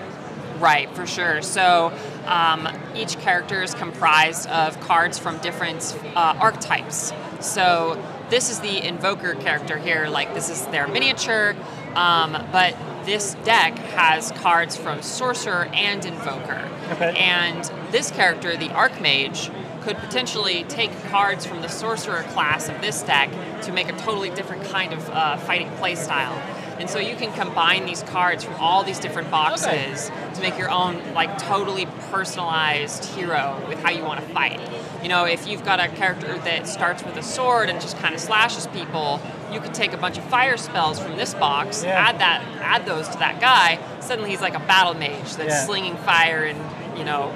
Right, 0.60 0.88
for 0.96 1.08
sure. 1.08 1.42
So 1.42 1.92
um, 2.28 2.68
each 2.96 3.18
character 3.20 3.64
is 3.64 3.74
comprised 3.74 4.48
of 4.50 4.80
cards 4.80 5.18
from 5.18 5.40
different 5.40 5.98
uh, 6.16 6.36
archetypes. 6.40 7.14
So 7.40 7.98
this 8.30 8.52
is 8.52 8.60
the 8.60 8.78
invoker 8.88 9.34
character 9.34 9.80
here, 9.80 10.08
like 10.08 10.36
this 10.36 10.50
is 10.52 10.68
their 10.68 10.88
miniature, 10.88 11.56
um, 11.96 12.32
but 12.52 12.76
this 13.06 13.36
deck 13.44 13.78
has 13.78 14.32
cards 14.34 14.76
from 14.76 15.02
sorcerer 15.02 15.68
and 15.74 16.06
invoker. 16.06 16.70
Okay. 16.92 17.16
And 17.18 17.64
this 17.92 18.12
character, 18.12 18.58
the 18.58 18.70
archmage, 18.70 19.52
could 19.84 19.98
potentially 19.98 20.64
take 20.64 20.92
cards 21.10 21.46
from 21.46 21.62
the 21.62 21.68
sorcerer 21.68 22.24
class 22.30 22.70
of 22.70 22.82
this 22.82 23.04
deck 23.04 23.30
to 23.62 23.72
make 23.72 23.88
a 23.88 23.96
totally 24.00 24.32
different 24.32 24.64
kind 24.64 24.94
of 24.94 25.10
uh, 25.12 25.38
fighting 25.38 25.70
play 25.78 25.94
style. 25.94 26.36
And 26.80 26.90
so 26.90 27.00
you 27.00 27.16
can 27.16 27.32
combine 27.34 27.86
these 27.86 28.04
cards 28.04 28.44
from 28.44 28.56
all 28.56 28.84
these 28.84 29.00
different 29.00 29.32
boxes 29.32 30.12
to 30.34 30.42
make 30.42 30.58
your 30.58 30.70
own 30.70 31.14
like 31.14 31.38
totally 31.38 31.86
personalized 32.12 33.06
hero 33.06 33.64
with 33.70 33.80
how 33.82 33.92
you 33.92 34.04
want 34.04 34.20
to 34.20 34.28
fight. 34.34 34.60
You 35.06 35.10
know, 35.10 35.26
if 35.26 35.46
you've 35.48 35.64
got 35.64 35.80
a 35.80 35.88
character 35.88 36.36
that 36.36 36.68
starts 36.68 37.04
with 37.04 37.16
a 37.16 37.22
sword 37.22 37.70
and 37.70 37.80
just 37.80 37.96
kind 38.00 38.16
of 38.16 38.20
slashes 38.20 38.66
people, 38.66 39.22
you 39.54 39.60
could 39.60 39.76
take 39.76 39.94
a 39.94 39.98
bunch 39.98 40.18
of 40.18 40.24
fire 40.24 40.58
spells 40.58 40.98
from 40.98 41.16
this 41.16 41.36
box, 41.36 41.84
Yeah. 41.84 42.08
add 42.10 42.18
that, 42.18 42.42
add 42.60 42.88
those 42.88 43.08
to 43.10 43.18
that 43.20 43.40
guy. 43.40 43.78
Suddenly 44.00 44.32
he's 44.32 44.42
like 44.42 44.56
a 44.56 44.66
battle 44.74 44.96
mage 44.96 45.36
that's 45.36 45.54
Yeah. 45.54 45.66
slinging 45.68 45.96
fire 45.98 46.42
and 46.46 46.60
you 46.98 47.06
know 47.06 47.32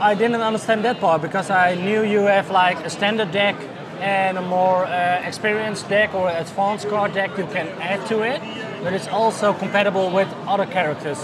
I 0.00 0.14
didn't 0.14 0.40
understand 0.40 0.86
that 0.86 1.00
part 1.00 1.20
because 1.20 1.50
I 1.50 1.74
knew 1.74 2.02
you 2.02 2.20
have 2.20 2.48
like 2.50 2.78
a 2.82 2.88
standard 2.88 3.30
deck 3.30 3.56
and 4.00 4.38
a 4.38 4.42
more 4.42 4.86
uh, 4.86 5.20
experienced 5.30 5.90
deck 5.90 6.14
or 6.14 6.30
advanced 6.30 6.88
card 6.88 7.12
deck 7.12 7.36
you 7.36 7.46
can 7.56 7.68
add 7.90 8.06
to 8.06 8.22
it, 8.22 8.40
but 8.82 8.94
it's 8.94 9.08
also 9.08 9.52
compatible 9.52 10.08
with 10.08 10.28
other 10.48 10.64
characters. 10.64 11.18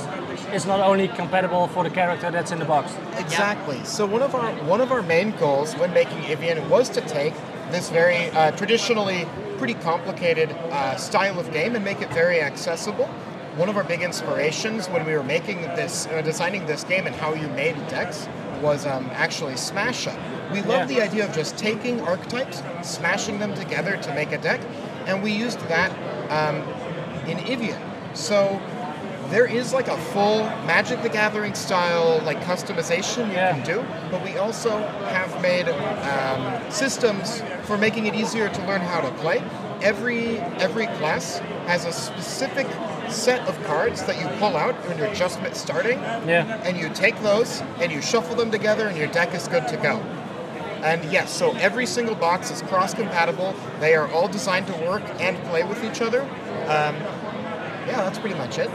Is 0.53 0.65
not 0.65 0.81
only 0.81 1.09
compatible 1.09 1.69
for 1.69 1.85
the 1.85 1.91
character 1.91 2.31
that's 2.31 2.53
in 2.53 2.59
the 2.59 2.65
box. 2.65 2.97
Exactly. 3.19 3.85
So 3.85 4.07
one 4.07 4.23
of 4.23 4.35
our 4.35 4.51
one 4.65 4.81
of 4.81 4.91
our 4.93 5.03
main 5.03 5.33
goals 5.33 5.75
when 5.75 5.93
making 5.93 6.19
Ivion 6.23 6.69
was 6.69 6.89
to 6.91 7.03
take 7.03 7.35
this 7.71 7.91
very 7.91 8.31
uh, 8.31 8.53
traditionally 8.53 9.27
pretty 9.59 9.75
complicated 9.75 10.51
uh, 10.71 10.97
style 10.97 11.39
of 11.39 11.53
game 11.53 11.75
and 11.77 11.85
make 11.85 12.01
it 12.01 12.11
very 12.15 12.41
accessible. 12.41 13.07
One 13.57 13.69
of 13.69 13.77
our 13.77 13.85
big 13.85 14.03
inspirations 14.03 14.89
when 14.89 15.05
we 15.05 15.13
were 15.15 15.23
making 15.25 15.61
this, 15.77 16.07
uh, 16.07 16.23
designing 16.23 16.65
this 16.67 16.85
game 16.85 17.07
and 17.07 17.15
how 17.15 17.35
you 17.35 17.49
made 17.49 17.75
decks 17.89 18.27
was 18.63 18.87
um, 18.87 19.11
actually 19.13 19.57
Smash 19.57 20.07
Up. 20.07 20.19
We 20.53 20.63
love 20.63 20.91
Yeah. 20.91 20.97
the 20.97 21.03
idea 21.03 21.25
of 21.27 21.35
just 21.35 21.59
taking 21.59 22.01
archetypes, 22.01 22.63
smashing 22.83 23.39
them 23.39 23.55
together 23.55 23.97
to 23.97 24.15
make 24.15 24.33
a 24.33 24.39
deck, 24.39 24.61
and 25.07 25.23
we 25.23 25.33
used 25.33 25.61
that 25.69 25.91
um, 26.31 26.57
in 27.29 27.37
Ivion. 27.39 27.81
So 28.15 28.61
there 29.31 29.47
is 29.47 29.73
like 29.73 29.89
a 29.89 29.97
full 30.13 30.45
Magic 30.67 31.03
the 31.03 31.09
Gathering 31.09 31.55
style 31.55 32.21
like 32.25 32.39
customization 32.41 33.27
you 33.29 33.35
Yeah. 33.35 33.53
can 33.53 33.65
do, 33.65 33.85
but 34.11 34.23
we 34.25 34.39
also 34.39 34.79
have 35.11 35.41
made 35.43 35.69
um, 35.69 36.71
systems 36.71 37.43
for 37.65 37.77
making 37.77 38.07
it 38.07 38.15
easier 38.15 38.49
to 38.49 38.67
learn 38.67 38.81
how 38.81 39.01
to 39.01 39.11
play. 39.19 39.43
Every 39.83 40.39
every 40.59 40.87
class 40.99 41.39
has 41.67 41.85
a 41.85 41.93
specific 41.93 42.67
set 43.09 43.47
of 43.49 43.63
cards 43.65 44.03
that 44.05 44.19
you 44.21 44.27
pull 44.39 44.57
out 44.57 44.75
when 44.87 44.99
you're 44.99 45.15
just 45.15 45.39
starting, 45.55 45.99
Yeah. 46.27 46.61
and 46.65 46.77
you 46.77 46.89
take 46.91 47.21
those 47.23 47.63
and 47.81 47.93
you 47.93 48.01
shuffle 48.03 48.35
them 48.37 48.51
together, 48.51 48.87
and 48.89 48.97
your 48.97 49.09
deck 49.09 49.35
is 49.35 49.47
good 49.49 49.69
to 49.69 49.77
go. 49.77 50.01
And 50.83 51.05
yes, 51.13 51.33
so 51.33 51.53
every 51.57 51.87
single 51.87 52.15
box 52.15 52.51
is 52.51 52.63
cross-compatible. 52.63 53.55
They 53.81 53.95
are 53.95 54.09
all 54.13 54.29
designed 54.29 54.67
to 54.69 54.75
work 54.87 55.03
and 55.21 55.37
play 55.45 55.65
with 55.65 55.83
each 55.85 56.01
other. 56.01 56.21
Um, 56.23 56.95
yeah, 57.87 58.03
that's 58.05 58.19
pretty 58.19 58.37
much 58.37 58.59
it. 58.59 58.71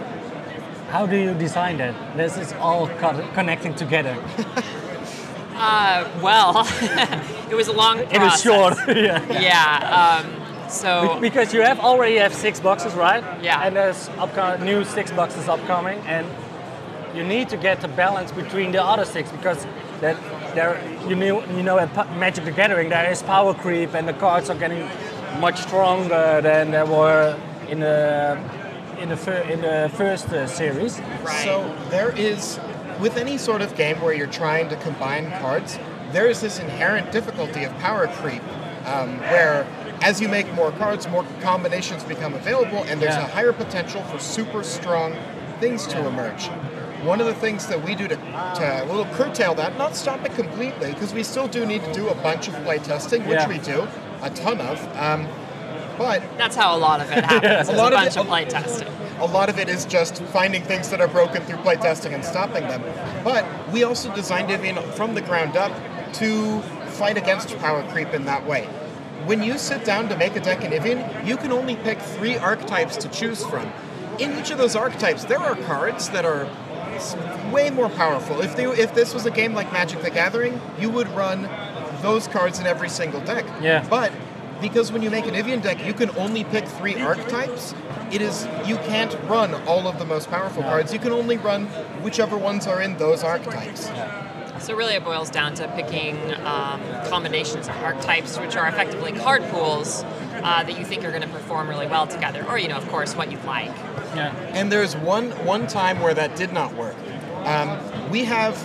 How 0.93 1.07
do 1.07 1.17
you 1.17 1.33
design 1.33 1.77
that? 1.77 1.95
This 2.15 2.37
is 2.37 2.53
all 2.53 2.87
co- 3.01 3.27
connecting 3.33 3.73
together. 3.73 4.15
Uh, 5.55 6.09
well, 6.21 6.67
it 7.51 7.55
was 7.55 7.67
a 7.67 7.71
long 7.71 7.97
process. 8.07 8.15
It 8.15 8.23
is 8.23 8.41
short. 8.41 8.73
yeah. 8.87 9.39
Yeah. 9.39 9.99
Um, 10.01 10.69
so 10.69 11.19
Because 11.21 11.53
you 11.53 11.61
have 11.61 11.79
already 11.79 12.15
have 12.17 12.33
six 12.33 12.59
boxes, 12.59 12.95
right? 12.95 13.23
Yeah. 13.41 13.61
And 13.63 13.75
there's 13.75 14.09
new 14.61 14.83
six 14.83 15.11
boxes 15.11 15.47
upcoming, 15.47 15.99
and 16.07 16.25
you 17.15 17.23
need 17.23 17.49
to 17.49 17.57
get 17.57 17.81
the 17.81 17.87
balance 17.87 18.31
between 18.31 18.71
the 18.71 18.83
other 18.83 19.05
six 19.05 19.31
because 19.31 19.65
that 20.01 20.17
there 20.55 20.81
you 21.07 21.15
know 21.15 21.45
you 21.55 21.63
know 21.63 21.77
at 21.77 21.93
Magic 22.17 22.45
the 22.45 22.51
Gathering 22.51 22.89
there 22.89 23.09
is 23.11 23.21
power 23.21 23.53
creep 23.53 23.93
and 23.93 24.07
the 24.07 24.13
cards 24.13 24.49
are 24.49 24.57
getting 24.57 24.89
much 25.39 25.61
stronger 25.61 26.41
than 26.41 26.71
they 26.71 26.83
were 26.83 27.39
in 27.69 27.79
the 27.79 28.37
in 29.03 29.09
the 29.09 29.17
fir- 29.17 29.41
in 29.51 29.61
the 29.61 29.91
first 29.95 30.29
uh, 30.29 30.47
series. 30.47 30.99
Right. 31.23 31.43
So 31.43 31.75
there 31.89 32.11
is, 32.17 32.59
with 32.99 33.17
any 33.17 33.37
sort 33.37 33.61
of 33.61 33.75
game 33.75 34.01
where 34.01 34.13
you're 34.13 34.27
trying 34.27 34.69
to 34.69 34.75
combine 34.77 35.29
cards, 35.41 35.77
there 36.13 36.27
is 36.27 36.39
this 36.41 36.57
inherent 36.59 37.11
difficulty 37.11 37.65
of 37.65 37.71
power 37.79 38.07
creep, 38.07 38.41
um, 38.87 39.19
where 39.19 39.67
as 40.01 40.21
you 40.21 40.29
make 40.29 40.51
more 40.53 40.71
cards, 40.71 41.07
more 41.09 41.25
combinations 41.41 42.03
become 42.03 42.33
available, 42.33 42.83
and 42.87 43.01
there's 43.01 43.15
Yeah. 43.15 43.25
a 43.27 43.29
higher 43.31 43.53
potential 43.53 44.01
for 44.03 44.19
super 44.19 44.63
strong 44.63 45.15
things 45.59 45.85
to 45.87 46.05
emerge. 46.07 46.47
One 47.03 47.19
of 47.19 47.27
the 47.27 47.33
things 47.35 47.67
that 47.67 47.83
we 47.83 47.95
do 47.95 48.07
to, 48.07 48.15
to 48.15 48.83
a 48.83 48.85
little 48.85 49.05
curtail 49.15 49.53
that, 49.55 49.77
not 49.77 49.95
stop 49.95 50.25
it 50.25 50.33
completely, 50.35 50.93
because 50.93 51.13
we 51.13 51.23
still 51.23 51.47
do 51.47 51.65
need 51.65 51.83
to 51.83 51.93
do 51.93 52.07
a 52.07 52.15
bunch 52.15 52.47
of 52.47 52.53
play 52.63 52.79
testing, 52.79 53.21
which 53.27 53.39
Yeah. 53.39 53.47
we 53.49 53.57
do, 53.59 53.87
a 54.21 54.29
ton 54.29 54.61
of. 54.61 54.79
Um, 54.97 55.27
but 55.97 56.21
that's 56.37 56.55
how 56.55 56.75
a 56.75 56.79
lot 56.79 57.01
of 57.01 57.11
it 57.11 57.23
happens. 57.25 57.69
A 57.69 57.73
lot 57.73 57.93
a 57.93 57.95
of 57.97 58.01
bunch 58.03 58.15
it- 58.15 58.19
of 58.19 58.27
play 58.27 58.45
testing. 58.45 58.87
a 59.19 59.25
lot 59.25 59.49
of 59.49 59.57
it 59.59 59.69
is 59.69 59.85
just 59.85 60.21
finding 60.23 60.63
things 60.63 60.89
that 60.89 60.99
are 61.01 61.07
broken 61.07 61.41
through 61.43 61.57
playtesting 61.59 62.13
and 62.13 62.23
stopping 62.25 62.63
them. 62.67 62.81
But 63.23 63.45
we 63.71 63.83
also 63.83 64.13
designed 64.13 64.49
Ivion 64.49 64.81
from 64.93 65.15
the 65.15 65.21
ground 65.21 65.55
up 65.57 65.71
to 66.13 66.61
fight 66.99 67.17
against 67.17 67.57
power 67.59 67.83
creep 67.91 68.13
in 68.13 68.25
that 68.25 68.45
way. 68.45 68.65
When 69.25 69.41
you 69.41 69.57
sit 69.57 69.85
down 69.85 70.09
to 70.09 70.17
make 70.17 70.35
a 70.35 70.39
deck 70.41 70.63
in 70.63 70.71
Ivion, 70.71 71.25
you 71.25 71.37
can 71.37 71.51
only 71.51 71.75
pick 71.77 71.99
three 71.99 72.37
archetypes 72.37 72.97
to 72.97 73.07
choose 73.09 73.43
from. 73.45 73.71
In 74.19 74.37
each 74.37 74.51
of 74.51 74.57
those 74.57 74.75
archetypes, 74.75 75.23
there 75.25 75.39
are 75.39 75.55
cards 75.55 76.09
that 76.09 76.25
are 76.25 76.47
way 77.51 77.69
more 77.69 77.89
powerful. 77.89 78.41
If 78.41 78.55
they, 78.55 78.65
if 78.65 78.93
this 78.93 79.13
was 79.13 79.25
a 79.25 79.31
game 79.31 79.53
like 79.53 79.71
Magic 79.73 80.01
the 80.01 80.11
Gathering, 80.11 80.59
you 80.77 80.89
would 80.89 81.07
run 81.09 81.49
those 82.01 82.27
cards 82.27 82.59
in 82.59 82.67
every 82.67 82.89
single 82.89 83.21
deck. 83.21 83.45
Yeah. 83.61 83.87
But 83.89 84.11
because 84.63 84.91
when 84.91 85.03
you 85.03 85.11
make 85.11 85.27
an 85.27 85.35
Ivion 85.35 85.61
deck, 85.61 85.85
you 85.85 85.93
can 85.93 86.09
only 86.17 86.43
pick 86.45 86.65
three 86.65 86.95
archetypes. 86.95 87.75
It 88.11 88.21
is 88.21 88.47
you 88.65 88.77
can't 88.77 89.13
run 89.29 89.53
all 89.67 89.87
of 89.87 89.99
the 89.99 90.05
most 90.05 90.29
powerful 90.29 90.63
cards. 90.63 90.91
You 90.91 90.99
can 90.99 91.11
only 91.11 91.37
run 91.37 91.65
whichever 92.01 92.37
ones 92.37 92.65
are 92.65 92.81
in 92.81 92.97
those 92.97 93.23
archetypes. 93.23 93.91
So 94.59 94.75
really, 94.75 94.93
it 94.93 95.03
boils 95.03 95.29
down 95.29 95.55
to 95.55 95.67
picking 95.75 96.17
um, 96.45 96.81
combinations 97.09 97.67
of 97.67 97.75
archetypes, 97.77 98.39
which 98.39 98.55
are 98.55 98.67
effectively 98.67 99.11
card 99.11 99.43
pools 99.49 100.03
uh, 100.03 100.63
that 100.63 100.79
you 100.79 100.85
think 100.85 101.03
are 101.03 101.09
going 101.09 101.23
to 101.23 101.27
perform 101.27 101.67
really 101.67 101.87
well 101.87 102.07
together, 102.07 102.45
or 102.47 102.57
you 102.57 102.69
know, 102.69 102.77
of 102.77 102.87
course, 102.87 103.15
what 103.15 103.31
you 103.31 103.37
like. 103.45 103.75
Yeah. 104.15 104.33
And 104.53 104.71
there's 104.71 104.95
one 104.95 105.31
one 105.45 105.67
time 105.67 105.99
where 105.99 106.13
that 106.13 106.35
did 106.37 106.53
not 106.53 106.73
work. 106.75 106.95
Um, 107.45 108.09
we 108.09 108.23
have 108.23 108.55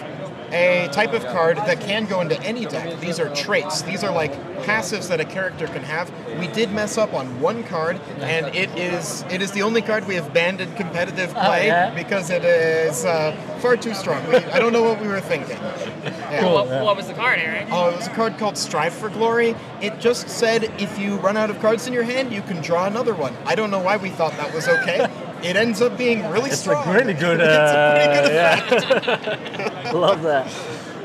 a 0.52 0.88
type 0.92 1.12
of 1.12 1.24
card 1.26 1.56
that 1.58 1.80
can 1.80 2.06
go 2.06 2.20
into 2.20 2.40
any 2.42 2.64
deck. 2.64 3.00
These 3.00 3.20
are 3.20 3.34
traits. 3.34 3.82
These 3.82 4.02
are 4.04 4.12
like 4.12 4.32
passives 4.62 5.08
that 5.08 5.20
a 5.20 5.24
character 5.24 5.66
can 5.66 5.82
have. 5.82 6.10
We 6.38 6.48
did 6.48 6.72
mess 6.72 6.98
up 6.98 7.14
on 7.14 7.40
one 7.40 7.64
card, 7.64 8.00
and 8.20 8.54
it 8.54 8.70
is 8.76 9.24
it 9.30 9.42
is 9.42 9.52
the 9.52 9.62
only 9.62 9.82
card 9.82 10.06
we 10.06 10.14
have 10.14 10.32
banned 10.32 10.60
in 10.60 10.74
competitive 10.74 11.30
play 11.32 11.66
yeah? 11.66 11.94
because 11.94 12.30
it 12.30 12.44
is 12.44 13.04
uh, 13.04 13.32
far 13.60 13.76
too 13.76 13.94
strong. 13.94 14.26
We, 14.28 14.36
I 14.36 14.58
don't 14.58 14.72
know 14.72 14.82
what 14.82 15.00
we 15.00 15.08
were 15.08 15.20
thinking. 15.20 15.56
Yeah. 15.58 16.40
Cool. 16.40 16.54
What, 16.54 16.68
what 16.68 16.96
was 16.96 17.06
the 17.06 17.14
card, 17.14 17.38
Eric? 17.38 17.68
Oh, 17.70 17.90
it 17.90 17.96
was 17.96 18.06
a 18.06 18.10
card 18.10 18.38
called 18.38 18.56
Strive 18.58 18.92
for 18.92 19.08
Glory. 19.08 19.54
It 19.80 19.98
just 20.00 20.28
said 20.28 20.64
if 20.80 20.98
you 20.98 21.16
run 21.16 21.36
out 21.36 21.50
of 21.50 21.58
cards 21.60 21.86
in 21.86 21.92
your 21.92 22.02
hand, 22.02 22.32
you 22.32 22.42
can 22.42 22.60
draw 22.62 22.86
another 22.86 23.14
one. 23.14 23.34
I 23.46 23.54
don't 23.54 23.70
know 23.70 23.80
why 23.80 23.96
we 23.96 24.10
thought 24.10 24.32
that 24.32 24.54
was 24.54 24.68
okay. 24.68 25.08
It 25.42 25.56
ends 25.56 25.80
up 25.80 25.96
being 25.96 26.28
really 26.30 26.50
It's 26.50 26.60
strong. 26.60 26.86
a 26.88 26.92
really 26.92 27.14
good. 27.14 27.40
Uh, 27.40 27.44
it's 27.48 27.72
a 27.72 27.96
pretty 27.96 28.28
good 28.28 29.08
effect. 29.08 29.84
yeah. 29.84 29.92
Love 29.92 30.22
that. 30.22 30.52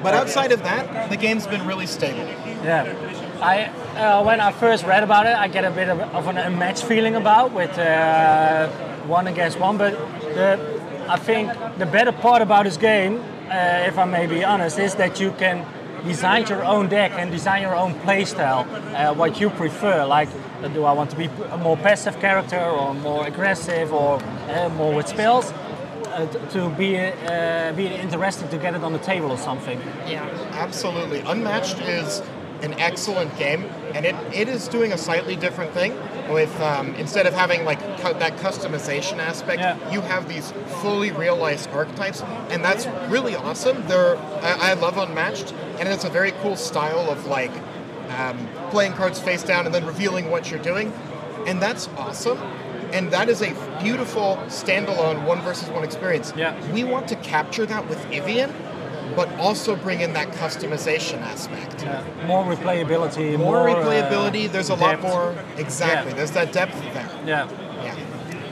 But 0.02 0.14
outside 0.14 0.52
of 0.52 0.62
that, 0.64 1.10
the 1.10 1.18
game's 1.18 1.48
been 1.48 1.66
really 1.66 1.86
stable. 1.86 2.28
Yeah, 2.64 2.94
I 3.42 3.66
uh, 3.98 4.24
when 4.24 4.40
I 4.42 4.52
first 4.52 4.84
read 4.86 5.04
about 5.04 5.26
it, 5.26 5.36
I 5.36 5.48
get 5.48 5.64
a 5.66 5.72
bit 5.72 5.88
of, 5.90 6.00
of 6.00 6.28
an 6.28 6.38
unmatched 6.38 6.84
feeling 6.86 7.16
about 7.16 7.54
with 7.54 7.78
uh, 7.78 8.68
one 9.08 9.28
against 9.28 9.60
one. 9.60 9.78
But 9.78 9.94
the, 10.36 10.60
I 11.08 11.18
think 11.18 11.52
the 11.78 11.86
better 11.86 12.12
part 12.12 12.42
about 12.42 12.66
this 12.66 12.78
game, 12.78 13.20
uh, 13.50 13.86
if 13.88 13.98
I 13.98 14.06
may 14.06 14.28
be 14.28 14.44
honest, 14.44 14.78
is 14.80 14.96
that 14.96 15.20
you 15.22 15.32
can 15.32 15.66
design 16.06 16.46
your 16.48 16.64
own 16.66 16.90
deck 16.90 17.12
and 17.16 17.32
design 17.32 17.62
your 17.62 17.76
own 17.76 17.94
playstyle, 18.02 18.66
uh, 18.94 19.14
what 19.14 19.40
you 19.40 19.50
prefer. 19.50 20.06
Like, 20.06 20.28
uh, 20.30 20.43
do 20.70 20.86
I 20.86 20.92
want 20.94 21.10
to 21.12 21.16
be 21.18 21.26
a 21.52 21.58
more 21.58 21.78
passive 21.78 22.20
character 22.20 22.60
or 22.60 22.94
more 22.94 23.26
aggressive 23.28 23.94
or 23.94 24.22
uh, 24.50 24.70
more 24.70 24.94
with 24.94 25.08
spells? 25.08 25.52
Uh, 26.08 26.28
to 26.50 26.70
be 26.70 26.96
uh, 27.00 27.74
be 27.76 27.88
interesting 27.88 28.48
to 28.50 28.58
get 28.58 28.76
it 28.76 28.84
on 28.84 28.94
the 28.94 29.00
table 29.00 29.32
or 29.32 29.38
something. 29.38 29.80
Yeah. 30.08 30.24
Absolutely. 30.52 31.20
Unmatched 31.22 31.80
is 31.82 32.22
an 32.62 32.74
excellent 32.76 33.36
game, 33.38 33.64
and 33.96 34.06
it, 34.06 34.16
it 34.32 34.48
is 34.48 34.68
doing 34.68 34.94
a 34.94 34.98
slightly 34.98 35.36
different 35.36 35.72
thing. 35.74 35.98
With 36.30 36.58
um, 36.62 36.94
instead 36.96 37.26
of 37.26 37.34
having 37.34 37.66
like 37.66 37.80
cu- 38.00 38.14
that 38.20 38.38
customization 38.38 39.18
aspect, 39.18 39.60
Yeah. 39.60 39.92
you 39.92 40.02
have 40.02 40.30
these 40.30 40.54
fully 40.82 41.12
realized 41.12 41.70
archetypes, 41.72 42.22
and 42.52 42.64
that's 42.64 42.86
really 43.10 43.36
awesome. 43.36 43.84
They're 43.88 44.16
I, 44.44 44.72
I 44.72 44.74
love 44.76 44.98
Unmatched, 44.98 45.52
and 45.80 45.90
it's 45.90 46.06
a 46.06 46.10
very 46.10 46.32
cool 46.44 46.56
style 46.56 47.10
of 47.12 47.26
like 47.26 47.52
um, 48.14 48.48
playing 48.70 48.94
cards 48.94 49.20
face 49.20 49.44
down 49.44 49.66
and 49.66 49.74
then 49.74 49.86
revealing 49.86 50.30
what 50.30 50.50
you're 50.50 50.60
doing, 50.62 50.92
and 51.48 51.62
that's 51.62 51.88
awesome. 51.98 52.38
And 52.94 53.12
that 53.12 53.28
is 53.28 53.42
a 53.42 53.50
beautiful 53.82 54.38
standalone 54.48 55.26
one 55.26 55.42
versus 55.42 55.68
one 55.70 55.84
experience. 55.84 56.32
Yeah. 56.36 56.54
We 56.72 56.84
want 56.84 57.08
to 57.08 57.16
capture 57.18 57.66
that 57.66 57.90
with 57.90 57.98
Ivion, 58.12 58.54
but 59.16 59.32
also 59.40 59.76
bring 59.76 60.02
in 60.02 60.14
that 60.14 60.28
customization 60.30 61.20
aspect. 61.22 61.86
Uh, 61.86 62.04
more 62.28 62.44
replayability, 62.46 63.38
More, 63.38 63.68
uh, 63.68 63.74
replayability, 63.76 64.52
there's 64.52 64.70
a 64.70 64.76
lot 64.76 65.02
more. 65.02 65.36
Exactly, 65.58 66.12
Yeah. 66.12 66.18
there's 66.18 66.32
that 66.32 66.52
depth 66.52 66.80
there. 66.94 67.10
Yeah, 67.26 67.48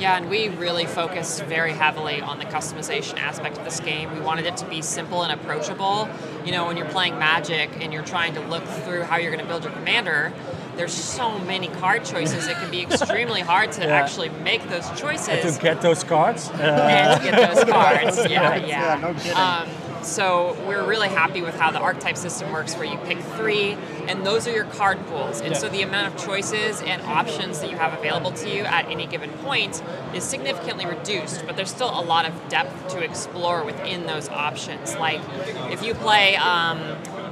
Yeah. 0.01 0.11
Yeah, 0.11 0.17
and 0.17 0.29
we 0.29 0.49
really 0.49 0.85
focused 0.87 1.43
very 1.45 1.73
heavily 1.73 2.21
on 2.21 2.39
the 2.39 2.45
customization 2.45 3.19
aspect 3.19 3.57
of 3.57 3.63
this 3.63 3.79
game. 3.79 4.11
We 4.13 4.19
wanted 4.19 4.45
it 4.47 4.57
to 4.57 4.65
be 4.65 4.81
simple 4.81 5.21
and 5.23 5.31
approachable. 5.31 6.09
You 6.43 6.51
know, 6.51 6.65
when 6.65 6.75
you're 6.75 6.89
playing 6.89 7.19
Magic 7.19 7.69
and 7.79 7.93
you're 7.93 8.03
trying 8.03 8.33
to 8.33 8.41
look 8.41 8.63
through 8.65 9.03
how 9.03 9.17
you're 9.17 9.31
going 9.31 9.43
to 9.43 9.47
build 9.47 9.63
your 9.63 9.71
commander, 9.73 10.33
there's 10.75 10.91
so 10.93 11.37
many 11.39 11.67
card 11.67 12.03
choices. 12.03 12.47
It 12.47 12.55
can 12.57 12.71
be 12.71 12.81
extremely 12.81 13.41
hard 13.51 13.71
to 13.73 13.81
Yeah. 13.81 13.87
actually 14.01 14.29
make 14.29 14.67
those 14.69 14.89
choices 14.99 15.55
to 15.57 15.61
get 15.61 15.81
those 15.81 16.03
cards. 16.03 16.49
Uh, 16.49 16.53
and 16.57 17.21
to 17.21 17.31
get 17.31 17.53
those 17.55 17.63
cards. 17.69 18.17
Yeah, 18.29 18.55
yeah. 18.55 18.97
no 19.01 19.13
kidding. 19.13 19.37
Um, 19.37 19.69
so 20.03 20.57
we're 20.67 20.85
really 20.85 21.09
happy 21.09 21.41
with 21.41 21.55
how 21.55 21.71
the 21.71 21.79
archetype 21.79 22.17
system 22.17 22.51
works, 22.51 22.75
where 22.75 22.85
you 22.85 22.97
pick 23.05 23.19
three, 23.19 23.77
and 24.07 24.25
those 24.25 24.47
are 24.47 24.51
your 24.51 24.65
card 24.65 25.05
pools. 25.07 25.39
And 25.41 25.51
Yeah. 25.53 25.57
so 25.57 25.69
the 25.69 25.81
amount 25.81 26.13
of 26.13 26.25
choices 26.25 26.81
and 26.81 27.01
options 27.03 27.59
that 27.59 27.69
you 27.69 27.77
have 27.77 27.93
available 27.93 28.31
to 28.31 28.49
you 28.49 28.63
at 28.63 28.89
any 28.89 29.05
given 29.05 29.31
point 29.31 29.81
is 30.13 30.23
significantly 30.23 30.85
reduced. 30.85 31.45
But 31.45 31.55
there's 31.55 31.71
still 31.71 31.89
a 31.89 32.01
lot 32.01 32.25
of 32.25 32.33
depth 32.49 32.89
to 32.93 32.99
explore 33.03 33.63
within 33.63 34.05
those 34.05 34.29
options. 34.29 34.95
Like 34.95 35.21
if 35.71 35.83
you 35.83 35.93
play. 35.93 36.35
Um, 36.35 36.79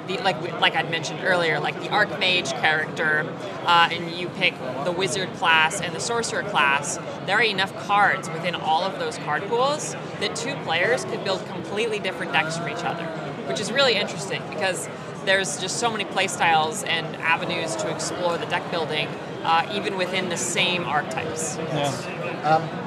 the, 0.10 0.22
like 0.24 0.60
like 0.60 0.76
I'd 0.76 0.90
mentioned 0.90 1.22
earlier, 1.24 1.60
like 1.60 1.80
the 1.82 1.88
Archmage 1.88 2.52
character, 2.60 3.32
uh, 3.66 3.90
and 3.92 4.12
you 4.12 4.28
pick 4.30 4.54
the 4.84 4.92
Wizard 4.92 5.32
class 5.36 5.80
and 5.80 5.96
the 5.96 6.00
Sorcerer 6.00 6.44
class, 6.44 6.98
there 7.26 7.38
are 7.38 7.44
enough 7.44 7.74
cards 7.88 8.30
within 8.30 8.56
all 8.56 8.84
of 8.84 9.00
those 9.00 9.18
card 9.20 9.44
pools 9.44 9.96
that 10.20 10.36
two 10.36 10.56
players 10.64 11.06
could 11.06 11.24
build 11.24 11.46
completely 11.48 12.00
different 12.00 12.34
decks 12.34 12.58
from 12.58 12.70
each 12.70 12.84
other, 12.84 13.06
which 13.48 13.60
is 13.60 13.72
really 13.72 13.96
interesting 13.96 14.42
because 14.50 14.90
there's 15.26 15.62
just 15.62 15.78
so 15.78 15.92
many 15.92 16.06
playstyles 16.06 16.86
and 16.88 17.16
avenues 17.18 17.76
to 17.76 17.90
explore 17.90 18.38
the 18.38 18.46
deck 18.48 18.70
building, 18.72 19.08
uh, 19.44 19.72
even 19.74 19.98
within 19.98 20.30
the 20.30 20.38
same 20.38 20.84
archetypes. 20.86 21.58
Yeah. 21.58 22.86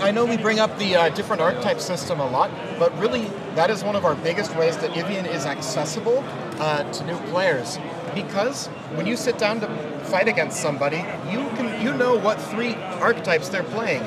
I 0.00 0.10
know 0.10 0.24
we 0.24 0.36
bring 0.36 0.58
up 0.58 0.76
the 0.78 0.96
uh, 0.96 1.08
different 1.10 1.40
archetype 1.40 1.80
system 1.80 2.20
a 2.20 2.26
lot, 2.26 2.50
but 2.78 2.96
really 2.98 3.26
that 3.54 3.70
is 3.70 3.84
one 3.84 3.96
of 3.96 4.04
our 4.04 4.14
biggest 4.14 4.54
ways 4.56 4.76
that 4.78 4.90
Ivion 4.90 5.26
is 5.26 5.46
accessible 5.46 6.24
uh, 6.60 6.84
to 6.92 7.04
new 7.04 7.16
players. 7.30 7.78
Because 8.14 8.66
when 8.94 9.06
you 9.06 9.16
sit 9.16 9.38
down 9.38 9.60
to 9.60 9.68
fight 10.04 10.28
against 10.28 10.60
somebody, 10.60 10.98
you 11.30 11.40
can 11.56 11.82
you 11.84 11.92
know 11.94 12.16
what 12.16 12.40
three 12.40 12.74
archetypes 12.74 13.48
they're 13.48 13.62
playing. 13.64 14.02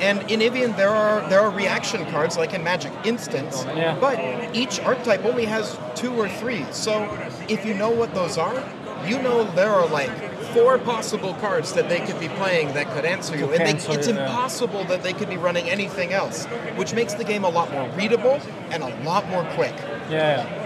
And 0.00 0.28
in 0.30 0.40
Ivion 0.40 0.76
there 0.76 0.90
are 0.90 1.28
there 1.28 1.40
are 1.40 1.50
reaction 1.50 2.04
cards 2.10 2.36
like 2.36 2.54
in 2.54 2.62
Magic 2.64 2.92
Instants, 3.04 3.64
Yeah. 3.76 3.96
but 4.00 4.18
each 4.54 4.80
archetype 4.80 5.24
only 5.24 5.44
has 5.46 5.78
two 5.94 6.12
or 6.14 6.28
three. 6.28 6.64
So 6.72 7.04
if 7.48 7.64
you 7.64 7.74
know 7.74 7.90
what 7.90 8.14
those 8.14 8.38
are, 8.38 8.62
you 9.06 9.20
know 9.22 9.44
there 9.54 9.70
are 9.70 9.86
like 9.86 10.10
four 10.52 10.78
possible 10.78 11.34
cards 11.34 11.72
that 11.72 11.88
they 11.88 12.00
could 12.00 12.20
be 12.20 12.28
playing 12.28 12.74
that 12.74 12.90
could 12.92 13.04
answer 13.04 13.36
you. 13.36 13.50
And 13.52 13.66
they, 13.66 13.94
it's 13.94 14.06
impossible 14.06 14.84
that 14.84 15.02
they 15.02 15.12
could 15.12 15.30
be 15.30 15.36
running 15.38 15.68
anything 15.70 16.12
else, 16.12 16.44
which 16.76 16.92
makes 16.94 17.14
the 17.14 17.24
game 17.24 17.44
a 17.44 17.48
lot 17.48 17.70
more 17.72 17.88
readable 17.90 18.40
and 18.70 18.82
a 18.82 19.02
lot 19.02 19.26
more 19.28 19.44
quick. 19.54 19.74
Yeah. 20.10 20.61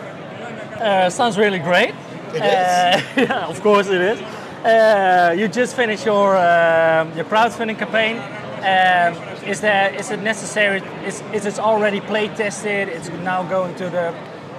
Uh, 0.80 1.10
sounds 1.10 1.38
really 1.38 1.58
great. 1.58 1.94
It 2.34 2.42
Uh, 2.42 3.00
yeah, 3.16 3.46
of 3.46 3.60
course 3.62 3.88
it 3.88 4.00
is. 4.00 4.18
Uh, 4.64 5.34
you 5.38 5.48
just 5.48 5.76
finished 5.76 6.04
your 6.04 6.36
um, 6.36 7.12
your 7.16 7.24
crowdfunding 7.24 7.78
campaign. 7.78 8.16
Um, 8.58 9.14
is 9.48 9.60
there 9.60 9.94
is 9.94 10.10
it 10.10 10.20
necessary? 10.22 10.82
Is, 11.06 11.22
is 11.32 11.46
it 11.46 11.58
already 11.58 12.00
play 12.00 12.28
tested? 12.28 12.88
It's 12.88 13.08
now 13.22 13.42
going 13.44 13.74
to 13.76 13.88
the 13.90 14.12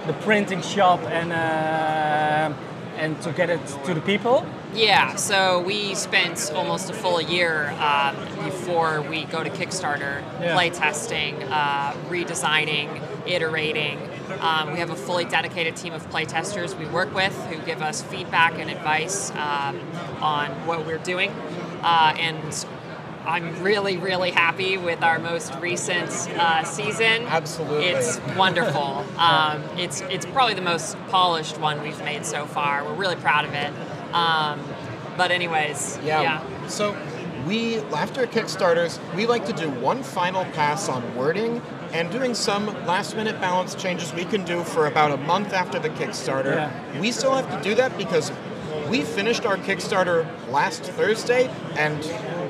the 0.06 0.12
printing 0.24 0.62
shop 0.62 1.00
and 1.02 1.32
uh, 1.32 2.52
and 2.98 3.20
to 3.22 3.32
get 3.32 3.50
it 3.50 3.60
to 3.84 3.94
the 3.94 4.00
people. 4.00 4.44
Yeah, 4.74 5.14
so 5.16 5.60
we 5.60 5.94
spent 5.94 6.50
almost 6.54 6.90
a 6.90 6.94
full 6.94 7.20
year 7.20 7.70
um, 7.80 8.16
before 8.44 9.02
we 9.02 9.24
go 9.24 9.42
to 9.44 9.50
Kickstarter, 9.50 10.22
Yeah. 10.40 10.54
play 10.54 10.70
testing, 10.70 11.42
uh, 11.44 11.92
redesigning, 12.10 12.88
iterating. 13.26 13.98
Um, 14.40 14.72
we 14.72 14.78
have 14.78 14.90
a 14.90 14.96
fully 14.96 15.24
dedicated 15.24 15.76
team 15.76 15.92
of 15.92 16.08
play 16.10 16.24
testers 16.24 16.74
we 16.74 16.86
work 16.86 17.14
with 17.14 17.34
who 17.46 17.60
give 17.64 17.82
us 17.82 18.02
feedback 18.02 18.58
and 18.58 18.70
advice 18.70 19.30
um, 19.32 19.80
on 20.20 20.50
what 20.66 20.86
we're 20.86 20.98
doing. 20.98 21.30
Uh, 21.82 22.14
and 22.18 22.66
I'm 23.26 23.62
really, 23.62 23.98
really 23.98 24.30
happy 24.30 24.78
with 24.78 25.02
our 25.02 25.18
most 25.18 25.54
recent 25.56 26.10
uh, 26.10 26.64
season. 26.64 27.24
Absolutely. 27.26 27.86
It's 27.86 28.18
wonderful. 28.36 29.04
um, 29.18 29.62
it's 29.76 30.00
it's 30.02 30.24
probably 30.26 30.54
the 30.54 30.62
most 30.62 30.96
polished 31.08 31.58
one 31.58 31.82
we've 31.82 32.02
made 32.04 32.24
so 32.24 32.46
far. 32.46 32.84
We're 32.84 32.94
really 32.94 33.16
proud 33.16 33.44
of 33.44 33.52
it. 33.52 33.72
Um, 34.14 34.60
but 35.16 35.30
anyways, 35.30 35.98
yeah. 36.02 36.66
So 36.68 36.96
we 37.48 37.78
after 37.94 38.26
Kickstarters, 38.26 39.00
we 39.16 39.26
like 39.26 39.46
to 39.46 39.52
do 39.52 39.70
one 39.70 40.02
final 40.02 40.44
pass 40.52 40.88
on 40.88 41.16
wording 41.16 41.62
and 41.92 42.10
doing 42.12 42.34
some 42.34 42.66
last 42.86 43.16
minute 43.16 43.40
balance 43.40 43.74
changes 43.74 44.12
we 44.12 44.26
can 44.26 44.44
do 44.44 44.62
for 44.62 44.86
about 44.86 45.10
a 45.10 45.16
month 45.16 45.54
after 45.54 45.78
the 45.78 45.88
Kickstarter. 45.88 46.54
Yeah. 46.54 47.00
We 47.00 47.10
still 47.10 47.34
have 47.34 47.50
to 47.50 47.66
do 47.66 47.74
that 47.76 47.96
because 47.96 48.30
we 48.90 49.02
finished 49.02 49.46
our 49.46 49.56
Kickstarter 49.56 50.26
last 50.50 50.82
Thursday 50.82 51.48
and 51.76 52.02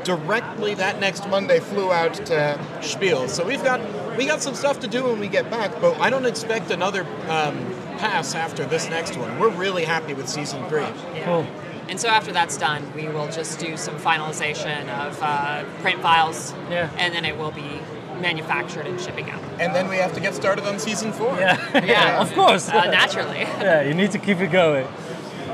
directly 0.05 0.75
that 0.75 0.99
next 0.99 1.29
Monday 1.29 1.61
flew 1.61 1.93
out 1.93 2.15
to 2.27 2.61
Spiel. 2.83 3.29
So 3.29 3.47
we've 3.47 3.63
got 3.63 3.81
we 4.17 4.27
got 4.27 4.43
some 4.43 4.55
stuff 4.55 4.81
to 4.81 4.89
do 4.89 5.05
when 5.05 5.21
we 5.21 5.29
get 5.29 5.49
back, 5.49 5.81
but 5.81 5.99
I 6.01 6.11
don't 6.11 6.27
expect 6.27 6.73
another 6.73 7.05
um, 7.29 7.57
pass 7.99 8.35
after 8.35 8.65
this 8.67 8.89
next 8.89 9.17
one. 9.17 9.39
We're 9.39 9.51
really 9.51 9.85
happy 9.85 10.15
with 10.15 10.29
season 10.29 10.69
three. 10.69 10.87
Cool. 11.25 11.47
And 11.89 11.99
so 11.99 12.09
after 12.09 12.33
that's 12.33 12.57
done, 12.59 12.83
we 12.95 13.09
will 13.09 13.29
just 13.29 13.59
do 13.59 13.77
some 13.77 13.97
finalization 13.97 14.89
of 14.89 15.19
uh, 15.23 15.65
print 15.81 16.01
files, 16.03 16.55
Yeah. 16.71 16.91
and 16.99 17.15
then 17.15 17.25
it 17.25 17.39
will 17.39 17.51
be 17.53 17.81
manufactured 18.21 18.87
and 18.87 19.01
shipping 19.01 19.31
out. 19.31 19.41
And 19.59 19.75
then 19.75 19.89
we 19.89 19.97
have 19.97 20.13
to 20.15 20.21
get 20.21 20.35
started 20.35 20.67
on 20.67 20.79
season 20.79 21.13
four. 21.13 21.35
Yeah, 21.39 21.85
Yeah. 21.85 22.21
of 22.25 22.33
course. 22.35 22.69
Uh, 22.69 22.91
naturally. 22.91 23.41
yeah, 23.61 23.83
you 23.83 23.95
need 23.95 24.11
to 24.13 24.19
keep 24.19 24.41
it 24.41 24.51
going. 24.53 24.87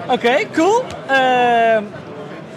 Okay, 0.08 0.46
cool. 0.52 0.82
Um, 1.08 1.92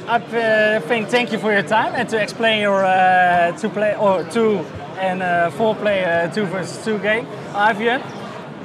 I 0.09 0.15
uh, 0.15 0.79
think 0.81 1.09
thank 1.09 1.31
you 1.31 1.37
for 1.37 1.51
your 1.51 1.63
time 1.63 1.93
and 1.95 2.07
to 2.09 2.17
explain 2.21 2.61
your 2.61 2.83
uh, 2.85 3.51
two 3.57 3.69
play 3.69 3.95
or 3.95 4.23
two 4.23 4.59
and 4.99 5.21
uh, 5.21 5.49
four 5.51 5.75
player 5.75 6.31
two 6.33 6.45
versus 6.45 6.83
two 6.83 6.97
game. 6.99 7.25
Ivion, 7.53 8.01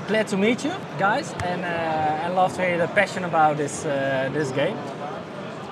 glad 0.06 0.28
to 0.28 0.36
meet 0.36 0.64
you 0.64 0.72
guys, 0.98 1.34
and 1.44 1.64
uh, 1.64 2.26
I 2.26 2.28
love 2.28 2.54
to 2.56 2.62
hear 2.62 2.78
the 2.78 2.86
passion 2.88 3.24
about 3.24 3.56
this 3.56 3.84
uh, 3.84 4.30
this 4.32 4.52
game. 4.52 4.76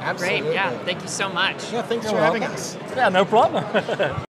Absolutely. 0.01 0.41
Great. 0.41 0.55
Yeah. 0.55 0.79
Thank 0.85 1.03
you 1.03 1.09
so 1.09 1.29
much. 1.29 1.73
Yeah, 1.73 1.83
thanks 1.83 2.05
You're 2.07 2.15
for 2.15 2.21
having 2.21 2.45
us. 2.45 2.77
Yeah, 2.97 3.09
no 3.09 3.25
problem. 3.25 3.65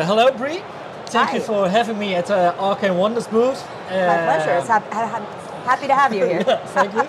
Hello, 0.00 0.30
Bree. 0.32 0.62
Thank 1.06 1.34
you 1.34 1.40
for 1.40 1.68
having 1.68 1.98
me 1.98 2.14
at 2.14 2.30
uh, 2.30 2.54
Arcane 2.58 2.96
Wonders 2.96 3.26
booth. 3.26 3.62
My 3.88 3.88
pleasure. 3.90 4.52
It's 4.58 4.68
hap- 4.68 4.92
ha- 4.92 5.06
ha- 5.06 5.64
happy 5.64 5.86
to 5.88 5.94
have 5.94 6.14
you 6.14 6.24
here. 6.24 6.44
Thank 6.66 6.94
you. 6.94 7.02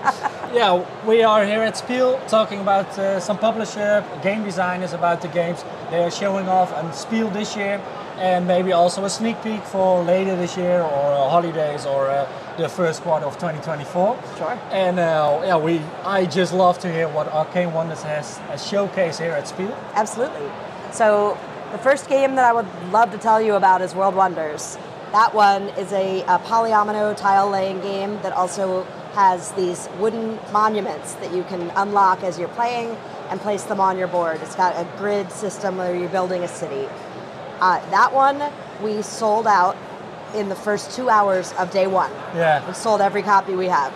yeah, 0.55 0.83
we 1.05 1.23
are 1.23 1.45
here 1.45 1.61
at 1.61 1.77
Spiel 1.77 2.19
talking 2.27 2.59
about 2.61 2.97
uh, 2.97 3.19
some 3.19 3.37
publisher, 3.37 4.03
game 4.23 4.43
designers 4.43 4.93
about 4.93 5.21
the 5.21 5.27
games 5.27 5.63
they 5.91 6.03
are 6.03 6.11
showing 6.11 6.49
off 6.49 6.73
on 6.73 6.91
Spiel 6.93 7.29
this 7.29 7.55
year, 7.55 7.79
and 8.21 8.47
maybe 8.47 8.71
also 8.71 9.03
a 9.03 9.09
sneak 9.09 9.41
peek 9.41 9.63
for 9.63 10.03
later 10.03 10.35
this 10.35 10.55
year 10.55 10.81
or 10.81 11.11
uh, 11.11 11.29
holidays 11.29 11.87
or 11.87 12.07
uh, 12.07 12.31
the 12.57 12.69
first 12.69 13.01
quarter 13.01 13.25
of 13.25 13.33
2024. 13.33 14.19
Sure. 14.37 14.59
And 14.69 14.99
uh, 14.99 15.41
yeah, 15.43 15.57
we 15.57 15.79
I 16.03 16.25
just 16.27 16.53
love 16.53 16.77
to 16.79 16.91
hear 16.91 17.09
what 17.09 17.27
Arcane 17.29 17.73
Wonders 17.73 18.03
has 18.03 18.39
a 18.51 18.59
showcase 18.59 19.17
here 19.17 19.31
at 19.31 19.47
Spiel. 19.47 19.75
Absolutely. 19.95 20.47
So, 20.91 21.37
the 21.71 21.79
first 21.79 22.09
game 22.09 22.35
that 22.35 22.45
I 22.45 22.53
would 22.53 22.67
love 22.91 23.11
to 23.11 23.17
tell 23.17 23.41
you 23.41 23.55
about 23.55 23.81
is 23.81 23.95
World 23.95 24.13
Wonders. 24.13 24.77
That 25.13 25.33
one 25.33 25.63
is 25.79 25.91
a, 25.93 26.21
a 26.23 26.37
polyomino 26.39 27.17
tile 27.17 27.49
laying 27.49 27.81
game 27.81 28.19
that 28.23 28.33
also 28.33 28.83
has 29.13 29.51
these 29.53 29.89
wooden 29.97 30.37
monuments 30.51 31.13
that 31.15 31.33
you 31.33 31.43
can 31.43 31.71
unlock 31.75 32.23
as 32.23 32.37
you're 32.37 32.49
playing 32.49 32.95
and 33.29 33.39
place 33.39 33.63
them 33.63 33.79
on 33.79 33.97
your 33.97 34.07
board. 34.07 34.41
It's 34.41 34.55
got 34.55 34.75
a 34.75 34.85
grid 34.97 35.31
system 35.31 35.77
where 35.77 35.95
you're 35.95 36.09
building 36.09 36.43
a 36.43 36.47
city. 36.47 36.87
Uh, 37.61 37.79
that 37.91 38.11
one 38.11 38.41
we 38.83 39.01
sold 39.03 39.45
out 39.45 39.77
in 40.35 40.49
the 40.49 40.55
first 40.55 40.91
two 40.95 41.09
hours 41.09 41.53
of 41.53 41.69
day 41.71 41.85
one. 41.87 42.11
Yeah. 42.35 42.65
We 42.67 42.73
sold 42.73 43.01
every 43.01 43.21
copy 43.21 43.53
we 43.53 43.67
have. 43.67 43.93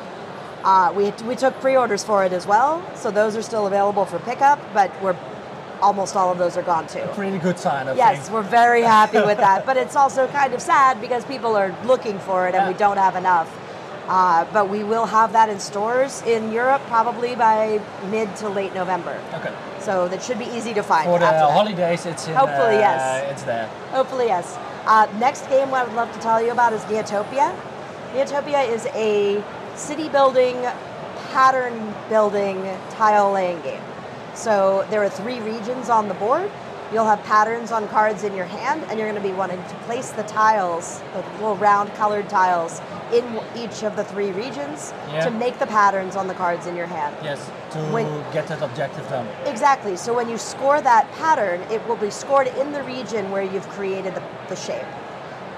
Uh, 0.63 0.93
we, 0.95 1.11
we 1.27 1.35
took 1.35 1.59
pre-orders 1.61 2.03
for 2.03 2.25
it 2.25 2.31
as 2.33 2.45
well, 2.47 2.83
so 2.95 3.11
those 3.11 3.35
are 3.35 3.41
still 3.41 3.67
available 3.67 4.05
for 4.05 4.19
pickup, 4.19 4.59
but 4.73 4.91
we're 5.01 5.15
almost 5.81 6.15
all 6.15 6.31
of 6.31 6.37
those 6.37 6.57
are 6.57 6.63
gone 6.63 6.87
too. 6.87 7.03
Pretty 7.13 7.37
good 7.37 7.59
sign, 7.59 7.87
I 7.87 7.95
Yes, 7.95 8.21
think. 8.23 8.33
we're 8.33 8.41
very 8.49 8.81
happy 8.81 9.17
with 9.19 9.37
that, 9.47 9.65
but 9.65 9.77
it's 9.77 9.95
also 9.95 10.27
kind 10.27 10.53
of 10.53 10.61
sad 10.61 11.01
because 11.01 11.25
people 11.25 11.55
are 11.55 11.75
looking 11.85 12.17
for 12.19 12.47
it 12.47 12.55
and 12.55 12.71
we 12.71 12.77
don't 12.77 12.97
have 12.97 13.15
enough. 13.15 13.47
Uh, 14.07 14.45
but 14.53 14.69
we 14.69 14.83
will 14.83 15.05
have 15.05 15.33
that 15.33 15.49
in 15.49 15.59
stores 15.59 16.21
in 16.23 16.51
Europe 16.51 16.81
probably 16.87 17.35
by 17.35 17.81
mid 18.11 18.35
to 18.35 18.49
late 18.49 18.73
November. 18.73 19.19
Okay. 19.33 19.53
So 19.79 20.07
that 20.07 20.21
should 20.21 20.39
be 20.39 20.45
easy 20.45 20.73
to 20.73 20.83
find. 20.83 21.05
For 21.05 21.19
the 21.19 21.27
holidays, 21.27 22.05
it's 22.05 22.27
in, 22.27 22.35
Hopefully, 22.35 22.77
uh, 22.77 22.87
yes. 22.87 23.31
It's 23.31 23.43
there. 23.43 23.67
Hopefully, 23.91 24.25
yes. 24.25 24.57
Uh, 24.85 25.07
next 25.19 25.47
game 25.49 25.73
I 25.73 25.83
would 25.83 25.93
love 25.95 26.11
to 26.13 26.19
tell 26.19 26.41
you 26.41 26.51
about 26.51 26.73
is 26.73 26.81
Neotopia. 26.83 27.55
Neotopia 28.13 28.67
is 28.69 28.85
a 28.93 29.43
city 29.75 30.09
building, 30.09 30.55
pattern 31.31 31.93
building, 32.07 32.63
tile 32.91 33.31
laying 33.31 33.59
game. 33.61 33.81
So 34.35 34.85
there 34.89 35.03
are 35.03 35.09
three 35.09 35.39
regions 35.39 35.89
on 35.89 36.07
the 36.07 36.13
board. 36.15 36.51
You'll 36.93 37.05
have 37.05 37.23
patterns 37.23 37.71
on 37.71 37.87
cards 37.87 38.23
in 38.23 38.35
your 38.35 38.45
hand, 38.45 38.83
and 38.83 38.99
you're 38.99 39.09
going 39.09 39.21
to 39.21 39.27
be 39.27 39.33
wanting 39.33 39.57
to 39.57 39.75
place 39.85 40.11
the 40.11 40.23
tiles, 40.23 41.01
the 41.13 41.21
little 41.39 41.57
round 41.57 41.91
colored 41.95 42.29
tiles, 42.29 42.79
in 43.13 43.39
each 43.55 43.83
of 43.83 43.95
the 43.95 44.03
three 44.03 44.31
regions 44.31 44.93
Yeah. 45.11 45.25
to 45.25 45.31
make 45.31 45.59
the 45.59 45.67
patterns 45.67 46.15
on 46.15 46.27
the 46.27 46.33
cards 46.33 46.67
in 46.67 46.75
your 46.75 46.87
hand. 46.87 47.15
Yes, 47.23 47.39
to 47.71 47.79
When- 47.93 48.23
get 48.31 48.47
that 48.47 48.61
objective 48.61 49.07
done. 49.09 49.27
Exactly. 49.45 49.95
So 49.95 50.13
when 50.13 50.29
you 50.29 50.37
score 50.37 50.81
that 50.81 51.11
pattern, 51.17 51.61
it 51.69 51.85
will 51.87 51.95
be 51.97 52.09
scored 52.09 52.47
in 52.47 52.71
the 52.71 52.83
region 52.83 53.31
where 53.31 53.43
you've 53.43 53.67
created 53.69 54.15
the, 54.15 54.21
the 54.47 54.55
shape. 54.55 54.85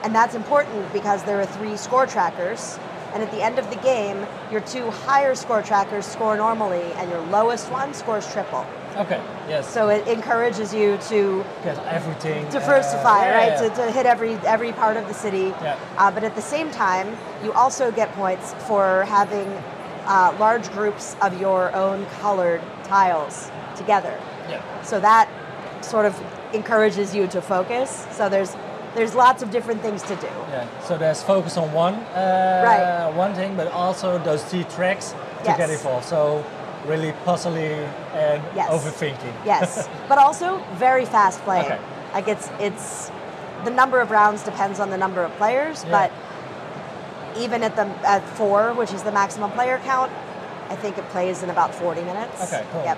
And 0.03 0.13
that's 0.13 0.35
important 0.35 0.91
because 0.93 1.23
there 1.23 1.39
are 1.39 1.45
three 1.45 1.77
score 1.77 2.05
trackers. 2.05 2.77
And 3.13 3.23
at 3.23 3.31
the 3.31 3.41
end 3.41 3.57
of 3.57 3.69
the 3.69 3.77
game, 3.77 4.27
your 4.51 4.61
two 4.61 4.91
higher 4.91 5.33
score 5.33 5.61
trackers 5.61 6.05
score 6.05 6.35
normally, 6.37 6.83
and 6.97 7.09
your 7.09 7.21
lowest 7.21 7.71
one 7.71 7.93
scores 7.93 8.31
triple. 8.31 8.65
Okay. 8.97 9.21
Yes. 9.47 9.67
So 9.71 9.89
it 9.89 10.07
encourages 10.07 10.73
you 10.73 10.97
to 11.09 11.43
get 11.63 11.77
everything. 11.85 12.43
diversify, 12.49 13.19
uh, 13.21 13.23
yeah, 13.25 13.37
right? 13.37 13.61
yeah. 13.61 13.69
To, 13.69 13.75
to 13.85 13.91
hit 13.91 14.05
every 14.05 14.33
every 14.45 14.71
part 14.73 14.97
of 14.97 15.07
the 15.07 15.13
city. 15.13 15.47
Yeah. 15.61 15.77
Uh, 15.97 16.11
but 16.11 16.23
at 16.23 16.35
the 16.35 16.41
same 16.41 16.71
time, 16.71 17.07
you 17.43 17.51
also 17.53 17.91
get 17.91 18.11
points 18.13 18.53
for 18.67 19.03
having 19.05 19.47
uh, 20.05 20.35
large 20.39 20.69
groups 20.71 21.15
of 21.21 21.39
your 21.39 21.73
own 21.75 22.05
colored 22.21 22.61
tiles 22.83 23.51
together. 23.75 24.17
yeah. 24.49 24.61
So 24.83 24.99
that 24.99 25.27
sort 25.81 26.05
of 26.05 26.13
encourages 26.53 27.13
you 27.13 27.27
to 27.27 27.41
focus. 27.41 28.07
So 28.11 28.29
there's 28.29 28.55
there's 28.95 29.13
lots 29.13 29.43
of 29.43 29.51
different 29.51 29.81
things 29.81 30.01
to 30.03 30.15
do. 30.15 30.27
Yeah. 30.49 30.65
So 30.87 30.97
there's 30.97 31.21
focus 31.21 31.57
on 31.57 31.71
one. 31.71 31.93
Uh, 31.93 32.63
Right. 32.65 33.09
One 33.15 33.33
thing, 33.35 33.55
but 33.55 33.67
also 33.71 34.17
those 34.23 34.43
three 34.43 34.63
tracks 34.63 35.11
to 35.11 35.17
Yes. 35.45 35.57
get 35.57 35.69
involved. 35.69 36.05
So 36.05 36.43
really 36.87 37.11
puzzly 37.25 37.71
and 38.13 38.41
Yes. 38.55 38.69
overthinking. 38.71 39.33
Yes, 39.45 39.87
but 40.09 40.17
also 40.17 40.61
very 40.75 41.05
fast 41.05 41.39
playing. 41.41 41.65
Okay. 41.65 41.79
Like 42.13 42.27
it's 42.27 42.49
it's 42.59 43.11
the 43.65 43.71
number 43.71 43.99
of 43.99 44.11
rounds 44.11 44.43
depends 44.43 44.79
on 44.79 44.89
the 44.89 44.97
number 44.97 45.21
of 45.23 45.31
players, 45.37 45.83
Yeah. 45.83 45.91
but 45.91 46.11
even 47.41 47.63
at 47.63 47.75
the 47.75 47.85
at 48.07 48.23
four, 48.29 48.73
which 48.73 48.93
is 48.93 49.03
the 49.03 49.11
maximum 49.11 49.51
player 49.51 49.79
count, 49.83 50.11
I 50.69 50.75
think 50.75 50.97
it 50.97 51.07
plays 51.09 51.43
in 51.43 51.49
about 51.49 51.73
40 51.75 52.01
minutes. 52.01 52.41
Okay. 52.43 52.65
Cool. 52.71 52.83
Yep. 52.83 52.97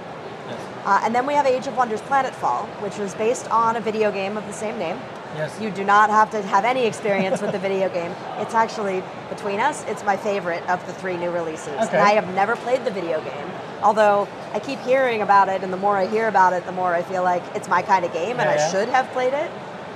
Yes. 0.49 0.59
Uh, 0.85 1.01
and 1.03 1.13
then 1.13 1.25
we 1.25 1.33
have 1.33 1.45
Age 1.45 1.67
of 1.67 1.75
Wonders 1.77 2.01
Planetfall, 2.01 2.65
which 2.81 2.97
was 2.97 3.13
based 3.15 3.49
on 3.51 3.75
a 3.75 3.81
video 3.81 4.11
game 4.11 4.37
of 4.37 4.45
the 4.47 4.53
same 4.53 4.77
name. 4.79 4.97
Yes. 5.35 5.55
You 5.61 5.69
do 5.69 5.83
not 5.83 6.09
have 6.09 6.31
to 6.31 6.41
have 6.41 6.65
any 6.65 6.85
experience 6.87 7.39
with 7.41 7.51
the 7.51 7.59
video 7.59 7.87
game. 7.99 8.11
It's 8.39 8.55
actually, 8.55 9.03
between 9.29 9.59
us, 9.59 9.85
it's 9.87 10.03
my 10.03 10.17
favorite 10.17 10.67
of 10.67 10.83
the 10.87 10.93
three 10.93 11.17
new 11.17 11.29
releases. 11.29 11.67
Okay. 11.67 11.97
And 11.97 12.01
I 12.01 12.11
have 12.13 12.33
never 12.33 12.55
played 12.55 12.83
the 12.83 12.89
video 12.91 13.21
game, 13.21 13.47
although 13.83 14.27
I 14.53 14.59
keep 14.59 14.79
hearing 14.79 15.21
about 15.21 15.49
it, 15.49 15.63
and 15.63 15.71
the 15.71 15.77
more 15.77 15.97
I 15.97 16.07
hear 16.07 16.27
about 16.27 16.53
it, 16.53 16.65
the 16.65 16.71
more 16.71 16.93
I 16.93 17.01
feel 17.03 17.23
like 17.23 17.43
it's 17.55 17.67
my 17.67 17.81
kind 17.81 18.05
of 18.05 18.13
game, 18.13 18.39
and 18.39 18.49
Yeah, 18.49 18.51
I 18.51 18.55
yeah. 18.55 18.71
should 18.71 18.89
have 18.89 19.09
played 19.11 19.33
it. 19.33 19.51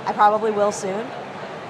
I 0.06 0.12
probably 0.12 0.50
will 0.50 0.72
soon. 0.72 1.06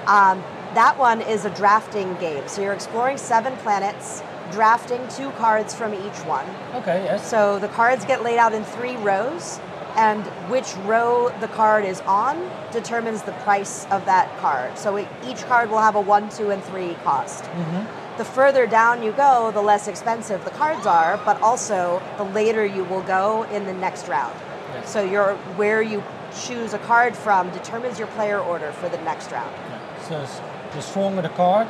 Um, 0.07 0.43
that 0.75 0.97
one 0.97 1.21
is 1.21 1.45
a 1.45 1.49
drafting 1.51 2.15
game. 2.15 2.47
So 2.47 2.61
you're 2.61 2.73
exploring 2.73 3.17
seven 3.17 3.55
planets, 3.57 4.21
drafting 4.51 5.07
two 5.09 5.31
cards 5.31 5.73
from 5.73 5.93
each 5.93 6.19
one. 6.25 6.45
Okay. 6.75 7.03
Yes. 7.05 7.27
So 7.29 7.59
the 7.59 7.69
cards 7.69 8.03
get 8.05 8.23
laid 8.23 8.37
out 8.37 8.53
in 8.53 8.63
three 8.63 8.97
rows, 8.97 9.59
and 9.95 10.21
which 10.51 10.75
row 10.85 11.33
the 11.39 11.47
card 11.47 11.85
is 11.85 12.01
on 12.01 12.51
determines 12.73 13.21
the 13.23 13.31
price 13.47 13.85
of 13.89 14.03
that 14.05 14.37
card. 14.39 14.77
So 14.77 14.97
it, 14.97 15.07
each 15.25 15.43
card 15.45 15.69
will 15.69 15.79
have 15.79 15.95
a 15.95 16.01
one, 16.01 16.29
two, 16.29 16.51
and 16.51 16.61
three 16.65 16.95
cost. 17.05 17.45
The 18.17 18.25
further 18.25 18.65
down 18.65 19.03
you 19.03 19.11
go, 19.11 19.51
the 19.51 19.61
less 19.61 19.87
expensive 19.87 20.43
the 20.45 20.51
cards 20.51 20.85
are, 20.85 21.19
but 21.25 21.41
also 21.41 22.01
the 22.17 22.23
later 22.23 22.65
you 22.65 22.85
will 22.85 23.01
go 23.01 23.43
in 23.51 23.65
the 23.65 23.73
next 23.73 24.07
round. 24.07 24.33
Yes. 24.73 24.89
So 24.89 25.03
your 25.03 25.35
where 25.57 25.81
you 25.81 26.01
choose 26.43 26.73
a 26.73 26.79
card 26.79 27.15
from 27.15 27.49
determines 27.51 27.99
your 27.99 28.07
player 28.09 28.39
order 28.39 28.71
for 28.71 28.89
the 28.89 28.97
next 28.99 29.31
round. 29.31 29.53
Yeah. 29.69 30.07
So 30.07 30.27
the 30.73 30.81
stronger 30.81 31.21
the 31.21 31.29
card, 31.29 31.67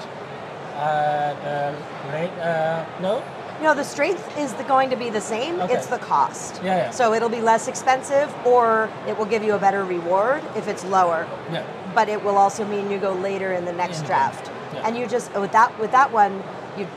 uh, 0.76 1.34
the 1.44 1.76
rate. 2.12 2.32
Uh, 2.40 2.86
no. 3.02 3.24
No, 3.62 3.74
the 3.74 3.84
strength 3.84 4.38
is 4.38 4.54
the, 4.54 4.64
going 4.66 4.90
to 4.90 4.98
be 4.98 5.10
the 5.10 5.22
same. 5.22 5.62
Okay. 5.62 5.74
It's 5.74 5.88
the 5.88 5.98
cost. 5.98 6.62
Yeah, 6.62 6.76
yeah. 6.76 6.90
So 6.92 7.14
it'll 7.14 7.30
be 7.30 7.40
less 7.40 7.70
expensive, 7.70 8.34
or 8.46 8.90
it 9.08 9.18
will 9.18 9.26
give 9.26 9.44
you 9.44 9.54
a 9.54 9.60
better 9.60 9.86
reward 9.86 10.44
if 10.58 10.68
it's 10.68 10.84
lower. 10.84 11.26
Yeah. 11.52 11.66
But 11.96 12.10
it 12.10 12.22
will 12.22 12.36
also 12.36 12.66
mean 12.66 12.92
you 12.92 13.00
go 13.00 13.14
later 13.14 13.54
in 13.54 13.64
the 13.64 13.72
next 13.72 14.02
the 14.02 14.08
draft. 14.08 14.52
Yeah. 14.76 14.88
And 14.88 14.98
you 14.98 15.08
just 15.08 15.34
with 15.34 15.52
that 15.54 15.78
with 15.80 15.92
that 15.92 16.12
one, 16.12 16.44
you 16.78 16.88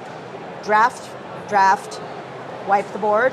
draft, 0.62 1.08
draft, 1.48 2.00
wipe 2.68 2.90
the 2.92 2.98
board, 2.98 3.32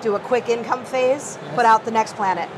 do 0.00 0.14
a 0.16 0.20
quick 0.20 0.48
income 0.48 0.84
phase, 0.84 1.38
Yes. 1.42 1.54
put 1.54 1.64
out 1.66 1.84
the 1.84 1.90
next 1.90 2.16
planet. 2.16 2.48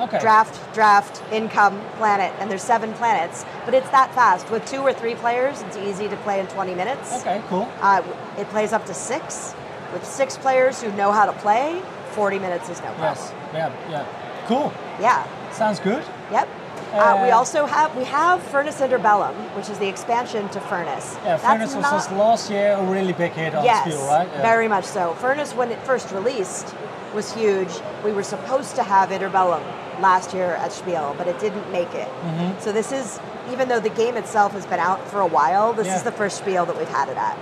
Okay. 0.00 0.18
Draft, 0.18 0.72
draft, 0.72 1.22
income, 1.30 1.78
planet, 1.98 2.32
and 2.38 2.50
there's 2.50 2.62
seven 2.62 2.94
planets. 2.94 3.44
But 3.66 3.74
it's 3.74 3.90
that 3.90 4.14
fast. 4.14 4.50
With 4.50 4.64
two 4.64 4.78
or 4.80 4.94
three 4.94 5.14
players, 5.14 5.60
it's 5.60 5.76
easy 5.76 6.08
to 6.08 6.16
play 6.18 6.40
in 6.40 6.46
20 6.46 6.74
minutes. 6.74 7.20
Okay. 7.20 7.42
Cool. 7.48 7.70
Uh, 7.82 8.00
it 8.38 8.48
plays 8.48 8.72
up 8.72 8.86
to 8.86 8.94
six. 8.94 9.54
With 9.92 10.02
six 10.06 10.38
players 10.38 10.80
who 10.80 10.90
know 10.92 11.12
how 11.12 11.26
to 11.26 11.34
play, 11.34 11.82
40 12.12 12.38
minutes 12.38 12.70
is 12.70 12.78
no 12.78 12.86
problem. 12.94 13.02
Yes. 13.14 13.32
Yeah. 13.52 13.90
Yeah. 13.90 14.06
Cool. 14.46 14.72
Yeah. 15.00 15.26
Sounds 15.52 15.78
good. 15.80 16.02
Yep. 16.32 16.48
Uh, 16.92 17.20
we 17.22 17.30
Uh, 17.30 17.36
also 17.38 17.66
have 17.66 17.94
we 17.96 18.04
have 18.04 18.42
Furnace 18.42 18.80
Interbellum, 18.80 19.34
which 19.56 19.68
is 19.70 19.78
the 19.78 19.88
expansion 19.88 20.48
to 20.50 20.60
Furnace. 20.60 21.16
Yeah. 21.24 21.36
That's 21.36 21.42
Furnace 21.44 21.74
was 21.74 21.82
not- 21.82 21.92
just 21.92 22.12
last 22.12 22.50
year 22.50 22.72
a 22.78 22.82
really 22.82 23.12
big 23.12 23.32
hit 23.32 23.54
on 23.54 23.64
yes, 23.64 23.82
Spiel, 23.84 24.06
right? 24.06 24.28
Yeah. 24.34 24.42
very 24.42 24.66
much 24.68 24.84
so. 24.84 25.14
Furnace, 25.20 25.54
when 25.54 25.70
it 25.70 25.78
first 25.84 26.10
released, 26.10 26.74
was 27.14 27.32
huge. 27.32 27.68
We 28.04 28.12
were 28.12 28.22
supposed 28.24 28.74
to 28.76 28.82
have 28.82 29.10
Interbellum 29.10 29.62
last 30.00 30.32
year 30.34 30.54
at 30.64 30.72
Spiel, 30.72 31.14
but 31.18 31.26
it 31.28 31.38
didn't 31.38 31.70
make 31.70 31.92
it. 31.94 32.08
Mm-hmm. 32.08 32.60
So 32.60 32.72
this 32.72 32.90
is, 32.92 33.20
even 33.52 33.68
though 33.68 33.80
the 33.80 33.90
game 33.90 34.16
itself 34.16 34.52
has 34.52 34.66
been 34.66 34.80
out 34.80 35.06
for 35.08 35.20
a 35.20 35.26
while, 35.26 35.72
this 35.72 35.86
Yeah. 35.88 35.96
is 35.96 36.02
the 36.02 36.12
first 36.12 36.38
Spiel 36.38 36.64
that 36.66 36.76
we've 36.78 36.88
had 36.88 37.08
it 37.08 37.16
at. 37.16 37.36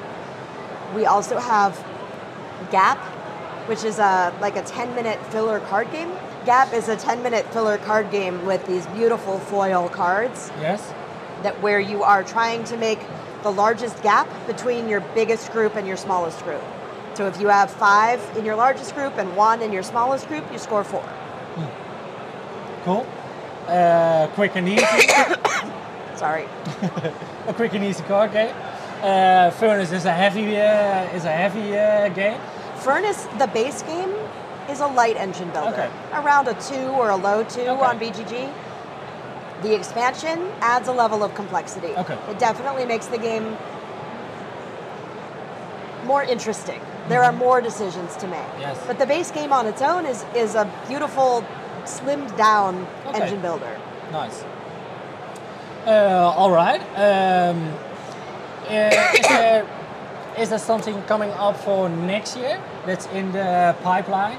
We 0.95 1.07
also 1.07 1.39
have 1.39 1.79
Gap, 2.71 2.99
which 3.67 3.85
is 3.85 3.99
a 3.99 4.33
like 4.41 4.57
a 4.57 4.63
10 4.63 4.95
minute 4.95 5.19
filler 5.27 5.61
card 5.61 5.91
game. 5.93 6.11
Gap 6.45 6.73
is 6.73 6.89
a 6.89 6.97
10 6.97 7.23
minute 7.23 7.45
filler 7.53 7.79
card 7.79 8.11
game 8.11 8.45
with 8.47 8.67
these 8.67 8.87
beautiful 8.89 9.39
foil 9.39 9.89
cards 9.89 10.51
Yes. 10.61 10.93
that 11.43 11.61
where 11.63 11.81
you 11.81 12.03
are 12.03 12.23
trying 12.23 12.65
to 12.65 12.77
make 12.77 13.01
the 13.43 13.51
largest 13.53 14.03
gap 14.03 14.29
between 14.47 14.89
your 14.89 15.01
biggest 15.15 15.53
group 15.53 15.77
and 15.77 15.87
your 15.87 15.97
smallest 15.97 16.43
group. 16.45 16.63
So 17.15 17.27
if 17.27 17.41
you 17.41 17.49
have 17.49 17.71
five 17.71 18.21
in 18.37 18.45
your 18.45 18.57
largest 18.57 18.95
group 18.95 19.17
and 19.19 19.37
one 19.37 19.61
in 19.63 19.73
your 19.73 19.83
smallest 19.83 20.29
group, 20.29 20.45
you 20.53 20.59
score 20.59 20.85
four. 20.85 21.05
Cool. 22.85 23.07
Uh, 23.67 24.29
quick 24.35 24.53
and 24.57 24.69
easy. 24.69 24.85
Sorry. 26.17 26.45
a 27.47 27.55
quick 27.55 27.75
and 27.75 27.85
easy 27.85 28.03
card 28.05 28.33
game. 28.33 28.55
Uh, 29.03 29.51
Furnace 29.51 29.93
is 29.93 30.05
a 30.05 30.13
heavy 30.13 30.57
uh, 30.57 31.15
is 31.15 31.25
a 31.25 31.31
heavy 31.33 31.77
uh, 31.77 32.09
game. 32.09 32.41
Furnace, 32.77 33.27
the 33.39 33.47
base 33.49 33.83
game, 33.83 34.13
is 34.69 34.81
a 34.81 34.87
light 34.87 35.17
engine 35.17 35.51
builder. 35.51 35.71
Okay. 35.71 35.91
Around 36.13 36.49
a 36.49 36.55
two 36.61 36.89
or 36.89 37.11
a 37.11 37.17
low 37.17 37.43
two 37.45 37.63
Okay. 37.63 37.83
on 37.85 37.99
BGG. 37.99 38.53
The 39.63 39.75
expansion 39.75 40.53
adds 40.61 40.89
a 40.89 40.93
level 40.93 41.25
of 41.25 41.35
complexity. 41.35 41.89
Okay. 41.97 42.17
It 42.31 42.39
definitely 42.39 42.85
makes 42.85 43.07
the 43.07 43.19
game 43.19 43.57
more 46.05 46.23
interesting. 46.23 46.81
There 47.09 47.25
are 47.25 47.33
more 47.33 47.61
decisions 47.61 48.17
to 48.17 48.27
make. 48.29 48.41
Yes. 48.61 48.79
But 48.87 48.99
the 48.99 49.07
base 49.07 49.31
game 49.31 49.53
on 49.53 49.67
its 49.67 49.83
own 49.83 50.07
is, 50.07 50.25
is 50.35 50.55
a 50.55 50.71
beautiful, 50.87 51.45
slimmed 51.85 52.37
down 52.37 52.87
Okay. 53.07 53.23
engine 53.23 53.41
builder. 53.41 53.81
Nice. 54.13 54.45
Uh, 55.87 56.33
all 56.37 56.51
right. 56.51 56.81
Um, 56.97 57.75
uh, 58.69 59.15
is 59.15 59.21
there 59.29 59.67
is 60.39 60.51
there 60.51 60.59
something 60.59 61.03
coming 61.03 61.31
up 61.31 61.57
for 61.57 61.89
next 61.89 62.37
year 62.37 62.61
that's 62.87 63.07
in 63.07 63.33
the 63.33 63.75
pipeline? 63.83 64.39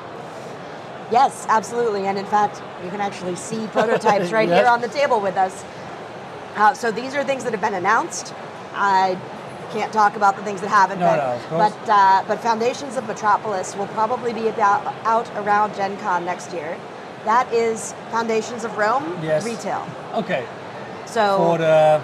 Yes, 1.12 1.46
absolutely. 1.50 2.06
And 2.06 2.18
in 2.18 2.26
fact, 2.26 2.62
you 2.84 2.90
can 2.92 3.02
actually 3.02 3.36
see 3.36 3.68
prototypes 3.68 4.32
right 4.38 4.48
Yes. 4.48 4.60
here 4.60 4.68
on 4.68 4.82
the 4.82 4.88
table 4.88 5.20
with 5.20 5.38
us. 5.38 5.64
Uh, 6.56 6.74
so 6.74 6.92
these 6.92 7.16
are 7.16 7.24
things 7.24 7.44
that 7.44 7.52
have 7.54 7.62
been 7.62 7.74
announced. 7.74 8.34
I 8.74 9.18
can't 9.72 9.92
talk 9.94 10.16
about 10.16 10.36
the 10.36 10.44
things 10.44 10.62
that 10.62 10.70
haven't 10.70 11.00
No, 11.00 11.08
been. 11.08 11.18
no, 11.18 11.32
of 11.36 11.48
course. 11.50 11.74
But 11.86 11.90
uh, 11.90 12.24
but 12.28 12.40
Foundations 12.42 12.98
of 12.98 13.08
Metropolis 13.08 13.76
will 13.76 13.88
probably 13.88 14.34
be 14.34 14.48
about 14.48 14.94
out 15.06 15.30
around 15.38 15.76
Gen 15.76 15.96
Con 15.98 16.26
next 16.26 16.54
year. 16.54 16.78
That 17.26 17.52
is 17.54 17.94
Foundations 18.12 18.64
of 18.64 18.78
Rome 18.78 19.18
Yes. 19.22 19.46
retail. 19.46 19.88
Okay. 20.16 20.46
So 21.06 21.38
For 21.38 21.58
the 21.58 22.02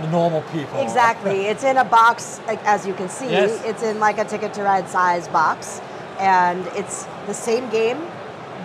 the 0.00 0.08
normal 0.08 0.42
people. 0.52 0.78
Exactly. 0.80 1.46
It's 1.50 1.64
in 1.64 1.78
a 1.78 1.84
box, 1.84 2.40
as 2.64 2.86
you 2.86 2.92
can 2.94 3.08
see. 3.08 3.30
Yes. 3.30 3.62
It's 3.64 3.82
in 3.82 3.98
like 3.98 4.18
a 4.18 4.24
Ticket 4.24 4.52
to 4.54 4.62
Ride 4.62 4.88
size 4.88 5.26
box, 5.28 5.80
and 6.18 6.66
it's 6.76 7.06
the 7.26 7.32
same 7.34 7.70
game, 7.70 7.98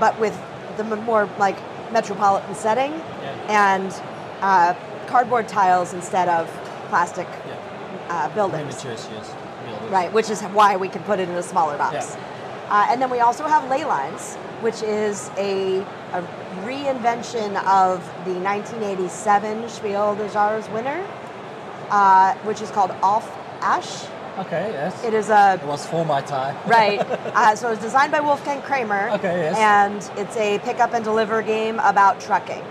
but 0.01 0.19
with 0.19 0.35
the 0.77 0.83
more 0.83 1.29
like 1.37 1.57
metropolitan 1.93 2.55
setting 2.55 2.91
Yeah. 2.91 3.71
and 3.75 3.89
uh, 4.41 4.73
cardboard 5.07 5.47
tiles 5.47 5.93
instead 5.93 6.27
of 6.27 6.49
plastic 6.89 7.27
Yeah. 7.47 7.55
uh, 8.09 8.29
buildings. 8.35 8.83
Right, 9.89 10.11
which 10.11 10.29
is 10.29 10.41
why 10.57 10.75
we 10.77 10.87
can 10.89 11.03
put 11.03 11.19
it 11.19 11.29
in 11.29 11.35
a 11.35 11.43
smaller 11.43 11.77
box. 11.77 12.17
Uh, 12.69 12.87
and 12.89 13.01
then 13.01 13.09
we 13.09 13.19
also 13.19 13.45
have 13.47 13.69
Ley 13.69 13.83
Lines, 13.85 14.35
which 14.65 14.81
is 14.81 15.29
a, 15.37 15.81
a 16.13 16.21
reinvention 16.65 17.49
of 17.83 17.99
the 18.25 18.33
1987 18.39 19.69
Spiel 19.69 20.15
des 20.15 20.29
Jahres 20.29 20.71
winner, 20.73 21.05
uh, 21.89 22.33
which 22.47 22.61
is 22.61 22.71
called 22.71 22.91
Auf 23.03 23.29
Achse. 23.61 24.07
Okay. 24.45 24.69
Yes. 24.73 25.03
It 25.03 25.13
is 25.13 25.29
a 25.29 25.59
It 25.61 25.67
was 25.67 25.85
for 25.85 26.03
my 26.05 26.21
time. 26.21 26.55
right. 26.67 26.99
Uh, 26.99 27.55
so 27.55 27.69
was 27.69 27.79
designed 27.79 28.11
by 28.11 28.19
Wolfgang 28.19 28.61
Kramer. 28.61 29.09
Okay, 29.11 29.37
yes. 29.45 29.57
And 29.57 30.19
it's 30.19 30.35
a 30.37 30.59
pick 30.59 30.79
up 30.79 30.93
and 30.93 31.03
deliver 31.03 31.41
game 31.41 31.79
about 31.79 32.19
trucking. 32.19 32.63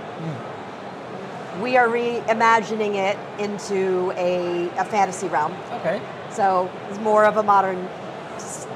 we 1.62 1.76
are 1.76 1.88
reimagining 1.88 2.94
it 2.94 3.18
into 3.38 4.12
a, 4.16 4.68
a 4.78 4.84
fantasy 4.84 5.28
realm. 5.28 5.52
Okay. 5.80 6.00
So 6.30 6.70
it's 6.88 6.98
more 7.00 7.24
of 7.24 7.36
a 7.36 7.42
modern 7.42 7.88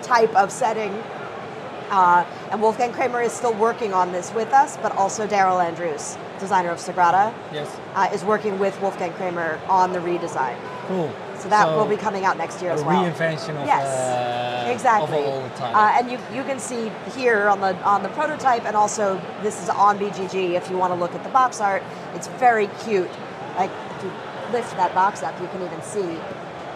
type 0.02 0.35
of 0.35 0.50
setting. 0.52 0.92
Uh, 1.90 2.24
and 2.50 2.61
Wolfgang 2.61 2.92
Kramer 2.92 3.22
is 3.22 3.33
still 3.33 3.54
working 3.54 3.92
on 3.94 4.11
this 4.12 4.33
with 4.35 4.52
us, 4.52 4.76
but 4.78 4.92
also 4.96 5.26
Daryl 5.26 5.64
Andrews, 5.64 6.16
designer 6.40 6.70
of 6.70 6.78
Sagrada, 6.78 7.33
Yes. 7.52 7.68
uh, 7.94 8.09
is 8.12 8.24
working 8.24 8.59
with 8.59 8.78
Wolfgang 8.80 9.12
Kramer 9.12 9.61
on 9.68 9.92
the 9.92 9.98
redesign. 10.00 10.57
Cool. 10.87 11.12
So 11.38 11.49
that 11.51 11.66
will 11.66 11.87
be 11.87 11.97
coming 11.97 12.25
out 12.25 12.38
next 12.38 12.62
year 12.62 12.70
as 12.70 12.83
well. 12.83 13.05
reinvention 13.05 13.61
of, 13.61 13.66
yes, 13.66 13.87
uh, 13.87 14.70
exactly. 14.70 15.18
of 15.18 15.27
all 15.27 15.42
the 15.42 15.55
time. 15.57 15.75
Uh, 15.75 15.99
and 15.99 16.11
you, 16.11 16.18
you 16.35 16.42
can 16.44 16.59
see 16.59 16.90
here 17.14 17.49
on 17.49 17.61
the 17.61 17.77
on 17.83 18.03
the 18.03 18.09
prototype, 18.11 18.64
and 18.64 18.75
also 18.75 19.20
this 19.42 19.62
is 19.62 19.68
on 19.68 19.99
BGG. 19.99 20.53
If 20.55 20.70
you 20.70 20.79
want 20.79 20.92
to 20.92 20.99
look 20.99 21.14
at 21.14 21.23
the 21.23 21.29
box 21.31 21.61
art, 21.61 21.83
it's 22.14 22.29
very 22.29 22.68
cute. 22.85 23.11
Like 23.57 23.70
if 23.97 24.05
you 24.05 24.12
lift 24.53 24.70
that 24.77 24.94
box 24.94 25.23
up, 25.23 25.38
you 25.40 25.49
can 25.49 25.62
even 25.62 25.83
see. 25.83 26.18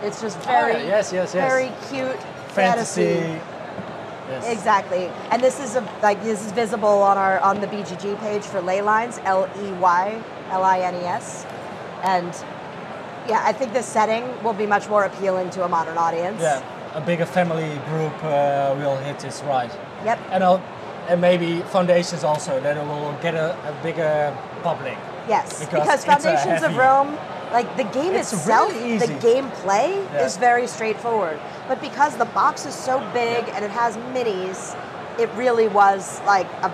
It's 0.03 0.21
just 0.21 0.38
very 0.40 0.75
Oh. 0.75 0.79
Yes, 0.79 1.12
yes, 1.12 1.35
yes. 1.35 1.51
very 1.51 1.73
cute 1.88 2.21
fantasy. 2.49 3.40
Yes. 4.29 4.47
Exactly, 4.47 5.11
and 5.31 5.42
this 5.42 5.59
is 5.59 5.77
a, 5.77 5.81
like 6.03 6.23
this 6.23 6.44
is 6.44 6.53
visible 6.53 7.03
on 7.03 7.16
our 7.16 7.40
on 7.40 7.62
the 7.62 7.66
BGG 7.66 8.21
page 8.21 8.42
for 8.42 8.61
ley 8.61 8.83
lines, 8.83 9.18
L 9.25 9.49
E 9.62 9.73
Y 9.73 10.23
L 10.51 10.62
I 10.62 10.81
N 10.81 10.94
E 10.97 10.99
S, 10.99 11.47
and 12.03 12.35
yeah, 13.28 13.42
I 13.44 13.52
think 13.52 13.72
this 13.72 13.86
setting 13.86 14.24
will 14.42 14.54
be 14.54 14.66
much 14.66 14.88
more 14.88 15.04
appealing 15.04 15.50
to 15.50 15.64
a 15.64 15.68
modern 15.68 15.98
audience. 15.98 16.40
Yeah, 16.40 16.62
a 16.94 17.00
bigger 17.00 17.26
family 17.26 17.78
group 17.88 18.14
uh, 18.24 18.74
will 18.78 18.96
hit 18.96 19.18
this 19.20 19.42
right. 19.42 19.70
Yep. 20.04 20.18
And, 20.30 20.42
I'll, 20.44 20.62
and 21.08 21.20
maybe 21.20 21.60
foundations 21.62 22.24
also 22.24 22.60
that 22.60 22.76
it 22.76 22.84
will 22.86 23.12
get 23.20 23.34
a, 23.34 23.54
a 23.68 23.82
bigger 23.82 24.36
public. 24.62 24.96
Yes, 25.28 25.60
Because 25.60 25.82
because, 25.82 26.04
Foundations 26.06 26.62
of 26.62 26.74
Rome, 26.76 27.18
like 27.52 27.76
the 27.76 27.84
game 27.84 28.14
It's 28.14 28.32
itself, 28.32 28.72
really 28.72 28.98
the 28.98 29.06
gameplay 29.20 29.90
Yeah. 30.14 30.24
is 30.24 30.38
very 30.38 30.66
straightforward. 30.66 31.38
But 31.68 31.80
because 31.82 32.16
the 32.16 32.24
box 32.26 32.64
is 32.64 32.74
so 32.74 32.98
big 33.12 33.46
and 33.50 33.62
it 33.62 33.70
has 33.70 33.96
minis, 34.14 34.74
it 35.20 35.28
really 35.36 35.68
was 35.68 36.20
like 36.24 36.46
a 36.62 36.72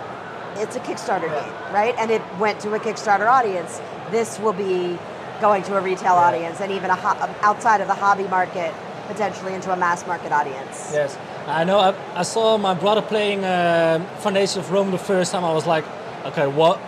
it's 0.57 0.77
a 0.77 0.81
Kickstarter 0.81 1.27
Yeah. 1.27 1.43
game, 1.43 1.75
right? 1.75 1.95
And 1.99 2.13
it 2.13 2.23
went 2.39 2.61
to 2.61 2.75
a 2.75 2.79
Kickstarter 2.79 3.27
audience. 3.27 3.81
This 4.13 4.39
will 4.39 4.53
be 4.53 4.97
going 5.41 5.63
to 5.65 5.77
a 5.77 5.81
retail 5.81 6.15
Yeah. 6.15 6.27
audience 6.29 6.61
and 6.61 6.71
even 6.73 6.91
a 6.91 6.95
ho- 6.97 7.35
outside 7.43 7.81
of 7.81 7.89
the 7.89 7.95
hobby 7.95 8.25
market, 8.29 8.73
potentially 9.09 9.55
into 9.55 9.73
a 9.73 9.77
mass 9.77 10.07
market 10.07 10.33
audience. 10.33 10.91
Yes, 10.93 11.17
I 11.47 11.65
know. 11.65 11.79
I, 11.79 11.95
I 12.15 12.23
saw 12.23 12.57
my 12.59 12.75
brother 12.75 13.03
playing 13.03 13.45
uh, 13.45 13.99
Foundation 14.21 14.61
of 14.61 14.71
Rome 14.71 14.91
the 14.91 14.99
first 14.99 15.33
time. 15.33 15.45
I 15.45 15.53
was 15.53 15.67
like, 15.67 15.85
okay, 16.27 16.47
what, 16.47 16.79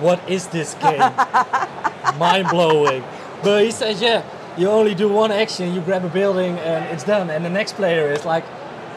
what 0.00 0.18
is 0.28 0.48
this 0.48 0.74
game? 0.74 0.98
Mind 2.18 2.48
blowing. 2.48 3.04
But 3.42 3.64
he 3.64 3.70
says, 3.70 4.02
yeah, 4.02 4.22
you 4.56 4.68
only 4.68 4.94
do 4.94 5.08
one 5.08 5.30
action, 5.30 5.72
you 5.74 5.80
grab 5.80 6.04
a 6.04 6.08
building, 6.08 6.58
and 6.58 6.84
it's 6.86 7.04
done. 7.04 7.30
And 7.30 7.44
the 7.44 7.50
next 7.50 7.74
player 7.74 8.10
is 8.10 8.24
like, 8.24 8.44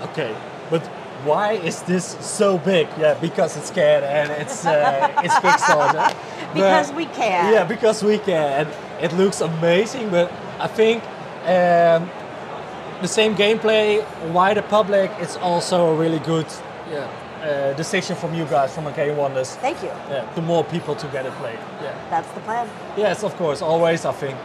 okay, 0.04 0.36
but 0.70 0.82
why 1.24 1.54
is 1.54 1.82
this 1.84 2.18
so 2.20 2.58
big? 2.58 2.88
Yeah, 3.00 3.14
because 3.14 3.56
it's 3.56 3.68
scared 3.68 4.04
and 4.04 4.30
it's 4.32 4.66
uh, 4.66 5.14
it's 5.24 5.34
Kickstarter. 5.46 6.14
Because 6.54 6.88
But- 6.90 6.98
we 6.98 7.06
can. 7.06 7.54
Yeah, 7.54 7.64
because 7.64 8.04
we 8.04 8.18
can. 8.18 8.66
And 8.68 8.70
it 9.04 9.14
looks 9.14 9.42
amazing, 9.42 10.10
but 10.10 10.32
I 10.60 10.68
think. 10.68 11.04
Um, 11.46 12.10
the 13.04 13.08
same 13.08 13.36
gameplay, 13.36 14.02
wider 14.32 14.62
public, 14.62 15.12
it's 15.20 15.36
also 15.38 15.94
a 15.94 15.96
really 15.96 16.20
good 16.20 16.48
yeah, 16.90 17.08
uh, 17.42 17.74
decision 17.74 18.16
from 18.16 18.34
you 18.34 18.46
guys, 18.46 18.74
from 18.74 18.88
Arcane 18.88 19.18
Wonders. 19.18 19.56
Thank 19.58 19.84
you. 19.84 19.90
Yeah, 20.10 20.26
to 20.36 20.42
more 20.42 20.64
people 20.64 20.96
to 20.96 21.08
get 21.08 21.26
it 21.26 21.34
played. 21.34 21.60
Yeah. 21.82 21.94
That's 22.10 22.32
the 22.32 22.40
plan. 22.42 22.70
Yes, 22.98 23.24
of 23.24 23.36
course, 23.36 23.62
always, 23.62 24.06
I 24.06 24.14
think. 24.14 24.38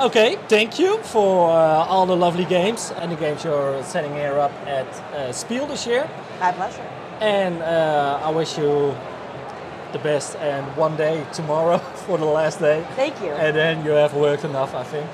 Okay, 0.00 0.38
thank 0.48 0.78
you 0.78 0.96
for 1.02 1.50
uh, 1.50 1.90
all 1.90 2.06
the 2.06 2.16
lovely 2.16 2.46
games 2.46 2.90
and 2.96 3.12
the 3.12 3.16
games 3.16 3.44
you're 3.44 3.82
setting 3.84 4.14
here 4.14 4.38
up 4.38 4.52
at 4.66 4.86
uh, 4.86 5.30
Spiel 5.32 5.66
this 5.66 5.86
year. 5.86 6.08
My 6.40 6.52
pleasure. 6.52 6.88
And 7.20 7.60
uh, 7.62 8.20
I 8.24 8.30
wish 8.30 8.56
you 8.56 8.96
the 9.92 9.98
best 9.98 10.36
and 10.36 10.64
one 10.76 10.96
day 10.96 11.24
tomorrow 11.32 11.78
for 12.06 12.18
the 12.18 12.24
last 12.24 12.58
day. 12.60 12.84
Thank 12.96 13.20
you. 13.22 13.30
And 13.30 13.54
then 13.56 13.84
you 13.84 13.92
have 13.92 14.14
worked 14.14 14.44
enough, 14.44 14.74
I 14.74 14.82
think. 14.84 15.06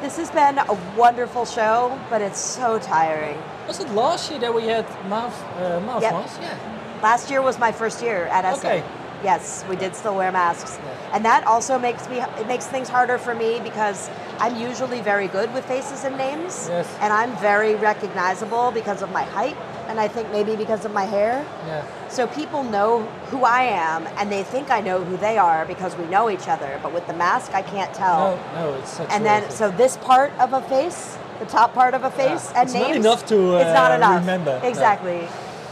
This 0.00 0.16
has 0.16 0.30
been 0.30 0.58
a 0.58 0.74
wonderful 0.96 1.44
show, 1.44 1.96
but 2.10 2.20
it's 2.22 2.40
so 2.40 2.78
tiring. 2.80 3.38
Was 3.68 3.78
it 3.80 3.88
last 3.90 4.30
year 4.30 4.40
that 4.40 4.52
we 4.52 4.66
had 4.66 4.84
mouth, 5.08 5.34
uh, 5.58 5.78
mouth 5.80 6.02
Yep. 6.02 6.12
masks? 6.12 6.38
Yeah. 6.40 6.54
Last 7.02 7.30
year 7.30 7.40
was 7.42 7.58
my 7.58 7.70
first 7.72 8.02
year 8.02 8.26
at 8.26 8.44
Essen. 8.44 8.66
Okay. 8.66 8.82
Yes, 9.22 9.64
we 9.68 9.76
did 9.76 9.94
still 9.94 10.16
wear 10.16 10.32
masks, 10.32 10.80
Yeah. 10.82 11.14
and 11.14 11.24
that 11.24 11.46
also 11.46 11.78
makes 11.78 12.08
me 12.08 12.18
it 12.40 12.48
makes 12.48 12.66
things 12.66 12.88
harder 12.88 13.18
for 13.18 13.36
me 13.36 13.60
because 13.62 14.10
I'm 14.40 14.56
usually 14.56 15.00
very 15.00 15.28
good 15.28 15.54
with 15.54 15.64
faces 15.64 16.02
and 16.02 16.16
names, 16.18 16.66
Yes. 16.68 16.88
and 17.00 17.12
I'm 17.12 17.30
very 17.36 17.76
recognizable 17.76 18.72
because 18.72 19.00
of 19.00 19.12
my 19.12 19.22
height, 19.22 19.56
and 19.88 19.98
I 20.00 20.08
think 20.08 20.30
maybe 20.30 20.56
because 20.56 20.84
of 20.84 20.92
my 20.92 21.04
hair. 21.04 21.44
Yeah. 21.66 21.84
So 22.08 22.26
people 22.26 22.62
know 22.62 23.02
who 23.30 23.44
I 23.44 23.62
am, 23.62 24.06
and 24.18 24.30
they 24.30 24.42
think 24.42 24.70
I 24.70 24.80
know 24.80 25.02
who 25.04 25.16
they 25.16 25.38
are 25.38 25.64
because 25.66 25.96
we 25.96 26.04
know 26.06 26.28
each 26.30 26.48
other. 26.48 26.78
But 26.82 26.92
with 26.92 27.06
the 27.06 27.14
mask, 27.14 27.54
I 27.54 27.62
can't 27.62 27.92
tell. 27.94 28.36
No, 28.54 28.70
no, 28.70 28.74
it's 28.78 28.90
such 28.92 29.10
and 29.10 29.24
then 29.24 29.50
so 29.50 29.70
this 29.70 29.96
part 29.98 30.32
of 30.38 30.52
a 30.52 30.60
face, 30.62 31.16
the 31.38 31.46
top 31.46 31.72
part 31.74 31.94
of 31.94 32.04
a 32.04 32.10
face, 32.10 32.50
Yeah. 32.52 32.60
and 32.60 32.68
It's 32.70 32.74
not 32.78 32.96
enough 32.96 33.26
to, 33.26 33.56
it's 33.56 33.74
not 33.74 33.92
uh, 33.92 33.96
enough. 33.96 34.20
remember. 34.20 34.58
No. 34.62 34.68
Exactly, 34.68 35.26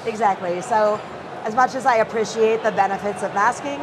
exactly. 0.07 0.61
So, 0.63 1.01
as 1.45 1.55
much 1.55 1.75
as 1.75 1.87
I 1.87 1.97
appreciate 1.97 2.63
the 2.63 2.73
benefits 2.73 3.23
of 3.23 3.33
masking, 3.35 3.81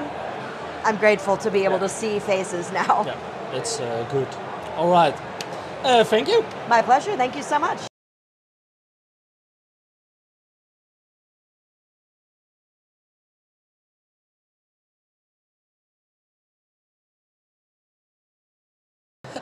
I'm 0.83 0.97
grateful 0.97 1.37
to 1.37 1.49
be 1.51 1.63
able 1.65 1.75
Yeah. 1.75 1.87
to 1.87 1.89
see 1.89 2.19
faces 2.19 2.71
now. 2.71 3.03
Yeah, 3.05 3.17
it's 3.57 3.79
uh, 3.79 4.05
good. 4.11 4.27
All 4.77 4.89
right. 4.89 5.15
Uh, 5.83 6.03
thank 6.03 6.27
you. 6.27 6.43
My 6.67 6.81
pleasure. 6.81 7.15
Thank 7.17 7.35
you 7.35 7.43
so 7.43 7.59
much. 7.59 7.86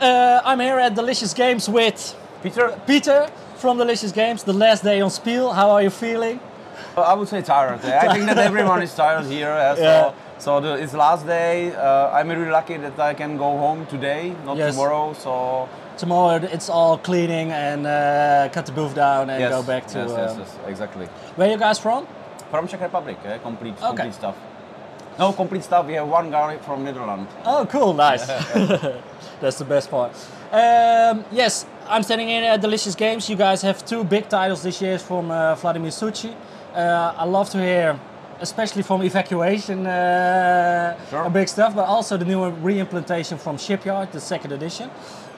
Uh, 0.01 0.41
I'm 0.43 0.60
here 0.60 0.79
at 0.79 0.95
Delicious 0.95 1.34
Games 1.34 1.69
with 1.69 2.15
Peter, 2.43 2.79
Peter 2.88 3.27
from 3.58 3.77
Delicious 3.77 4.12
Games. 4.12 4.43
The 4.43 4.53
last 4.53 4.84
day 4.84 5.01
on 5.01 5.10
Spiel. 5.10 5.51
How 5.53 5.69
are 5.71 5.81
you 5.81 5.89
feeling? 5.89 6.39
uh, 6.97 7.01
I 7.01 7.13
would 7.13 7.27
say 7.27 7.41
tired. 7.41 7.79
I 7.86 8.13
think 8.13 8.25
that 8.25 8.38
everyone 8.38 8.81
is 8.81 8.93
tired 8.93 9.25
here. 9.25 9.51
uh, 9.51 9.75
so 9.75 9.81
Yeah. 9.81 10.12
so 10.39 10.60
the, 10.60 10.73
it's 10.84 10.93
last 10.93 11.25
day. 11.25 11.73
Uh, 11.75 12.10
I'm 12.12 12.29
really 12.29 12.49
lucky 12.51 12.77
that 12.77 12.99
I 12.99 13.13
can 13.13 13.38
go 13.38 13.58
home 13.58 13.86
today, 13.88 14.34
not 14.45 14.58
Yes. 14.58 14.73
tomorrow. 14.73 15.13
So 15.13 15.67
Tomorrow 15.97 16.43
it's 16.51 16.69
all 16.69 16.97
cleaning 16.97 17.51
and 17.53 17.88
uh, 17.88 18.49
cut 18.53 18.65
the 18.65 18.73
booth 18.73 18.93
down 18.95 19.29
and 19.29 19.39
yes, 19.39 19.51
go 19.51 19.63
back 19.63 19.88
to. 19.88 19.99
yes, 19.99 20.12
yes, 20.17 20.36
yes, 20.38 20.55
exactly. 20.67 21.05
Where 21.38 21.49
you 21.49 21.58
guys 21.58 21.79
from? 21.79 22.05
From 22.51 22.67
Czech 22.67 22.81
Republic, 22.81 23.17
uh, 23.25 23.38
complete, 23.39 23.75
Okay. 23.77 23.88
complete 23.88 24.13
stuff. 24.13 24.36
No 25.17 25.31
complete 25.31 25.63
stuff. 25.63 25.86
We 25.88 25.93
have 25.93 26.10
one 26.12 26.29
guy 26.31 26.58
from 26.58 26.84
Netherlands. 26.84 27.31
Oh, 27.45 27.65
cool, 27.71 27.93
nice. 27.93 28.27
That's 29.41 29.58
the 29.58 29.65
best 29.65 29.89
part. 29.91 30.12
Um, 30.52 31.26
yes, 31.32 31.65
I'm 31.88 32.04
standing 32.04 32.30
in 32.30 32.43
at 32.43 32.62
Delicious 32.62 32.95
Games. 32.95 33.30
You 33.30 33.36
guys 33.36 33.62
have 33.62 33.86
two 33.86 34.04
big 34.04 34.30
titles 34.30 34.63
this 34.63 34.82
year 34.82 34.98
from 35.00 35.30
uh, 35.32 35.56
Vladimir 35.56 35.91
Suchý. 35.91 36.34
Uh, 36.74 37.13
I 37.17 37.26
love 37.26 37.50
to 37.52 37.58
hear, 37.58 38.00
especially 38.39 38.84
from 38.84 39.04
Evacuation, 39.04 39.86
uh, 39.88 40.95
Sure. 41.10 41.30
big 41.30 41.48
stuff, 41.48 41.76
but 41.76 41.86
also 41.86 42.17
the 42.17 42.26
new 42.26 42.50
re-implementation 42.50 43.38
from 43.38 43.58
Shipyard, 43.58 44.12
the 44.12 44.19
second 44.19 44.52
edition. 44.52 44.89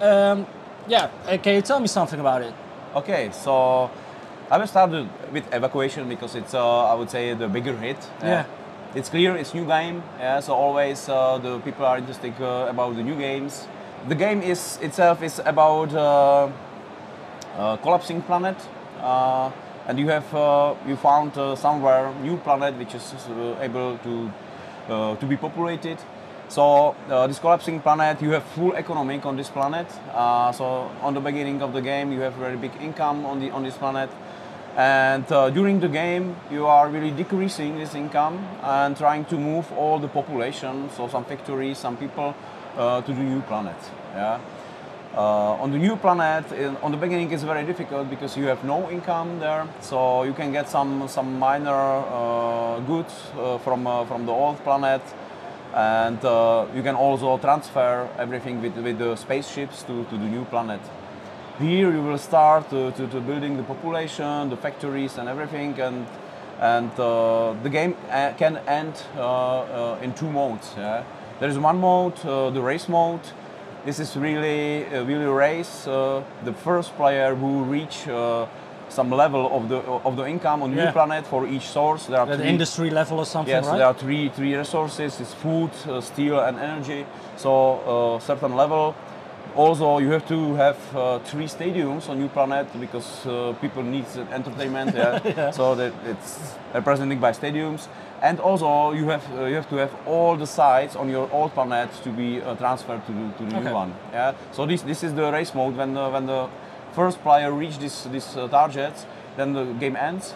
Um, 0.02 0.46
yeah, 0.88 1.10
uh, 1.28 1.38
can 1.38 1.56
you 1.56 1.62
tell 1.62 1.80
me 1.80 1.88
something 1.88 2.20
about 2.20 2.42
it? 2.44 2.54
Okay, 2.96 3.30
so 3.32 3.90
I 4.50 4.58
will 4.58 4.68
start 4.68 4.92
with- 5.32 5.54
evacuation 5.54 6.08
because 6.08 6.36
it's 6.36 6.54
uh, 6.54 6.92
I 6.92 6.94
would 6.94 7.10
say 7.10 7.34
the 7.34 7.48
bigger 7.48 7.76
hit. 7.76 7.98
Yeah. 8.24 8.46
It's 8.96 9.10
clear 9.10 9.36
it's 9.36 9.54
new 9.54 9.66
game. 9.66 10.02
Yeah, 10.20 10.40
so 10.40 10.54
always 10.54 11.10
uh, 11.10 11.38
the 11.40 11.60
people 11.60 11.86
are 11.86 11.98
interested 11.98 12.34
uh, 12.42 12.68
about 12.70 12.96
the 12.96 13.04
new 13.04 13.16
games. 13.16 13.68
The 14.06 14.16
game 14.16 14.42
is 14.42 14.78
itself 14.82 15.22
is 15.22 15.42
about 15.44 15.94
uh, 15.94 16.50
uh, 17.58 17.78
collapsing 17.78 18.22
planet, 18.22 18.56
uh, 19.02 19.52
and 19.88 20.00
you 20.00 20.08
have 20.10 20.34
uh, 20.34 20.76
you 20.88 20.96
found 20.96 21.34
somewhere 21.58 22.14
new 22.22 22.38
planet 22.38 22.76
which 22.76 22.96
is 22.96 23.16
able 23.60 23.98
to 23.98 24.32
to 25.20 25.26
be 25.26 25.36
populated. 25.36 25.98
So 26.48 26.96
this 27.28 27.40
collapsing 27.40 27.82
planet, 27.82 28.22
you 28.22 28.32
have 28.32 28.44
full 28.44 28.74
economic 28.76 29.26
on 29.26 29.36
this 29.36 29.50
planet. 29.50 29.92
So 30.54 30.90
on 31.02 31.14
the 31.14 31.20
beginning 31.20 31.62
of 31.62 31.74
the 31.74 31.82
game, 31.82 32.14
you 32.14 32.22
have 32.22 32.34
very 32.36 32.56
big 32.56 32.72
income 32.80 33.26
on 33.26 33.42
the 33.42 33.52
on 33.52 33.64
this 33.64 33.76
planet, 33.76 34.10
and 34.78 35.30
uh, 35.32 35.50
during 35.50 35.82
the 35.82 35.90
game, 35.90 36.38
you 36.50 36.68
are 36.68 36.88
really 36.88 37.12
decreasing 37.12 37.78
this 37.78 37.96
income 37.96 38.38
and 38.64 38.96
trying 38.96 39.26
to 39.26 39.36
move 39.36 39.70
all 39.74 40.00
the 40.00 40.08
population, 40.08 40.90
so 40.96 41.10
some 41.10 41.26
factories, 41.26 41.78
some 41.80 41.98
people, 41.98 42.36
uh, 42.78 43.02
to 43.02 43.14
the 43.14 43.24
new 43.24 43.42
planet. 43.42 43.76
Yeah. 44.14 44.40
Uh, 45.16 45.64
on 45.64 45.72
the 45.72 45.78
new 45.78 45.96
planet, 45.96 46.52
in, 46.52 46.78
on 46.78 46.92
the 46.92 46.98
beginning, 46.98 47.32
it's 47.32 47.44
very 47.44 47.64
difficult 47.66 48.10
because 48.10 48.38
you 48.38 48.46
have 48.46 48.64
no 48.64 48.90
income 48.92 49.40
there, 49.40 49.66
so 49.82 50.24
you 50.24 50.34
can 50.34 50.52
get 50.52 50.70
some 50.70 51.08
some 51.08 51.40
minor 51.40 51.72
uh, 51.72 52.80
goods 52.82 53.14
uh, 53.40 53.58
from 53.58 53.88
uh, 53.88 54.06
from 54.06 54.26
the 54.26 54.32
old 54.32 54.58
planet, 54.64 55.02
and 55.74 56.22
you 56.76 56.84
can 56.84 56.96
also 56.96 57.38
transfer 57.40 58.08
everything 58.20 58.62
with, 58.62 58.78
with 58.78 59.00
the 59.00 59.16
spaceships 59.16 59.82
to, 59.84 60.04
to 60.06 60.18
the 60.18 60.26
new 60.26 60.46
planet. 60.46 60.82
Here 61.60 61.92
you 61.92 62.04
will 62.04 62.20
start 62.20 62.72
uh, 62.72 62.92
to, 62.92 63.08
to 63.08 63.20
building 63.20 63.58
the 63.58 63.64
population, 63.64 64.50
the 64.50 64.58
factories, 64.58 65.18
and 65.18 65.28
everything, 65.28 65.80
and 65.82 66.06
and 66.60 66.92
uh, 67.00 67.54
the 67.64 67.70
game 67.70 67.96
can 68.38 68.58
end 68.68 68.94
uh, 69.16 69.22
uh, 69.22 70.00
in 70.02 70.14
two 70.14 70.30
modes. 70.30 70.74
Yeah? 70.78 71.04
There 71.40 71.50
is 71.50 71.58
one 71.60 71.80
mode, 71.80 72.14
uh, 72.26 72.50
the 72.50 72.62
race 72.62 72.90
mode. 72.90 73.20
This 73.86 74.00
is 74.00 74.18
really 74.18 74.86
uh, 74.86 75.04
really 75.06 75.26
race. 75.26 75.88
Uh, 75.88 76.24
the 76.44 76.54
first 76.54 76.96
player 76.98 77.36
who 77.36 77.64
reach 77.64 78.08
uh, 78.08 78.46
some 78.90 79.12
level 79.12 79.46
of 79.56 79.70
the 79.70 79.78
of 80.06 80.16
the 80.16 80.26
income 80.26 80.64
on 80.64 80.72
Yeah. 80.74 80.86
new 80.86 80.92
planet 80.92 81.26
for 81.28 81.46
each 81.48 81.68
source. 81.68 82.08
There 82.08 82.20
are 82.20 82.28
At 82.32 82.40
three- 82.40 82.50
industry 82.50 82.90
level 82.90 83.20
or 83.20 83.26
something, 83.26 83.54
Yes, 83.56 83.66
right? 83.68 83.78
there 83.78 83.88
are 83.88 83.94
three 83.94 84.30
three 84.30 84.56
resources: 84.58 85.20
it's 85.22 85.34
food, 85.34 85.70
uh, 85.88 86.02
steel, 86.02 86.40
and 86.40 86.58
energy. 86.60 87.06
So 87.38 87.52
uh, 87.86 88.20
certain 88.20 88.56
level. 88.56 88.94
Also, 89.58 89.98
you 89.98 90.12
have 90.12 90.28
to 90.28 90.54
have 90.56 90.78
uh, 90.96 91.20
three 91.26 91.48
stadiums 91.48 92.10
on 92.10 92.20
new 92.20 92.28
planet 92.30 92.68
because 92.80 93.26
uh, 93.26 93.54
people 93.60 93.82
need 93.84 94.06
entertainment. 94.32 94.94
Yeah. 94.96 95.52
So 95.52 95.76
that 95.76 95.94
it's 96.06 96.56
represented 96.74 97.20
by 97.20 97.32
stadiums. 97.34 97.88
And 98.22 98.40
also, 98.40 98.92
you 98.92 99.10
have 99.10 99.24
uh, 99.34 99.46
you 99.46 99.56
have 99.56 99.70
to 99.70 99.76
have 99.78 99.92
all 100.06 100.38
the 100.38 100.46
sites 100.46 100.96
on 100.96 101.10
your 101.10 101.28
old 101.32 101.52
planet 101.54 101.90
to 102.04 102.10
be 102.10 102.42
uh, 102.42 102.56
transferred 102.56 103.02
to 103.08 103.12
the, 103.12 103.32
to 103.38 103.44
the 103.46 103.58
Okay. 103.58 103.66
new 103.66 103.74
one. 103.74 103.94
Yeah. 104.14 104.34
So 104.52 104.66
this 104.66 104.82
this 104.84 105.04
is 105.04 105.14
the 105.14 105.32
race 105.32 105.54
mode 105.56 105.76
when 105.78 105.94
the, 105.94 106.10
when 106.10 106.26
the 106.28 106.48
first 106.94 107.22
player 107.24 107.52
reach 107.52 107.78
this 107.80 108.04
this 108.12 108.38
uh, 108.38 108.48
targets, 108.48 109.06
then 109.38 109.54
the 109.54 109.66
game 109.80 109.96
ends 109.96 110.36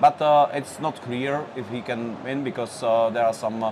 but 0.00 0.22
uh, 0.22 0.46
it's 0.54 0.78
not 0.80 0.94
clear 1.02 1.44
if 1.56 1.68
he 1.70 1.80
can 1.80 2.16
win 2.24 2.44
because 2.44 2.84
uh, 2.84 3.10
there 3.10 3.24
are 3.24 3.34
some 3.34 3.64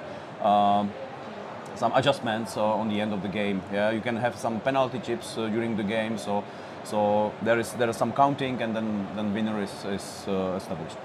some 1.77 1.93
adjustments 1.95 2.57
uh, 2.57 2.65
on 2.81 2.89
the 2.89 3.01
end 3.01 3.13
of 3.13 3.21
the 3.23 3.29
game. 3.29 3.61
Yeah, 3.73 3.91
you 3.91 4.01
can 4.01 4.17
have 4.17 4.35
some 4.37 4.61
penalty 4.61 4.99
chips 4.99 5.37
uh, 5.39 5.49
during 5.49 5.77
the 5.77 5.83
game, 5.85 6.19
so 6.19 6.43
so 6.85 7.33
there 7.43 7.59
is 7.61 7.73
there 7.75 7.91
is 7.91 7.97
some 7.97 8.13
counting, 8.13 8.63
and 8.63 8.75
then 8.75 9.07
then 9.17 9.35
winner 9.35 9.63
is 9.63 9.85
is 9.85 10.25
uh, 10.29 10.57
established. 10.57 10.97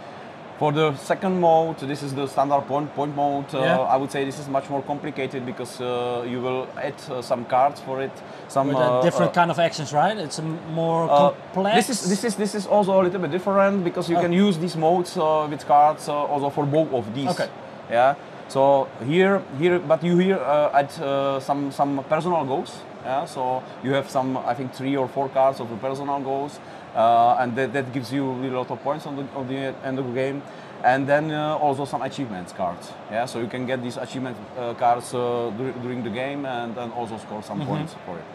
For 0.60 0.72
the 0.72 0.94
second 0.96 1.40
mode, 1.40 1.80
this 1.80 2.04
is 2.04 2.14
the 2.14 2.28
standard 2.28 2.68
point 2.68 2.94
point 2.96 3.16
mode. 3.16 3.46
Uh, 3.54 3.62
Yeah. 3.64 3.80
I 3.94 3.98
would 3.98 4.12
say 4.12 4.26
this 4.26 4.40
is 4.40 4.48
much 4.48 4.70
more 4.70 4.84
complicated 4.84 5.44
because 5.46 5.82
uh, 5.82 6.24
you 6.30 6.40
will 6.40 6.68
add 6.78 6.94
uh, 7.10 7.22
some 7.22 7.46
cards 7.46 7.82
for 7.82 8.00
it. 8.04 8.12
Some 8.48 8.68
With 8.68 8.78
a 8.78 9.02
different 9.02 9.34
kind 9.34 9.50
of 9.50 9.58
actions, 9.60 9.92
right? 9.92 10.16
It's 10.18 10.40
more 10.76 11.08
complex. 11.08 11.76
This 11.76 11.90
is 11.90 12.10
this 12.10 12.24
is 12.24 12.36
this 12.36 12.54
is 12.56 12.68
also 12.68 12.92
a 12.92 13.04
little 13.04 13.20
bit 13.22 13.32
different 13.32 13.84
because 13.84 14.08
you 14.12 14.18
Oh. 14.20 14.22
can 14.22 14.34
use 14.34 14.60
these 14.60 14.78
modes 14.80 15.18
uh, 15.18 15.48
with 15.50 15.66
cards 15.68 16.08
uh, 16.08 16.14
also 16.34 16.50
for 16.52 16.66
both 16.68 16.94
of 16.94 17.06
these. 17.16 17.30
Okay. 17.32 17.50
Yeah. 17.90 18.14
So 18.52 18.90
here 19.08 19.42
here 19.58 19.80
but 19.80 20.04
you 20.04 20.18
here 20.18 20.36
uh, 20.36 20.80
add 20.80 20.92
uh, 21.00 21.40
some 21.40 21.72
some 21.72 22.04
personal 22.10 22.44
goals. 22.44 22.82
Yeah. 23.06 23.26
So 23.26 23.64
you 23.82 23.94
have 23.94 24.10
some 24.10 24.36
I 24.36 24.54
think 24.54 24.74
three 24.74 24.98
or 24.98 25.08
four 25.08 25.30
cards 25.30 25.62
of 25.62 25.70
the 25.70 25.78
personal 25.78 26.20
goals, 26.20 26.60
uh, 26.94 27.38
and 27.40 27.56
that, 27.56 27.72
that 27.72 27.94
gives 27.94 28.12
you 28.12 28.26
a 28.30 28.52
lot 28.52 28.70
of 28.70 28.84
points 28.84 29.06
on 29.06 29.16
the 29.16 29.24
on 29.36 29.48
the 29.48 29.74
end 29.88 30.00
of 30.00 30.06
the 30.06 30.14
game. 30.14 30.42
And 30.84 31.08
then 31.08 31.32
uh, 31.32 31.56
also 31.62 31.86
some 31.86 32.02
achievements 32.02 32.52
cards. 32.52 32.92
Yeah. 33.12 33.26
So 33.26 33.40
you 33.40 33.48
can 33.48 33.66
get 33.66 33.82
these 33.82 33.98
achievement 33.98 34.36
uh, 34.58 34.74
cards 34.74 35.14
uh, 35.14 35.52
dur- 35.58 35.76
during 35.82 36.04
the 36.04 36.10
game 36.10 36.46
and, 36.46 36.76
then 36.76 36.92
also 36.92 37.18
score 37.20 37.44
some 37.44 37.66
points 37.66 37.96
for 38.06 38.18
it. 38.18 38.26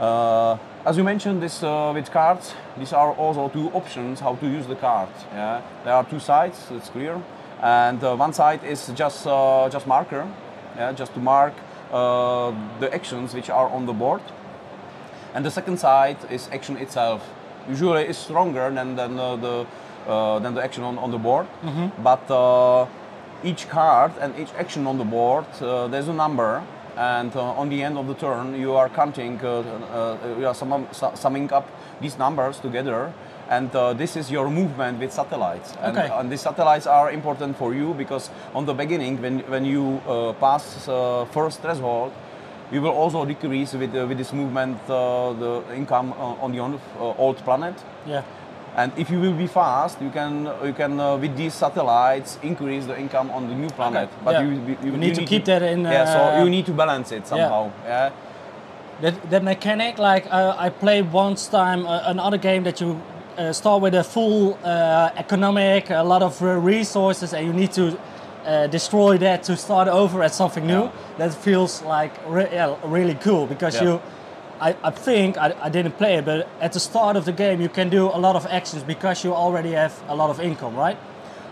Uh, 0.00 0.58
as 0.84 0.96
you 0.96 1.04
mentioned, 1.04 1.40
this 1.40 1.62
uh, 1.62 1.92
with 1.94 2.10
cards, 2.10 2.54
these 2.76 2.92
are 2.92 3.12
also 3.12 3.48
two 3.48 3.70
options 3.70 4.20
how 4.20 4.34
to 4.34 4.46
use 4.46 4.66
the 4.66 4.76
card. 4.76 5.08
Yeah, 5.32 5.62
there 5.84 5.94
are 5.94 6.04
two 6.04 6.18
sides. 6.18 6.58
It's 6.70 6.90
clear, 6.90 7.22
and 7.62 8.02
uh, 8.02 8.16
one 8.16 8.32
side 8.32 8.64
is 8.64 8.90
just 8.94 9.26
uh, 9.26 9.68
just 9.70 9.86
marker, 9.86 10.26
yeah, 10.76 10.92
just 10.92 11.12
to 11.14 11.20
mark 11.20 11.52
uh, 11.92 12.52
the 12.80 12.92
actions 12.94 13.34
which 13.34 13.50
are 13.50 13.68
on 13.68 13.86
the 13.86 13.92
board, 13.92 14.22
and 15.34 15.44
the 15.44 15.50
second 15.50 15.78
side 15.78 16.16
is 16.30 16.48
action 16.52 16.76
itself. 16.76 17.20
Usually, 17.68 18.04
is 18.04 18.16
stronger 18.18 18.70
than 18.70 18.96
than 18.96 19.18
uh, 19.18 19.36
the 19.36 19.66
uh, 20.08 20.38
than 20.38 20.54
the 20.54 20.62
action 20.62 20.82
on, 20.84 20.98
on 20.98 21.10
the 21.10 21.18
board, 21.18 21.46
but 22.02 22.30
uh, 22.30 22.86
each 23.44 23.68
card 23.68 24.12
and 24.20 24.34
each 24.38 24.52
action 24.58 24.86
on 24.86 24.98
the 24.98 25.04
board 25.04 25.44
uh, 25.60 25.88
there's 25.88 26.08
a 26.08 26.14
number. 26.14 26.62
And 26.96 27.34
uh, 27.36 27.60
on 27.60 27.70
the 27.70 27.82
end 27.82 27.96
of 27.96 28.08
the 28.08 28.14
turn 28.14 28.60
you 28.60 28.74
are 28.74 28.88
counting 28.90 29.40
uh, 29.42 29.48
uh, 29.48 30.16
you 30.38 30.46
are 30.46 30.54
sum, 30.54 30.86
summing 31.14 31.50
up 31.52 31.64
these 32.00 32.18
numbers 32.18 32.58
together 32.58 33.12
and 33.50 33.74
uh, 33.74 33.92
this 33.92 34.16
is 34.16 34.30
your 34.30 34.48
movement 34.48 34.98
with 35.00 35.12
satellites 35.12 35.74
and, 35.82 35.96
Okay. 35.98 36.08
and 36.18 36.30
these 36.30 36.40
satellites 36.40 36.86
are 36.86 37.10
important 37.10 37.56
for 37.58 37.74
you 37.74 37.94
because 37.94 38.30
on 38.54 38.64
the 38.64 38.74
beginning 38.74 39.20
when, 39.20 39.40
when 39.50 39.64
you 39.64 40.00
uh, 40.06 40.32
pass 40.34 40.88
uh, 40.88 41.26
first 41.32 41.60
threshold 41.60 42.12
you 42.72 42.80
will 42.80 42.96
also 43.02 43.24
decrease 43.24 43.72
with, 43.74 43.94
uh, 43.96 44.06
with 44.06 44.18
this 44.18 44.32
movement 44.32 44.78
uh, 44.88 45.32
the 45.32 45.62
income 45.74 46.12
uh, 46.12 46.44
on 46.44 46.52
the 46.52 46.60
uh, 46.62 47.24
old 47.24 47.36
planet 47.38 47.74
yeah. 48.06 48.22
and 48.76 48.92
if 48.96 49.10
you 49.10 49.18
will 49.20 49.32
be 49.34 49.48
fast, 49.48 50.00
you 50.00 50.10
can 50.10 50.32
you 50.64 50.72
can 50.72 51.00
uh, 51.00 51.16
with 51.22 51.36
these 51.36 51.54
satellites 51.54 52.38
increase 52.42 52.86
the 52.86 52.96
income 53.04 53.28
on 53.36 53.48
the 53.48 53.54
new 53.54 53.70
planet. 53.78 54.08
But 54.24 54.32
yeah. 54.34 54.42
you, 54.44 54.50
you, 54.84 54.92
You 54.92 54.96
need 54.96 55.16
to 55.16 55.24
keep 55.24 55.44
that 55.46 55.62
in, 55.62 55.80
Yeah, 55.82 56.02
uh, 56.02 56.14
so 56.14 56.44
you 56.44 56.48
need 56.50 56.66
to 56.66 56.72
balance 56.72 57.10
it 57.10 57.26
somehow. 57.26 57.62
Yeah. 57.84 58.10
That, 59.02 59.30
that 59.30 59.42
mechanic, 59.42 59.98
like 59.98 60.26
uh, 60.30 60.66
I 60.66 60.68
played 60.70 61.10
once 61.12 61.48
time 61.48 61.86
uh, 61.86 62.02
another 62.14 62.38
game 62.38 62.62
that 62.64 62.80
you 62.80 63.00
uh, 63.40 63.52
start 63.52 63.80
with 63.82 63.94
a 63.94 64.04
full 64.04 64.58
uh, 64.64 65.10
economic, 65.16 65.90
a 65.90 66.02
lot 66.02 66.22
of 66.22 66.40
resources, 66.42 67.32
and 67.32 67.46
you 67.46 67.52
need 67.52 67.72
to 67.72 67.98
uh, 68.44 68.66
destroy 68.66 69.18
that 69.18 69.42
to 69.44 69.56
start 69.56 69.88
over 69.88 70.22
at 70.22 70.34
something 70.34 70.66
new. 70.66 70.82
Yeah. 70.84 70.90
That 71.18 71.34
feels 71.34 71.82
like 71.82 72.12
re- 72.26 72.48
yeah, 72.52 72.76
really 72.84 73.14
cool 73.14 73.46
because 73.46 73.74
Yeah. 73.76 73.84
you. 73.84 74.00
I, 74.62 74.74
I 74.84 74.90
think 74.90 75.38
I, 75.38 75.54
I 75.62 75.70
didn't 75.70 75.96
play 75.96 76.16
it, 76.18 76.24
but 76.26 76.46
at 76.60 76.72
the 76.72 76.80
start 76.80 77.16
of 77.16 77.24
the 77.24 77.32
game 77.32 77.62
you 77.62 77.70
can 77.70 77.88
do 77.88 78.08
a 78.08 78.18
lot 78.18 78.36
of 78.36 78.44
actions 78.46 78.82
because 78.82 79.24
you 79.24 79.32
already 79.34 79.72
have 79.72 79.92
a 80.08 80.14
lot 80.14 80.28
of 80.28 80.38
income, 80.38 80.76
right? 80.76 80.98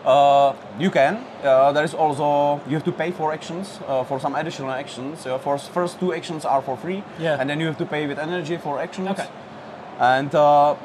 Uh, 0.04 0.52
you 0.78 0.90
can. 0.90 1.16
Uh, 1.42 1.72
there 1.72 1.84
is 1.84 1.94
also 1.94 2.60
you 2.68 2.74
have 2.74 2.84
to 2.84 2.92
pay 2.92 3.10
for 3.10 3.32
actions 3.32 3.80
uh, 3.88 4.04
for 4.04 4.20
some 4.20 4.34
additional 4.34 4.70
actions. 4.72 5.26
Uh, 5.26 5.38
for 5.38 5.56
first 5.58 5.98
two 6.00 6.12
actions 6.12 6.44
are 6.44 6.60
for 6.62 6.76
free, 6.76 7.02
Yeah. 7.18 7.40
and 7.40 7.48
then 7.48 7.60
you 7.60 7.66
have 7.66 7.78
to 7.78 7.86
pay 7.86 8.06
with 8.06 8.18
energy 8.18 8.58
for 8.58 8.78
actions. 8.78 9.08
Okay. 9.08 9.26
And 9.98 10.32
uh, 10.34 10.76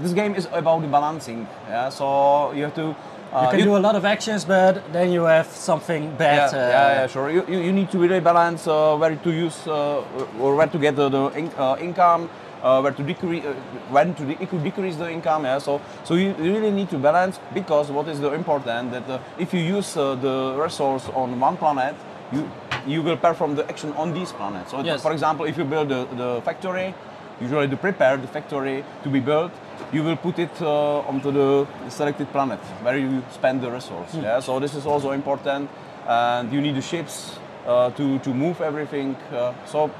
this 0.00 0.12
game 0.12 0.34
is 0.34 0.46
about 0.52 0.82
the 0.82 0.88
balancing. 0.88 1.46
Yeah, 1.68 1.88
so 1.88 2.52
you 2.52 2.64
have 2.64 2.74
to. 2.74 2.94
Uh, 3.32 3.42
You 3.42 3.58
can 3.58 3.66
do 3.66 3.76
a 3.76 3.78
lot 3.86 3.94
of 3.96 4.04
actions, 4.04 4.44
but 4.44 4.92
then 4.92 5.12
you 5.12 5.22
have 5.24 5.46
something 5.46 6.14
bad. 6.16 6.52
yeah, 6.52 6.58
uh, 6.58 6.68
yeah, 6.68 6.92
yeah, 7.00 7.06
sure. 7.06 7.30
You, 7.30 7.44
you, 7.48 7.58
you 7.60 7.72
need 7.72 7.90
to 7.92 7.98
really 7.98 8.20
balance 8.20 8.66
uh, 8.66 8.96
where 8.96 9.14
to 9.16 9.30
use 9.30 9.66
uh, 9.68 10.02
or 10.40 10.56
where 10.56 10.66
to 10.66 10.78
get 10.78 10.96
the, 10.96 11.08
the 11.08 11.26
in, 11.38 11.48
uh, 11.56 11.76
income, 11.80 12.28
uh, 12.62 12.80
where 12.80 12.92
to 12.92 13.02
decrease, 13.02 13.44
uh, 13.44 13.54
when 13.90 14.14
to 14.16 14.24
de- 14.24 14.46
decrease 14.64 14.96
the 14.96 15.08
income. 15.10 15.44
Yeah, 15.44 15.58
so 15.58 15.80
so 16.04 16.14
you 16.14 16.34
really 16.38 16.70
need 16.72 16.90
to 16.90 16.98
balance 16.98 17.38
because 17.54 17.90
what 17.92 18.08
is 18.08 18.18
the 18.20 18.32
important 18.32 18.90
that 18.92 19.08
uh, 19.08 19.18
if 19.38 19.54
you 19.54 19.60
use 19.60 19.96
uh, 19.96 20.14
the 20.16 20.54
resource 20.58 21.08
on 21.14 21.38
one 21.38 21.56
planet, 21.56 21.94
you 22.32 22.48
you 22.86 23.02
will 23.02 23.16
perform 23.16 23.54
the 23.54 23.64
action 23.68 23.92
on 23.94 24.12
these 24.14 24.32
planets. 24.32 24.70
So, 24.72 24.80
Yes. 24.82 25.02
for 25.02 25.12
example, 25.12 25.44
if 25.46 25.56
you 25.58 25.64
build 25.64 25.88
the, 25.90 26.06
the 26.16 26.40
factory, 26.42 26.94
usually 27.40 27.68
to 27.68 27.76
prepare 27.76 28.16
the 28.16 28.26
factory 28.26 28.84
to 29.02 29.08
be 29.08 29.20
built, 29.20 29.52
you 29.92 30.02
will 30.04 30.16
put 30.16 30.38
it 30.38 30.50
uh, 30.62 31.00
onto 31.08 31.32
the 31.32 31.66
selected 31.88 32.28
planet 32.32 32.58
where 32.82 32.98
you 32.98 33.22
spend 33.32 33.60
the 33.62 33.70
resource. 33.70 34.14
Yeah, 34.14 34.40
so 34.40 34.60
this 34.60 34.74
is 34.74 34.86
also 34.86 35.10
important, 35.12 35.70
and 36.06 36.52
you 36.52 36.60
need 36.60 36.76
the 36.76 36.82
ships 36.82 37.38
uh, 37.66 37.90
to 37.90 38.18
to 38.20 38.30
move 38.34 38.60
everything. 38.60 39.16
Uh, 39.32 39.52
so 39.66 39.90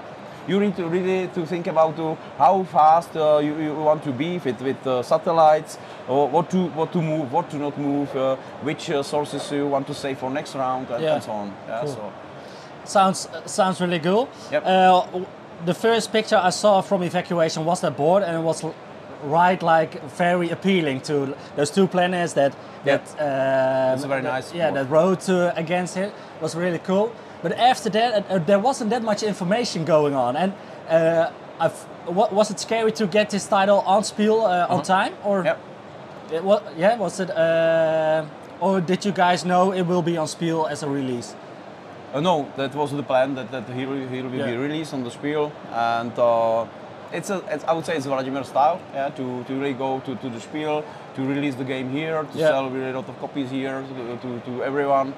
you 0.49 0.59
need 0.61 0.77
to 0.77 0.85
really 0.89 1.29
to 1.29 1.47
think 1.47 1.67
about 1.67 1.99
uh, 1.99 2.15
how 2.39 2.65
fast 2.65 3.17
uh, 3.17 3.39
you, 3.43 3.55
you 3.59 3.75
want 3.75 4.03
to 4.05 4.13
be 4.13 4.39
with 4.39 4.61
with 4.63 4.87
uh, 4.87 5.03
satellites, 5.03 5.79
or 6.09 6.29
what 6.29 6.51
to 6.51 6.69
what 6.77 6.93
to 6.93 7.01
move, 7.03 7.33
what 7.33 7.51
to 7.51 7.57
not 7.57 7.77
move, 7.79 8.15
uh, 8.17 8.37
which 8.63 8.91
uh, 8.91 9.03
sources 9.03 9.51
you 9.53 9.67
want 9.67 9.87
to 9.87 9.95
save 9.95 10.19
for 10.19 10.31
next 10.31 10.55
round, 10.55 10.91
and, 10.91 11.03
Yeah. 11.03 11.15
and 11.15 11.23
so 11.23 11.33
on. 11.33 11.53
Yeah, 11.69 11.81
Cool. 11.85 11.95
so. 11.95 12.13
Sounds 12.85 13.29
sounds 13.47 13.81
really 13.81 14.01
cool. 14.01 14.29
Yep. 14.51 14.65
Uh, 15.61 15.65
the 15.65 15.75
first 15.75 16.13
picture 16.13 16.37
I 16.37 16.51
saw 16.51 16.81
from 16.83 17.03
evacuation 17.03 17.65
was 17.65 17.81
that 17.81 17.97
board, 17.97 18.23
and 18.23 18.37
it 18.37 18.43
was 18.43 18.65
right 19.25 19.63
like 19.63 20.03
very 20.19 20.51
appealing 20.51 21.01
to 21.03 21.35
those 21.57 21.71
two 21.71 21.87
planets 21.87 22.33
that 22.35 22.55
Yep. 22.87 23.05
that 23.19 23.93
um, 23.93 24.09
very 24.09 24.23
that- 24.23 24.33
nice 24.33 24.55
yeah 24.55 24.71
that 24.71 24.89
road 24.91 25.21
to 25.21 25.55
against 25.57 25.97
it 25.97 26.13
was 26.41 26.55
really 26.57 26.79
cool. 26.79 27.13
But 27.43 27.53
after 27.53 27.91
that, 27.91 28.31
uh, 28.31 28.35
uh, 28.35 28.39
there 28.47 28.59
wasn't 28.59 28.91
that 28.91 29.03
much 29.03 29.23
information 29.23 29.85
going 29.85 30.15
on, 30.15 30.37
and 30.37 30.53
uh, 30.89 31.31
I've, 31.59 31.87
was 32.07 32.51
it 32.51 32.61
scary 32.61 32.93
to 32.93 33.07
get 33.07 33.31
this 33.31 33.47
title 33.47 33.81
on 33.87 34.05
Spiel 34.05 34.41
uh, 34.41 34.67
on 34.69 34.83
time 34.83 35.13
or? 35.25 35.45
Yep. 35.45 35.59
It 36.33 36.43
yeah, 36.79 36.97
was 36.97 37.21
it? 37.21 37.31
Uh, 37.31 38.25
or 38.61 38.81
did 38.81 39.05
you 39.05 39.13
guys 39.13 39.45
know 39.45 39.73
it 39.73 39.83
will 39.83 40.03
be 40.03 40.17
on 40.17 40.29
Spiel 40.29 40.67
as 40.71 40.83
a 40.83 40.89
release? 40.89 41.35
Uh, 42.13 42.21
no, 42.21 42.51
that 42.57 42.75
was 42.75 42.91
the 42.93 43.03
plan 43.03 43.35
that, 43.37 43.51
that 43.53 43.69
he, 43.71 43.87
will- 43.87 44.09
he 44.09 44.21
will 44.23 44.31
be 44.31 44.43
released 44.57 44.93
on 44.95 45.05
the 45.05 45.11
Spiel, 45.11 45.53
and 45.73 46.13
uh, 46.19 46.67
it's 47.13 47.31
a 47.31 47.43
it's, 47.49 47.65
I 47.65 47.73
would 47.73 47.87
say 47.87 47.97
it's 47.97 48.07
Vladimir 48.07 48.45
style, 48.45 48.81
yeah, 48.95 49.11
to, 49.11 49.45
to 49.45 49.53
really 49.55 49.75
go 49.75 50.01
to, 50.01 50.17
to 50.17 50.29
the 50.29 50.41
Spiel, 50.41 50.85
to 51.15 51.23
release 51.23 51.55
the 51.55 51.65
game 51.65 51.91
here, 51.91 52.23
to 52.25 52.39
Yeah. 52.39 52.49
sell 52.49 52.71
really 52.71 52.91
a 52.91 52.95
lot 52.97 53.09
of 53.09 53.19
copies 53.21 53.51
here 53.51 53.83
to, 53.83 54.17
to, 54.23 54.41
to 54.47 54.65
everyone, 54.65 55.15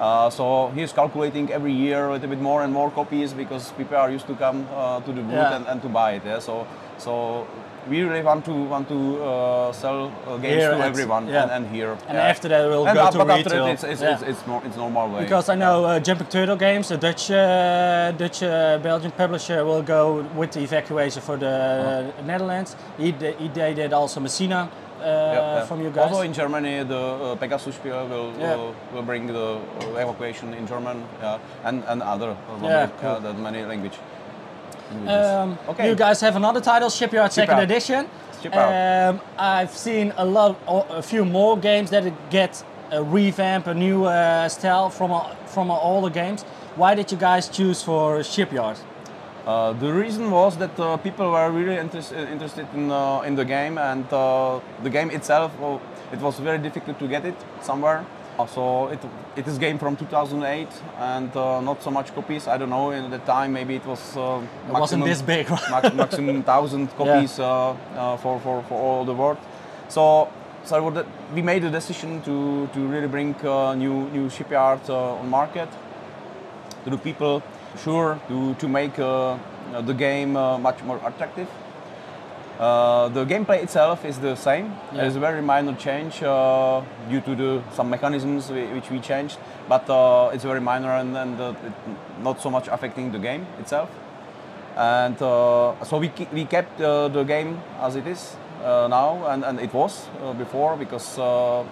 Uh, 0.00 0.30
so 0.30 0.72
he's 0.74 0.92
calculating 0.92 1.52
every 1.52 1.72
year 1.72 2.08
a 2.08 2.12
little 2.12 2.28
bit 2.28 2.40
more 2.40 2.64
and 2.64 2.72
more 2.72 2.90
copies 2.90 3.34
because 3.34 3.70
people 3.78 3.96
are 3.96 4.10
used 4.10 4.26
to 4.26 4.34
come 4.34 4.66
uh, 4.74 4.98
to 5.06 5.12
the 5.12 5.22
booth 5.22 5.32
Yeah. 5.46 5.56
and, 5.56 5.66
and 5.68 5.80
to 5.82 5.88
buy 5.88 6.16
it. 6.16 6.22
Yeah? 6.24 6.40
So 6.40 6.66
so 6.98 7.46
we 7.88 8.02
really 8.02 8.22
want 8.22 8.44
to 8.44 8.52
want 8.52 8.88
to 8.88 9.22
uh, 9.24 9.72
sell 9.72 10.12
uh, 10.26 10.36
games 10.36 10.62
Here 10.62 10.70
to 10.70 10.84
everyone 10.84 11.26
yeah. 11.28 11.42
and, 11.42 11.50
and 11.50 11.74
here. 11.74 11.92
And 12.08 12.16
yeah. 12.16 12.28
after 12.28 12.48
that, 12.48 12.68
we'll 12.68 12.86
and 12.86 12.96
go 12.96 13.04
up- 13.04 13.12
to 13.12 13.18
but 13.18 13.30
after 13.30 13.50
retail. 13.50 13.64
that, 13.64 13.72
it's 13.72 13.84
it's, 13.84 14.02
Yeah. 14.02 14.14
it's, 14.14 14.22
it's, 14.22 14.46
nor- 14.46 14.62
it's 14.64 14.76
normal 14.76 15.08
way. 15.10 15.22
Because 15.24 15.48
I 15.48 15.54
know 15.54 15.84
uh, 15.84 15.98
Jumping 16.00 16.28
Turtle 16.28 16.56
Games, 16.56 16.90
a 16.90 16.96
Dutch 16.96 17.30
uh, 17.30 18.12
Dutch 18.16 18.42
uh, 18.42 18.78
Belgian 18.82 19.10
publisher, 19.12 19.64
will 19.64 19.82
go 19.82 20.22
with 20.36 20.52
the 20.52 20.60
evacuation 20.60 21.22
for 21.22 21.36
the 21.36 22.12
uh, 22.18 22.22
Netherlands. 22.24 22.76
He, 22.98 23.12
he 23.12 23.48
they 23.48 23.74
did 23.74 23.92
also 23.92 24.20
Messina 24.20 24.70
uh, 25.02 25.66
from 25.66 25.82
you 25.82 25.90
guys. 25.90 26.10
Also 26.10 26.22
in 26.22 26.32
Germany, 26.32 26.84
the 26.84 26.96
uh, 26.96 27.36
Pegasus 27.36 27.74
Spiel 27.74 28.06
will, 28.08 28.32
will, 28.32 28.74
will 28.92 29.02
bring 29.02 29.26
the 29.26 29.58
evacuation 29.96 30.54
in 30.54 30.66
German 30.66 31.04
yeah, 31.20 31.38
and, 31.64 31.82
and 31.88 32.02
other 32.02 32.30
uh, 32.30 32.88
cool. 33.00 33.20
that 33.20 33.38
many 33.38 33.64
language. 33.64 33.98
Um, 35.08 35.58
okay. 35.68 35.88
You 35.88 35.94
guys 35.94 36.20
have 36.20 36.36
another 36.36 36.60
title, 36.60 36.90
Shipyard, 36.90 37.32
Second. 37.32 37.58
Edition. 37.58 38.08
Um, 38.52 39.20
I've 39.38 39.70
seen 39.70 40.12
a 40.16 40.24
lot, 40.24 40.58
a 40.66 41.02
few 41.02 41.24
more 41.24 41.56
games 41.56 41.90
that 41.90 42.04
get 42.30 42.64
a 42.90 43.02
revamp, 43.02 43.66
a 43.68 43.74
new 43.74 44.04
uh, 44.04 44.48
style 44.48 44.90
from 44.90 45.12
a, 45.12 45.36
from 45.46 45.70
a 45.70 45.78
older 45.78 46.10
games. 46.10 46.42
Why 46.76 46.94
did 46.94 47.10
you 47.12 47.18
guys 47.18 47.48
choose 47.48 47.82
for 47.82 48.22
Shipyard? 48.22 48.78
Uh, 49.46 49.72
the 49.72 49.92
reason 49.92 50.30
was 50.30 50.56
that 50.58 50.78
uh, 50.78 50.96
people 50.98 51.30
were 51.30 51.50
really 51.50 51.76
interest, 51.76 52.12
uh, 52.12 52.16
interested 52.16 52.66
in, 52.74 52.90
uh, 52.90 53.20
in 53.22 53.34
the 53.34 53.44
game 53.44 53.78
and 53.78 54.10
uh, 54.12 54.60
the 54.82 54.90
game 54.90 55.10
itself, 55.10 55.56
well, 55.58 55.80
it 56.12 56.20
was 56.20 56.38
very 56.38 56.58
difficult 56.58 56.98
to 56.98 57.08
get 57.08 57.24
it 57.24 57.34
somewhere. 57.60 58.04
Uh, 58.38 58.46
so 58.46 58.88
it, 58.88 58.98
it 59.36 59.46
is 59.46 59.58
game 59.58 59.78
from 59.78 59.94
2008 59.96 60.68
and 60.98 61.36
uh, 61.36 61.60
not 61.60 61.82
so 61.82 61.90
much 61.90 62.14
copies. 62.14 62.48
I 62.48 62.56
don't 62.56 62.70
know, 62.70 62.90
in 62.90 63.10
the 63.10 63.18
time 63.18 63.52
maybe 63.52 63.74
it 63.76 63.84
was 63.84 64.16
uh, 64.16 64.40
It 64.68 64.72
wasn't 64.72 65.04
this 65.04 65.20
big, 65.20 65.50
right? 65.50 65.70
max, 65.70 65.94
maximum 65.94 66.42
thousand 66.52 66.88
copies 66.96 67.38
uh, 67.38 67.70
uh, 67.72 68.16
for, 68.16 68.40
for, 68.40 68.62
for 68.68 68.74
all 68.80 69.04
the 69.04 69.14
world. 69.14 69.36
So, 69.88 70.28
so 70.64 71.04
we 71.34 71.42
made 71.42 71.64
a 71.64 71.70
decision 71.70 72.22
to, 72.22 72.68
to 72.72 72.80
really 72.86 73.08
bring 73.08 73.34
uh, 73.44 73.74
new 73.74 74.08
new 74.10 74.30
shipyard 74.30 74.80
uh, 74.88 75.20
on 75.20 75.28
market 75.28 75.68
to 76.84 76.90
the 76.90 76.98
people, 76.98 77.42
sure 77.84 78.18
to, 78.28 78.54
to 78.54 78.68
make 78.68 78.98
uh, 78.98 79.36
the 79.82 79.92
game 79.92 80.36
uh, 80.36 80.58
much 80.58 80.82
more 80.84 81.00
attractive. 81.04 81.48
Uh, 82.60 83.08
the 83.08 83.24
gameplay 83.24 83.62
itself 83.62 84.04
is 84.04 84.18
the 84.18 84.36
same. 84.36 84.66
Yeah. 84.92 85.02
There's 85.02 85.16
a 85.16 85.20
very 85.20 85.42
minor 85.42 85.74
change 85.74 86.22
uh, 86.22 86.82
due 87.08 87.20
to 87.22 87.34
the, 87.34 87.62
some 87.72 87.90
mechanisms 87.90 88.50
whi- 88.50 88.72
which 88.74 88.90
we 88.90 89.00
changed, 89.00 89.38
but 89.68 89.88
uh, 89.90 90.30
it's 90.32 90.44
very 90.44 90.60
minor 90.60 90.90
and, 90.92 91.16
and 91.16 91.40
uh, 91.40 91.54
it, 91.66 91.72
not 92.22 92.40
so 92.40 92.50
much 92.50 92.68
affecting 92.68 93.10
the 93.10 93.18
game 93.18 93.46
itself. 93.58 93.90
And 94.76 95.20
uh, 95.20 95.82
so 95.84 95.98
we, 95.98 96.12
we 96.32 96.44
kept 96.44 96.80
uh, 96.80 97.08
the 97.08 97.24
game 97.24 97.60
as 97.80 97.96
it 97.96 98.06
is 98.06 98.36
uh, 98.62 98.86
now, 98.88 99.26
and, 99.26 99.44
and 99.44 99.58
it 99.60 99.72
was 99.74 100.06
uh, 100.22 100.32
before 100.34 100.76
because 100.76 101.18
uh, 101.18 101.64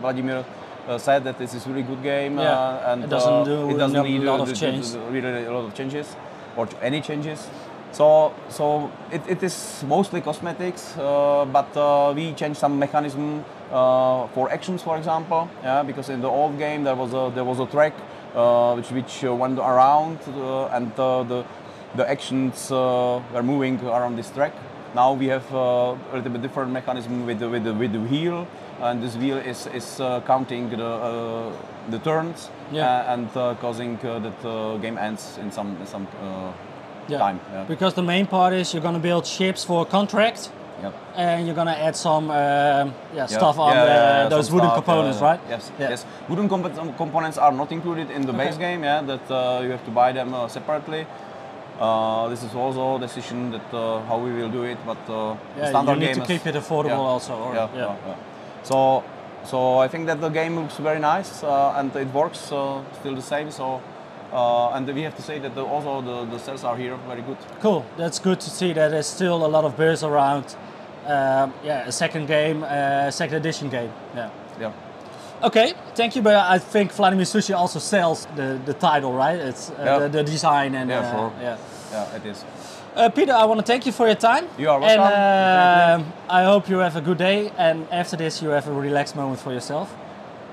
Vladimir 0.00 0.44
uh, 0.88 0.96
said 0.98 1.24
that 1.24 1.36
this 1.38 1.52
is 1.52 1.66
a 1.66 1.68
really 1.68 1.82
good 1.82 2.02
game, 2.02 2.38
Yeah, 2.38 2.50
uh, 2.52 2.92
and 2.92 3.04
it 3.04 3.10
doesn't 3.10 3.44
do 3.44 3.70
it 3.70 3.76
doesn't 3.78 3.96
a 3.96 4.02
need 4.02 4.22
lot 4.22 4.40
uh, 4.40 4.42
of 4.44 4.48
the- 4.48 4.54
the- 4.54 4.58
change. 4.60 4.90
the- 4.92 5.00
really 5.10 5.44
a 5.44 5.52
lot 5.52 5.64
of 5.66 5.74
changes 5.74 6.16
or 6.56 6.66
any 6.80 7.00
changes. 7.00 7.46
So, 7.92 8.32
so 8.48 8.90
it, 9.10 9.22
it 9.28 9.42
is 9.42 9.82
mostly 9.88 10.20
cosmetics, 10.20 10.96
uh, 10.98 11.46
but 11.50 11.74
uh, 11.76 12.12
we 12.14 12.32
changed 12.34 12.58
some 12.60 12.78
mechanism 12.78 13.44
uh, 13.72 14.26
for 14.28 14.50
actions, 14.52 14.82
for 14.82 14.96
example. 14.98 15.48
Yeah, 15.64 15.82
because 15.82 16.08
in 16.10 16.20
the 16.20 16.28
old 16.28 16.58
game 16.58 16.84
there 16.84 16.94
was 16.94 17.12
a 17.14 17.32
there 17.34 17.44
was 17.44 17.58
a 17.60 17.66
track 17.66 17.94
uh, 18.36 18.74
which 18.76 18.90
which 18.92 19.24
uh, 19.24 19.34
went 19.34 19.58
around, 19.58 20.18
uh, 20.28 20.66
and 20.76 20.92
uh, 21.00 21.22
the 21.24 21.44
the 21.96 22.08
actions 22.08 22.70
uh, 22.70 23.20
were 23.32 23.42
moving 23.42 23.80
around 23.86 24.16
this 24.16 24.30
track. 24.30 24.52
Now 24.94 25.14
we 25.14 25.26
have 25.28 25.44
uh, 25.52 25.96
a 26.12 26.16
little 26.16 26.30
bit 26.30 26.42
different 26.42 26.70
mechanism 26.72 27.26
with 27.26 27.38
the 27.40 27.48
with 27.48 27.64
the 27.64 27.72
with 27.74 27.92
the 27.92 28.00
wheel, 28.00 28.46
and 28.80 29.02
this 29.02 29.16
wheel 29.16 29.38
is 29.38 29.66
is 29.74 29.98
uh, 30.00 30.20
counting 30.26 30.68
the 30.70 30.84
uh, 30.84 31.52
the 31.90 31.98
turns 32.00 32.50
Yeah. 32.70 33.12
and 33.14 33.28
uh, 33.34 33.54
causing 33.60 33.98
uh, 34.04 34.18
that 34.20 34.44
uh, 34.44 34.76
game 34.76 34.98
ends 34.98 35.38
in 35.40 35.50
some 35.50 35.76
in 35.80 35.86
some 35.86 36.06
uh, 37.16 37.18
time. 37.18 37.40
Yeah. 37.52 37.64
Because 37.64 37.94
the 37.94 38.02
main 38.02 38.26
part 38.26 38.52
is 38.52 38.72
you're 38.74 38.82
gonna 38.82 38.98
build 38.98 39.26
ships 39.26 39.64
for 39.64 39.84
contract, 39.86 40.50
Yep. 40.82 40.92
and 41.16 41.46
you're 41.46 41.56
gonna 41.56 41.72
add 41.86 41.96
some 41.96 42.30
um, 42.30 42.34
yeah, 42.34 42.92
Yeah. 43.14 43.26
stuff 43.26 43.58
on 43.58 43.72
Yeah, 43.74 43.84
the, 43.84 43.90
yeah, 43.90 44.22
yeah, 44.22 44.28
those 44.28 44.50
wooden 44.52 44.68
stuff, 44.70 44.84
components, 44.84 45.18
yeah, 45.20 45.28
right? 45.30 45.40
Yes, 45.50 45.72
Yeah. 45.78 45.90
yes. 45.90 46.06
Wooden 46.28 46.52
um, 46.52 46.92
components 46.96 47.38
are 47.38 47.52
not 47.52 47.72
included 47.72 48.10
in 48.10 48.22
the 48.26 48.32
base 48.32 48.56
game. 48.56 48.84
Yeah, 48.84 49.00
that 49.02 49.30
uh, 49.30 49.60
you 49.64 49.70
have 49.70 49.84
to 49.84 49.90
buy 49.90 50.12
them 50.12 50.34
uh, 50.34 50.46
separately. 50.48 51.06
Uh, 51.80 52.28
this 52.28 52.42
is 52.42 52.54
also 52.54 52.96
a 52.96 52.98
decision 52.98 53.52
that 53.52 53.72
uh, 53.72 54.00
how 54.08 54.18
we 54.18 54.32
will 54.32 54.50
do 54.50 54.64
it, 54.64 54.78
but 54.84 54.98
uh, 55.08 55.36
Yeah, 55.56 55.68
standard 55.70 55.94
you 55.94 56.06
need 56.08 56.14
to 56.14 56.22
is- 56.22 56.26
keep 56.28 56.46
it 56.46 56.54
affordable 56.56 56.88
yeah, 57.06 57.12
also, 57.14 57.34
or- 57.34 57.54
yeah, 57.54 57.68
yeah. 57.74 57.80
yeah, 57.82 57.94
yeah. 58.08 58.14
So, 58.64 59.04
so 59.44 59.78
I 59.78 59.86
think 59.88 60.06
that 60.06 60.20
the 60.20 60.28
game 60.28 60.56
looks 60.60 60.76
very 60.78 60.98
nice 60.98 61.44
uh, 61.44 61.74
and 61.78 61.94
it 61.94 62.12
works 62.12 62.50
uh, 62.52 62.80
still 62.98 63.14
the 63.14 63.22
same. 63.22 63.50
So, 63.52 63.80
uh, 64.32 64.70
and 64.74 64.86
we 64.94 65.02
have 65.02 65.16
to 65.16 65.22
say 65.22 65.38
that 65.38 65.54
the, 65.54 65.64
also 65.64 66.00
the, 66.02 66.24
the 66.30 66.38
sales 66.38 66.64
are 66.64 66.76
here 66.76 66.96
very 67.06 67.22
good. 67.22 67.36
Cool. 67.60 67.84
That's 67.96 68.18
good 68.18 68.40
to 68.40 68.50
see 68.50 68.72
that 68.74 68.88
there's 68.90 69.06
still 69.06 69.44
a 69.44 69.48
lot 69.48 69.64
of 69.64 69.76
buzz 69.76 70.02
around. 70.04 70.56
Um, 71.06 71.54
yeah, 71.64 71.86
a 71.88 71.92
second 71.92 72.26
game, 72.26 72.62
uh, 72.64 73.10
second 73.10 73.36
edition 73.36 73.70
game. 73.70 73.90
Yeah. 74.14 74.30
Yeah. 74.60 74.72
Okay, 75.42 75.72
thank 75.94 76.16
you. 76.16 76.22
But 76.22 76.34
I 76.34 76.58
think 76.58 76.92
Vladimir 76.92 77.24
Suchý 77.24 77.54
also 77.56 77.78
sells 77.78 78.26
the, 78.36 78.60
the 78.66 78.74
title, 78.74 79.12
right? 79.12 79.38
It's 79.38 79.70
uh, 79.70 79.74
Yeah. 79.84 79.98
the, 80.00 80.08
the 80.08 80.22
design 80.24 80.74
and 80.74 80.90
Yeah, 80.90 80.98
uh, 81.00 81.12
sure. 81.12 81.32
yeah. 81.40 81.56
Yeah, 81.92 82.16
it 82.16 82.26
is. 82.26 82.44
Uh, 82.96 83.08
Peter, 83.10 83.32
I 83.32 83.44
want 83.44 83.60
to 83.60 83.64
thank 83.66 83.86
you 83.86 83.92
for 83.92 84.06
your 84.06 84.16
time. 84.16 84.46
You 84.58 84.68
are 84.70 84.82
And 84.82 85.00
welcome. 85.00 86.06
um 86.06 86.12
I 86.28 86.44
hope 86.44 86.68
you 86.68 86.78
have 86.78 86.96
a 86.96 87.00
good 87.00 87.18
day. 87.18 87.50
And 87.56 87.86
after 87.92 88.16
this, 88.16 88.42
you 88.42 88.50
have 88.50 88.66
a 88.68 88.72
relaxed 88.72 89.14
moment 89.16 89.40
for 89.40 89.52
yourself. 89.52 89.88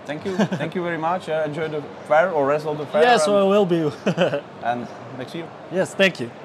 Thank 0.05 0.25
you. 0.25 0.37
Thank 0.37 0.75
you 0.75 0.83
very 0.83 0.97
much. 0.97 1.29
Uh, 1.29 1.43
enjoy 1.45 1.67
the 1.67 1.81
fair 2.07 2.31
or 2.31 2.45
rest 2.45 2.65
of 2.65 2.77
the 2.77 2.85
fair. 2.85 3.03
yes, 3.03 3.27
and, 3.27 3.35
I 3.35 3.43
will 3.43 3.65
be. 3.65 3.91
and 4.63 4.87
next 5.17 5.35
year. 5.35 5.47
yes, 5.71 5.93
thank 5.93 6.19
you. 6.19 6.44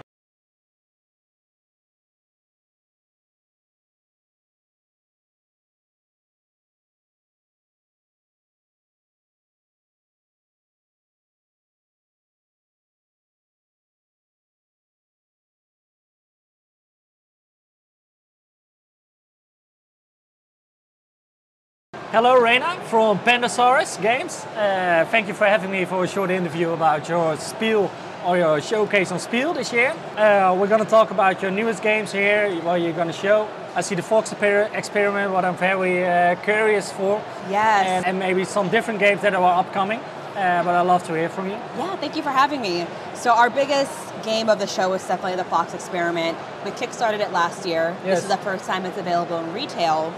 Hello, 22.12 22.36
Reina 22.40 22.76
from 22.86 23.20
Pandasaurus 23.20 24.02
Games. 24.02 24.44
Uh, 24.56 25.06
thank 25.12 25.28
you 25.28 25.34
for 25.34 25.46
having 25.46 25.70
me 25.70 25.84
for 25.84 26.02
a 26.02 26.08
short 26.08 26.32
interview 26.32 26.70
about 26.70 27.08
your 27.08 27.36
Spiel 27.36 27.88
or 28.26 28.36
your 28.36 28.60
showcase 28.60 29.12
on 29.12 29.20
Spiel 29.20 29.54
this 29.54 29.72
year. 29.72 29.94
Uh, 30.16 30.56
we're 30.58 30.66
going 30.66 30.82
to 30.82 30.90
talk 30.90 31.12
about 31.12 31.40
your 31.40 31.52
newest 31.52 31.84
games 31.84 32.10
here, 32.10 32.52
what 32.62 32.80
you're 32.80 32.94
going 32.94 33.06
to 33.06 33.12
show. 33.12 33.48
I 33.76 33.82
see 33.82 33.94
the 33.94 34.02
Fox 34.02 34.32
experiment, 34.32 35.30
what 35.30 35.44
I'm 35.44 35.56
very 35.56 36.04
uh, 36.04 36.34
curious 36.42 36.90
for. 36.90 37.22
Yes. 37.48 37.86
And, 37.86 38.04
and 38.04 38.18
maybe 38.18 38.44
some 38.44 38.68
different 38.70 38.98
games 38.98 39.22
that 39.22 39.32
are 39.32 39.60
upcoming. 39.60 40.00
Uh, 40.00 40.64
but 40.64 40.74
I'd 40.74 40.86
love 40.86 41.04
to 41.04 41.14
hear 41.14 41.28
from 41.28 41.46
you. 41.46 41.58
Yeah, 41.78 41.94
thank 41.94 42.16
you 42.16 42.24
for 42.24 42.30
having 42.30 42.60
me. 42.60 42.88
So 43.14 43.30
our 43.30 43.50
biggest 43.50 43.92
game 44.24 44.48
of 44.48 44.58
the 44.58 44.66
show 44.66 44.92
is 44.94 45.06
definitely 45.06 45.36
the 45.36 45.44
Fox 45.44 45.74
Experiment. 45.74 46.36
We 46.64 46.72
kickstarted 46.72 47.20
it 47.20 47.30
last 47.30 47.64
year. 47.64 47.96
Yes. 48.04 48.16
This 48.16 48.24
is 48.24 48.30
the 48.30 48.42
first 48.42 48.64
time 48.64 48.84
it's 48.84 48.98
available 48.98 49.38
in 49.38 49.52
retail. 49.52 50.12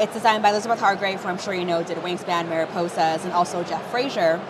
It's 0.00 0.12
designed 0.12 0.42
by 0.44 0.50
Elizabeth 0.50 0.78
Hargrave, 0.78 1.20
who 1.20 1.28
I'm 1.28 1.38
sure 1.38 1.52
you 1.52 1.64
know 1.64 1.82
did 1.82 1.98
Wingspan, 1.98 2.48
Mariposas, 2.48 3.24
and 3.24 3.32
also 3.32 3.64
Jeff 3.64 3.84
Fraser. 3.90 4.40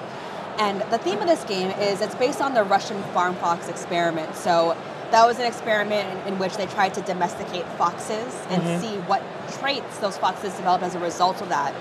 And 0.58 0.82
the 0.92 0.98
theme 0.98 1.20
of 1.20 1.26
this 1.26 1.44
game 1.44 1.70
is 1.80 2.00
it's 2.00 2.14
based 2.16 2.40
on 2.40 2.52
the 2.52 2.64
Russian 2.64 3.02
farm 3.14 3.34
fox 3.36 3.68
experiment. 3.68 4.34
So 4.34 4.76
that 5.10 5.26
was 5.26 5.38
an 5.38 5.46
experiment 5.46 6.26
in, 6.26 6.34
in 6.34 6.38
which 6.38 6.56
they 6.56 6.66
tried 6.66 6.92
to 6.94 7.00
domesticate 7.02 7.64
foxes 7.78 8.34
and 8.50 8.62
mm-hmm. 8.62 8.80
see 8.80 8.96
what 9.06 9.22
traits 9.58 9.98
those 9.98 10.18
foxes 10.18 10.52
develop 10.54 10.82
as 10.82 10.94
a 10.94 10.98
result 10.98 11.40
of 11.40 11.48
that. 11.48 11.74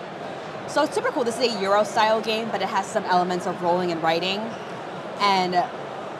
So 0.69 0.83
it's 0.83 0.95
super 0.95 1.09
cool. 1.09 1.23
This 1.23 1.39
is 1.39 1.55
a 1.55 1.61
Euro 1.61 1.83
style 1.83 2.21
game, 2.21 2.49
but 2.51 2.61
it 2.61 2.69
has 2.69 2.85
some 2.85 3.03
elements 3.05 3.47
of 3.47 3.61
rolling 3.61 3.91
and 3.91 4.01
writing. 4.01 4.39
And 5.19 5.53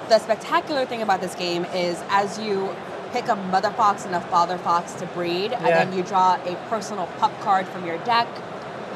the 0.10 0.20
spectacular 0.20 0.86
thing 0.86 1.02
about 1.02 1.22
this 1.22 1.36
game 1.36 1.66
is 1.66 2.02
as 2.10 2.40
you 2.40 2.76
pick 3.12 3.28
a 3.28 3.36
mother 3.36 3.72
fox 3.72 4.06
and 4.06 4.16
a 4.16 4.22
father 4.22 4.58
fox 4.58 4.94
to 4.96 5.06
breed, 5.08 5.54
and 5.54 5.66
then 5.66 5.94
you 5.94 6.04
draw 6.04 6.36
a 6.36 6.56
personal 6.70 7.08
pup 7.20 7.38
card 7.42 7.68
from 7.68 7.86
your 7.86 7.98
deck, 8.00 8.28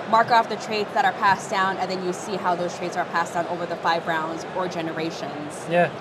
mark 0.09 0.29
off 0.31 0.49
the 0.49 0.55
traits 0.57 0.93
that 0.93 1.05
are 1.05 1.13
passed 1.13 1.49
down, 1.49 1.77
and 1.77 1.89
then 1.89 2.05
you 2.05 2.13
see 2.13 2.35
how 2.35 2.55
those 2.55 2.77
traits 2.77 2.97
are 2.97 3.05
passed 3.05 3.33
down 3.33 3.47
over 3.47 3.65
the 3.65 3.75
five 3.77 4.05
rounds 4.07 4.45
or 4.55 4.67
generations. 4.67 5.65
Yeah. 5.69 5.91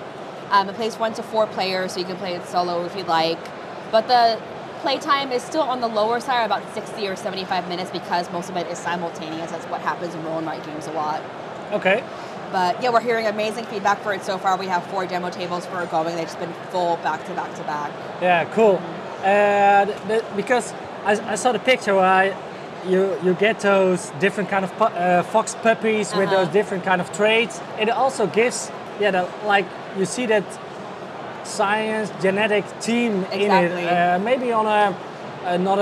Um, 0.51 0.67
it 0.69 0.75
plays 0.75 0.97
one 0.97 1.13
to 1.13 1.23
four 1.23 1.47
players, 1.47 1.93
so 1.93 1.99
you 1.99 2.05
can 2.05 2.17
play 2.17 2.35
it 2.35 2.45
solo 2.45 2.85
if 2.85 2.95
you'd 2.95 3.07
like. 3.07 3.39
But 3.91 4.07
the 4.07 4.41
playtime 4.81 5.31
is 5.31 5.43
still 5.43 5.61
on 5.61 5.79
the 5.79 5.87
lower 5.87 6.19
side, 6.19 6.43
about 6.43 6.73
60 6.73 7.07
or 7.07 7.15
75 7.15 7.69
minutes, 7.69 7.89
because 7.89 8.29
most 8.31 8.49
of 8.49 8.57
it 8.57 8.67
is 8.67 8.77
simultaneous. 8.77 9.51
That's 9.51 9.65
what 9.65 9.81
happens 9.81 10.13
in 10.13 10.23
roll 10.25 10.39
and 10.39 10.47
write 10.47 10.65
games 10.65 10.87
a 10.87 10.91
lot. 10.91 11.21
Okay. 11.71 12.03
But 12.51 12.81
yeah, 12.83 12.89
we're 12.89 12.99
hearing 13.01 13.27
amazing 13.27 13.65
feedback 13.65 14.01
for 14.01 14.13
it 14.13 14.23
so 14.23 14.37
far. 14.37 14.57
We 14.57 14.67
have 14.67 14.83
four 14.87 15.05
demo 15.05 15.29
tables 15.29 15.65
for 15.65 15.81
it 15.83 15.89
going. 15.91 16.15
They've 16.15 16.25
just 16.25 16.39
been 16.39 16.53
full 16.71 16.97
back 16.97 17.25
to 17.27 17.33
back 17.33 17.53
to 17.55 17.63
back. 17.63 17.91
Yeah, 18.21 18.45
cool. 18.53 18.81
Uh, 19.23 19.85
because 20.35 20.73
I, 21.05 21.11
I 21.31 21.35
saw 21.35 21.51
the 21.53 21.59
picture 21.59 21.95
where 21.95 22.03
I, 22.03 22.35
you 22.87 23.17
you 23.23 23.33
get 23.35 23.59
those 23.61 24.09
different 24.19 24.49
kind 24.49 24.65
of 24.65 24.71
pu- 24.77 24.85
uh, 24.85 25.23
fox 25.23 25.55
puppies 25.55 26.13
with 26.15 26.27
Uh-huh. 26.29 26.43
those 26.45 26.53
different 26.53 26.83
kind 26.83 26.99
of 26.99 27.11
traits. 27.13 27.61
It 27.79 27.89
also 27.89 28.27
gives 28.27 28.71
yeah, 28.99 29.11
the, 29.11 29.27
like 29.45 29.65
you 29.97 30.05
see 30.05 30.25
that 30.27 30.43
science 31.43 32.11
genetic 32.21 32.65
team 32.81 33.23
in 33.31 33.51
it. 33.51 33.71
Uh, 33.71 34.19
maybe 34.19 34.51
on 34.51 34.65
a, 34.65 34.95
a 35.45 35.57
not 35.57 35.79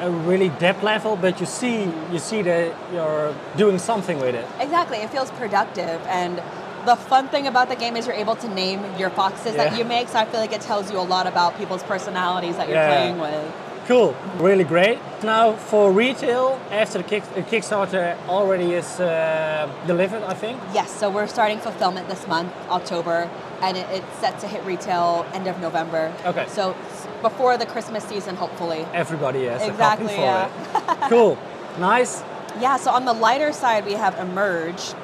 a, 0.00 0.10
really 0.10 0.48
depth 0.50 0.82
level, 0.82 1.16
but 1.16 1.40
you 1.40 1.46
see 1.46 1.84
you 2.12 2.18
see 2.18 2.42
that 2.42 2.74
you're 2.92 3.34
doing 3.56 3.78
something 3.78 4.18
with 4.20 4.34
it. 4.34 4.46
Exactly, 4.60 4.98
it 4.98 5.10
feels 5.10 5.30
productive. 5.32 6.00
And 6.06 6.40
the 6.86 6.96
fun 6.96 7.28
thing 7.28 7.46
about 7.46 7.68
the 7.68 7.76
game 7.76 7.96
is 7.96 8.06
you're 8.06 8.14
able 8.24 8.36
to 8.36 8.48
name 8.48 8.80
your 8.98 9.10
foxes 9.10 9.54
Yeah. 9.54 9.64
that 9.64 9.78
you 9.78 9.84
make. 9.84 10.08
So 10.08 10.18
I 10.18 10.24
feel 10.24 10.40
like 10.40 10.52
it 10.52 10.60
tells 10.60 10.90
you 10.92 10.98
a 10.98 11.06
lot 11.14 11.26
about 11.26 11.56
people's 11.58 11.82
personalities 11.82 12.56
that 12.56 12.68
you're 12.68 12.76
Yeah. 12.78 12.94
playing 12.94 13.18
with. 13.18 13.52
Cool, 13.88 14.14
really 14.38 14.64
great. 14.64 14.98
Now 15.22 15.52
for 15.52 15.92
retail, 15.92 16.58
after 16.72 16.98
the 16.98 17.04
kick, 17.04 17.22
the 17.34 17.42
Kickstarter 17.42 18.16
already 18.28 18.74
is 18.74 18.98
uh, 18.98 19.68
delivered, 19.86 20.22
I 20.24 20.34
think. 20.34 20.58
Yes, 20.74 20.90
so 20.90 21.08
we're 21.08 21.28
starting 21.28 21.58
fulfillment 21.60 22.08
this 22.08 22.26
month, 22.26 22.50
October, 22.68 23.28
and 23.62 23.76
it, 23.76 23.86
it's 23.90 24.18
set 24.18 24.38
to 24.40 24.48
hit 24.48 24.64
retail 24.64 25.26
end 25.32 25.46
of 25.46 25.58
November. 25.60 26.12
Okay. 26.24 26.46
So 26.48 26.76
before 27.22 27.56
the 27.56 27.66
Christmas 27.66 28.04
season, 28.04 28.36
hopefully. 28.36 28.86
Everybody 28.92 29.46
has 29.46 29.62
Exactly, 29.62 30.06
a 30.14 30.16
copy 30.16 30.74
for 30.74 30.98
yeah. 31.00 31.08
cool, 31.08 31.38
nice. 31.78 32.22
Yeah, 32.60 32.76
so 32.76 32.90
on 32.90 33.04
the 33.04 33.12
lighter 33.12 33.52
side, 33.52 33.84
we 33.84 33.92
have 33.92 34.18
Emerge, 34.18 34.94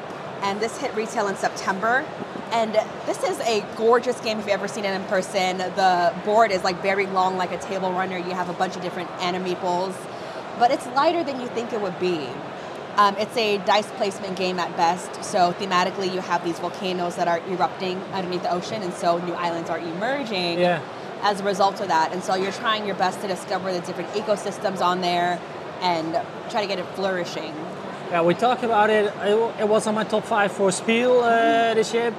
and 0.42 0.60
this 0.60 0.78
hit 0.78 0.94
retail 0.94 1.28
in 1.28 1.36
September. 1.36 2.04
And 2.50 2.74
this 3.06 3.22
is 3.24 3.40
a 3.40 3.64
gorgeous 3.76 4.20
game 4.20 4.38
if 4.38 4.44
you've 4.44 4.52
ever 4.52 4.68
seen 4.68 4.84
it 4.84 4.94
in 4.94 5.02
person. 5.04 5.58
The 5.58 6.14
board 6.24 6.50
is 6.50 6.62
like 6.62 6.82
very 6.82 7.06
long, 7.06 7.38
like 7.38 7.50
a 7.50 7.58
table 7.58 7.92
runner. 7.92 8.18
You 8.18 8.32
have 8.32 8.50
a 8.50 8.52
bunch 8.52 8.76
of 8.76 8.82
different 8.82 9.08
animeeples, 9.12 9.94
but 10.58 10.70
it's 10.70 10.86
lighter 10.88 11.24
than 11.24 11.40
you 11.40 11.46
think 11.48 11.72
it 11.72 11.80
would 11.80 11.98
be. 11.98 12.28
Um, 12.96 13.16
it's 13.16 13.36
a 13.36 13.58
dice 13.58 13.90
placement 13.92 14.36
game 14.36 14.58
at 14.58 14.76
best. 14.76 15.24
So 15.24 15.52
thematically, 15.54 16.12
you 16.12 16.20
have 16.20 16.44
these 16.44 16.58
volcanoes 16.58 17.16
that 17.16 17.26
are 17.26 17.38
erupting 17.48 17.98
underneath 18.12 18.42
the 18.42 18.52
ocean, 18.52 18.82
and 18.82 18.92
so 18.92 19.18
new 19.18 19.32
islands 19.34 19.70
are 19.70 19.78
emerging 19.78 20.60
Yeah. 20.60 20.80
as 21.22 21.40
a 21.40 21.44
result 21.44 21.80
of 21.80 21.88
that. 21.88 22.12
And 22.12 22.22
so 22.22 22.34
you're 22.34 22.52
trying 22.52 22.84
your 22.86 22.94
best 22.96 23.20
to 23.22 23.28
discover 23.28 23.72
the 23.72 23.80
different 23.80 24.10
ecosystems 24.12 24.80
on 24.82 25.00
there 25.00 25.38
and 25.80 26.20
try 26.50 26.60
to 26.60 26.66
get 26.66 26.78
it 26.78 26.86
flourishing. 26.94 27.54
Yeah, 28.10 28.20
we 28.22 28.34
talked 28.34 28.62
about 28.62 28.90
it. 28.90 29.06
It 29.24 29.38
it 29.60 29.68
was 29.68 29.86
on 29.86 29.94
my 29.94 30.04
top 30.04 30.24
five 30.24 30.52
for 30.52 30.70
Spiel 30.70 31.20
uh, 31.20 31.72
this 31.74 31.94
year. 31.94 32.14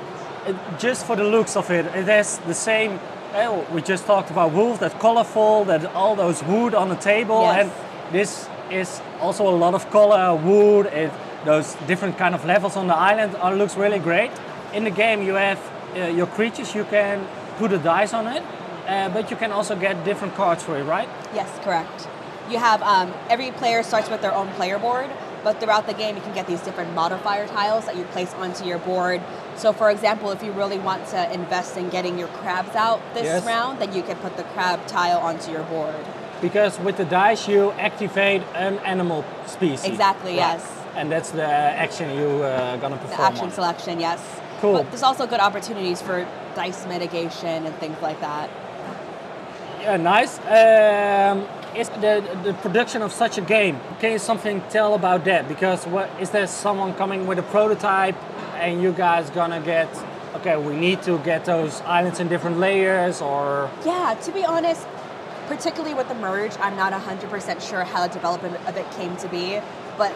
It, 0.48 0.56
just 0.80 1.06
for 1.06 1.16
the 1.16 1.24
looks 1.24 1.56
of 1.56 1.70
it, 1.70 1.86
it 1.86 2.08
has 2.08 2.40
the 2.48 2.54
same. 2.56 3.00
Oh, 3.36 3.64
we 3.72 3.82
just 3.82 4.06
talked 4.06 4.32
about 4.32 4.52
wolf, 4.54 4.80
that 4.80 5.00
colorful, 5.00 5.66
that 5.66 5.86
all 5.96 6.16
those 6.16 6.44
wood 6.44 6.74
on 6.74 6.90
the 6.90 6.96
table, 6.96 7.42
Yes. 7.42 7.58
and 7.60 7.72
this 8.14 8.48
is 8.74 9.02
also 9.22 9.48
a 9.48 9.56
lot 9.56 9.74
of 9.74 9.90
color, 9.92 10.36
wood, 10.36 10.88
it, 10.88 11.12
those 11.46 11.76
different 11.88 12.18
kind 12.18 12.36
of 12.36 12.46
levels 12.46 12.76
on 12.76 12.88
the 12.88 12.96
island. 12.96 13.36
Uh, 13.36 13.52
looks 13.54 13.76
really 13.76 14.00
great. 14.00 14.32
In 14.74 14.84
the 14.84 14.92
game, 14.92 15.22
you 15.22 15.36
have 15.36 15.60
uh, 15.96 16.08
your 16.08 16.28
creatures. 16.28 16.74
You 16.74 16.86
can 16.86 17.28
put 17.58 17.72
a 17.72 17.78
dice 17.78 18.14
on 18.14 18.28
it, 18.28 18.44
uh, 18.88 19.10
but 19.10 19.30
you 19.30 19.38
can 19.38 19.52
also 19.52 19.76
get 19.76 20.04
different 20.04 20.36
cards 20.36 20.64
for 20.64 20.78
it, 20.78 20.84
right? 20.84 21.08
Yes, 21.34 21.50
correct. 21.64 22.08
You 22.50 22.58
have 22.58 22.82
um, 22.82 23.14
every 23.30 23.52
player 23.52 23.84
starts 23.84 24.10
with 24.10 24.22
their 24.22 24.34
own 24.34 24.50
player 24.54 24.80
board, 24.80 25.10
but 25.44 25.60
throughout 25.60 25.88
the 25.88 25.94
game 25.94 26.16
you 26.16 26.22
can 26.22 26.34
get 26.34 26.48
these 26.48 26.62
different 26.62 26.94
modifier 26.94 27.48
tiles 27.48 27.86
that 27.86 27.96
you 27.96 28.04
place 28.06 28.34
onto 28.34 28.66
your 28.66 28.80
board. 28.80 29.22
So, 29.56 29.72
for 29.72 29.90
example, 29.92 30.32
if 30.32 30.44
you 30.44 30.52
really 30.52 30.80
want 30.80 31.08
to 31.10 31.32
invest 31.32 31.78
in 31.78 31.90
getting 31.90 32.18
your 32.18 32.28
crabs 32.30 32.76
out 32.76 33.00
this 33.14 33.24
Yes. 33.24 33.46
round, 33.46 33.80
then 33.80 33.94
you 33.94 34.02
can 34.04 34.18
put 34.18 34.36
the 34.36 34.44
crab 34.44 34.86
tile 34.88 35.20
onto 35.20 35.52
your 35.52 35.64
board. 35.64 35.96
Because 36.44 36.78
with 36.80 36.98
the 36.98 37.06
dice 37.06 37.48
you 37.48 37.72
activate 37.90 38.42
an 38.54 38.78
animal 38.94 39.24
species. 39.48 39.86
Exactly, 39.94 40.32
Right. 40.32 40.60
yes. 40.60 40.62
And 40.96 41.06
that's 41.12 41.32
the 41.32 41.48
action 41.86 42.06
you 42.20 42.28
uh, 42.44 42.76
gonna 42.82 42.96
The 42.98 43.02
perform. 43.08 43.28
action 43.32 43.46
on. 43.46 43.52
selection, 43.52 44.00
yes. 44.00 44.20
Cool. 44.62 44.74
But 44.74 44.92
there's 44.92 45.04
also 45.10 45.26
good 45.26 45.40
opportunities 45.40 46.02
for 46.02 46.26
dice 46.56 46.86
mitigation 46.86 47.66
and 47.68 47.74
things 47.84 47.98
like 48.02 48.20
that. 48.22 48.50
Yeah, 49.82 49.98
nice. 49.98 50.34
Um, 50.60 51.46
is 51.82 51.90
the 52.06 52.14
the 52.44 52.54
production 52.66 53.02
of 53.02 53.12
such 53.12 53.38
a 53.38 53.42
game? 53.42 53.76
Can 54.00 54.12
you 54.12 54.20
something 54.20 54.62
tell 54.70 54.94
about 54.94 55.24
that? 55.26 55.48
Because 55.48 55.80
what 55.96 56.08
is 56.22 56.30
there 56.30 56.48
someone 56.48 56.94
coming 56.94 57.26
with 57.30 57.40
a 57.40 57.44
prototype, 57.56 58.16
and 58.62 58.82
you 58.84 58.92
guys 58.92 59.30
gonna 59.40 59.60
get? 59.62 59.88
Okay, 60.36 60.58
we 60.58 60.74
need 60.76 61.00
to 61.04 61.18
get 61.20 61.46
those 61.46 61.82
islands 61.86 62.20
in 62.20 62.28
different 62.28 62.58
layers, 62.60 63.22
or 63.22 63.70
Yeah, 63.86 64.16
to 64.26 64.32
be 64.32 64.44
honest, 64.46 64.88
particularly 65.48 65.94
with 65.94 66.08
the 66.08 66.16
merge, 66.16 66.54
I'm 66.60 66.76
not 66.76 66.94
100% 66.94 67.62
sure 67.68 67.84
how 67.84 68.08
the 68.08 68.14
development 68.14 68.56
of 68.68 68.78
it 68.78 68.90
came 68.92 69.16
to 69.18 69.28
be. 69.28 69.60
But 69.98 70.14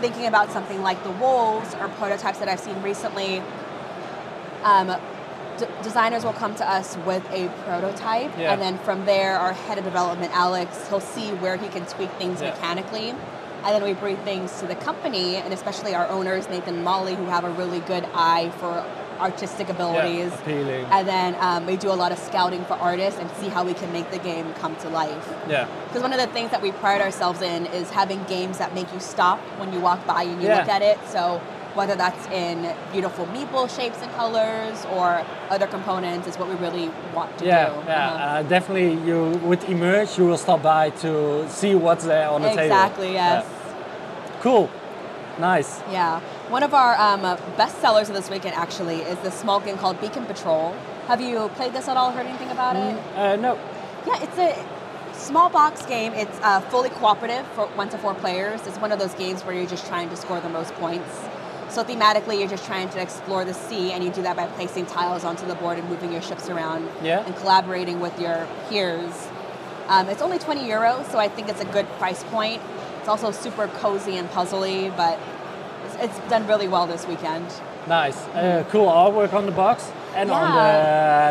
thinking 0.00 0.26
about 0.26 0.50
something 0.52 0.82
like 0.82 1.02
the 1.04 1.10
wolves 1.10 1.74
or 1.74 1.88
prototypes 1.88 2.38
that 2.38 2.48
I've 2.48 2.60
seen 2.60 2.80
recently, 2.82 3.42
um, 4.62 4.94
d- 5.58 5.66
designers 5.82 6.24
will 6.24 6.32
come 6.32 6.54
to 6.56 6.68
us 6.68 6.96
with 7.04 7.24
a 7.32 7.48
prototype, 7.64 8.30
Yeah. 8.38 8.52
and 8.52 8.62
then 8.62 8.78
from 8.78 9.04
there, 9.06 9.38
our 9.38 9.52
head 9.52 9.78
of 9.78 9.84
development, 9.84 10.32
Alex, 10.34 10.88
he'll 10.88 11.00
see 11.00 11.30
where 11.32 11.56
he 11.56 11.68
can 11.68 11.84
tweak 11.86 12.10
things 12.12 12.40
Yeah. 12.40 12.50
mechanically. 12.50 13.10
And 13.64 13.74
then 13.74 13.82
we 13.82 13.92
bring 13.92 14.16
things 14.18 14.60
to 14.60 14.66
the 14.66 14.76
company, 14.76 15.36
and 15.36 15.52
especially 15.52 15.94
our 15.94 16.06
owners, 16.08 16.48
Nathan 16.48 16.76
and 16.76 16.84
Molly, 16.84 17.16
who 17.16 17.24
have 17.26 17.44
a 17.44 17.50
really 17.50 17.80
good 17.80 18.06
eye 18.14 18.50
for 18.60 18.84
artistic 19.20 19.68
abilities. 19.68 20.32
appealing. 20.34 20.84
And 20.86 21.06
then 21.06 21.36
um, 21.40 21.66
we 21.66 21.76
do 21.76 21.90
a 21.90 21.98
lot 22.02 22.12
of 22.12 22.18
scouting 22.18 22.64
for 22.64 22.74
artists 22.74 23.18
and 23.20 23.30
see 23.32 23.48
how 23.48 23.64
we 23.64 23.74
can 23.74 23.92
make 23.92 24.10
the 24.10 24.18
game 24.18 24.52
come 24.54 24.76
to 24.76 24.88
life. 24.88 25.26
yeah, 25.48 25.66
Because 25.86 26.02
one 26.02 26.12
of 26.12 26.18
the 26.20 26.26
things 26.28 26.50
that 26.50 26.62
we 26.62 26.72
pride 26.72 27.00
ourselves 27.00 27.42
in 27.42 27.66
is 27.66 27.90
having 27.90 28.22
games 28.24 28.58
that 28.58 28.74
make 28.74 28.92
you 28.92 29.00
stop 29.00 29.38
when 29.58 29.72
you 29.72 29.80
walk 29.80 30.06
by 30.06 30.22
and 30.22 30.40
you 30.42 30.48
Yeah. 30.48 30.58
look 30.58 30.68
at 30.68 30.82
it. 30.82 30.98
So 31.08 31.40
whether 31.74 31.94
that's 31.94 32.26
in 32.28 32.74
beautiful 32.92 33.26
meeple 33.26 33.68
shapes 33.74 33.98
and 34.02 34.10
colors 34.14 34.84
or 34.96 35.22
other 35.50 35.66
components 35.66 36.26
is 36.26 36.36
what 36.38 36.48
we 36.48 36.54
really 36.56 36.90
want 37.14 37.36
to 37.38 37.44
yeah, 37.44 37.68
do. 37.68 37.72
yeah. 37.86 38.06
Uh-huh. 38.08 38.24
Uh, 38.24 38.42
definitely, 38.42 38.94
you 39.06 39.32
with 39.44 39.68
emerge, 39.68 40.18
you 40.18 40.24
will 40.26 40.38
stop 40.38 40.62
by 40.62 40.90
to 40.90 41.48
see 41.48 41.74
what's 41.74 42.04
there 42.04 42.28
on 42.30 42.42
the 42.42 42.48
table. 42.48 42.62
exactly, 42.62 43.12
yes. 43.12 43.44
Yeah. 43.46 44.40
Cool, 44.40 44.70
nice. 45.38 45.80
Yeah. 45.90 46.20
One 46.50 46.62
of 46.62 46.72
our 46.72 46.98
um, 46.98 47.24
uh, 47.24 47.36
best 47.58 47.78
sellers 47.80 48.08
of 48.08 48.14
this 48.14 48.30
weekend 48.30 48.54
actually 48.54 48.96
is 49.02 49.18
this 49.18 49.34
small 49.38 49.60
game 49.60 49.76
called 49.76 50.00
Beacon 50.00 50.24
Patrol. 50.24 50.72
Have 51.06 51.20
you 51.20 51.48
played 51.56 51.74
this 51.74 51.88
at 51.88 51.96
all? 51.98 52.10
Heard 52.10 52.26
anything 52.26 52.50
about 52.50 52.74
it? 52.76 52.96
Uh, 53.16 53.36
no, 53.36 53.58
Yeah, 54.06 54.22
it's 54.22 54.38
a 54.38 54.56
small 55.14 55.50
box 55.50 55.84
game. 55.84 56.14
It's 56.14 56.38
uh, 56.42 56.60
fully 56.62 56.88
cooperative 56.88 57.46
for 57.48 57.66
one 57.76 57.90
to 57.90 57.98
four 57.98 58.14
players. 58.14 58.66
It's 58.66 58.78
one 58.78 58.92
of 58.92 58.98
those 58.98 59.12
games 59.14 59.42
where 59.44 59.54
you're 59.54 59.66
just 59.66 59.86
trying 59.86 60.08
to 60.08 60.16
score 60.16 60.40
the 60.40 60.48
most 60.48 60.72
points. 60.74 61.10
So 61.68 61.84
thematically, 61.84 62.38
you're 62.38 62.48
just 62.48 62.64
trying 62.64 62.88
to 62.90 63.00
explore 63.02 63.44
the 63.44 63.52
sea, 63.52 63.92
and 63.92 64.02
you 64.02 64.08
do 64.10 64.22
that 64.22 64.36
by 64.36 64.46
placing 64.46 64.86
tiles 64.86 65.24
onto 65.24 65.44
the 65.46 65.54
board 65.54 65.76
and 65.78 65.86
moving 65.90 66.10
your 66.12 66.22
ships 66.22 66.48
around 66.48 66.88
Yeah. 67.02 67.26
and 67.26 67.36
collaborating 67.36 68.00
with 68.00 68.18
your 68.18 68.48
peers. 68.70 69.28
Um, 69.88 70.08
it's 70.08 70.22
only 70.22 70.38
20 70.38 70.62
euros, 70.62 71.10
so 71.12 71.18
I 71.18 71.28
think 71.28 71.50
it's 71.50 71.60
a 71.60 71.66
good 71.66 71.86
price 71.98 72.24
point. 72.24 72.62
It's 73.00 73.08
also 73.08 73.32
super 73.32 73.68
cozy 73.68 74.16
and 74.16 74.30
puzzly, 74.30 74.94
but 74.96 75.18
it's, 76.00 76.18
done 76.30 76.46
really 76.46 76.68
well 76.68 76.86
this 76.86 77.06
weekend. 77.06 77.46
nice. 77.86 78.16
Uh, 78.28 78.64
cool 78.70 78.86
artwork 78.86 79.32
on 79.32 79.46
the 79.46 79.52
box 79.52 79.90
and 80.14 80.30
on 80.30 80.54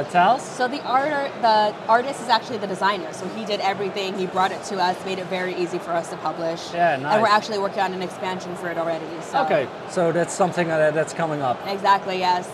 the 0.04 0.10
tiles. 0.12 0.42
So 0.42 0.68
the 0.68 0.82
art, 0.84 1.32
the 1.42 1.76
artist 1.88 2.22
is 2.22 2.30
actually 2.30 2.58
the 2.58 2.68
designer. 2.68 3.12
So 3.14 3.28
he 3.30 3.46
did 3.46 3.60
everything. 3.60 4.18
He 4.18 4.26
brought 4.28 4.52
it 4.52 4.64
to 4.66 4.78
us, 4.78 5.04
made 5.06 5.20
it 5.20 5.28
very 5.28 5.56
easy 5.56 5.80
for 5.80 5.92
us 5.92 6.10
to 6.10 6.18
publish. 6.18 6.74
Yeah, 6.74 6.96
nice. 6.98 7.14
And 7.14 7.22
we're 7.22 7.28
actually 7.30 7.60
working 7.60 7.80
on 7.80 7.94
an 7.94 8.02
expansion 8.02 8.56
for 8.56 8.70
it 8.70 8.78
already. 8.78 9.06
So. 9.22 9.44
Okay, 9.44 9.68
so 9.90 10.12
that's 10.12 10.34
something 10.34 10.68
that's 10.68 11.14
coming 11.14 11.42
up. 11.42 11.60
Exactly. 11.68 12.20
Yes. 12.20 12.50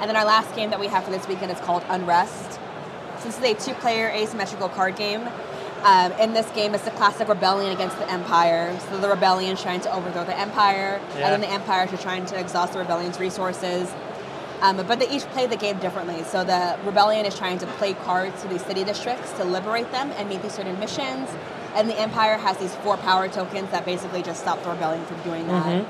And 0.00 0.08
then 0.08 0.16
our 0.16 0.26
last 0.26 0.54
game 0.54 0.70
that 0.70 0.80
we 0.80 0.88
have 0.88 1.04
for 1.04 1.10
this 1.10 1.26
weekend 1.26 1.50
is 1.50 1.60
called 1.60 1.82
Unrest. 1.88 2.60
So 3.18 3.24
this 3.24 3.38
is 3.38 3.44
a 3.44 3.54
two-player 3.54 4.10
asymmetrical 4.10 4.68
card 4.68 4.96
game. 4.96 5.26
Um, 5.86 6.10
in 6.18 6.32
this 6.32 6.50
game, 6.50 6.74
it's 6.74 6.82
the 6.82 6.90
classic 6.90 7.28
rebellion 7.28 7.70
against 7.70 7.96
the 7.98 8.10
empire. 8.10 8.76
So 8.90 8.98
the 8.98 9.08
rebellion 9.08 9.52
is 9.52 9.62
trying 9.62 9.80
to 9.82 9.94
overthrow 9.94 10.24
the 10.24 10.36
empire, 10.36 11.00
Yeah. 11.14 11.28
and 11.28 11.32
then 11.32 11.40
the 11.40 11.48
empire 11.48 11.88
is 11.90 12.02
trying 12.02 12.26
to 12.26 12.38
exhaust 12.38 12.72
the 12.72 12.80
rebellion's 12.80 13.20
resources. 13.20 13.88
Um, 14.62 14.78
but 14.78 14.98
they 14.98 15.08
each 15.08 15.22
play 15.26 15.46
the 15.46 15.56
game 15.56 15.78
differently. 15.78 16.24
So 16.24 16.42
the 16.42 16.76
rebellion 16.84 17.24
is 17.24 17.38
trying 17.38 17.58
to 17.58 17.66
play 17.78 17.94
cards 17.94 18.42
to 18.42 18.48
these 18.48 18.64
city 18.64 18.82
districts 18.82 19.30
to 19.34 19.44
liberate 19.44 19.92
them 19.92 20.10
and 20.18 20.28
meet 20.28 20.42
these 20.42 20.54
certain 20.54 20.76
missions. 20.80 21.28
And 21.76 21.88
the 21.88 21.96
empire 22.00 22.36
has 22.36 22.56
these 22.56 22.74
four 22.76 22.96
power 22.96 23.28
tokens 23.28 23.70
that 23.70 23.84
basically 23.84 24.22
just 24.24 24.40
stop 24.40 24.60
the 24.64 24.70
rebellion 24.70 25.04
from 25.06 25.20
doing 25.22 25.46
that. 25.46 25.84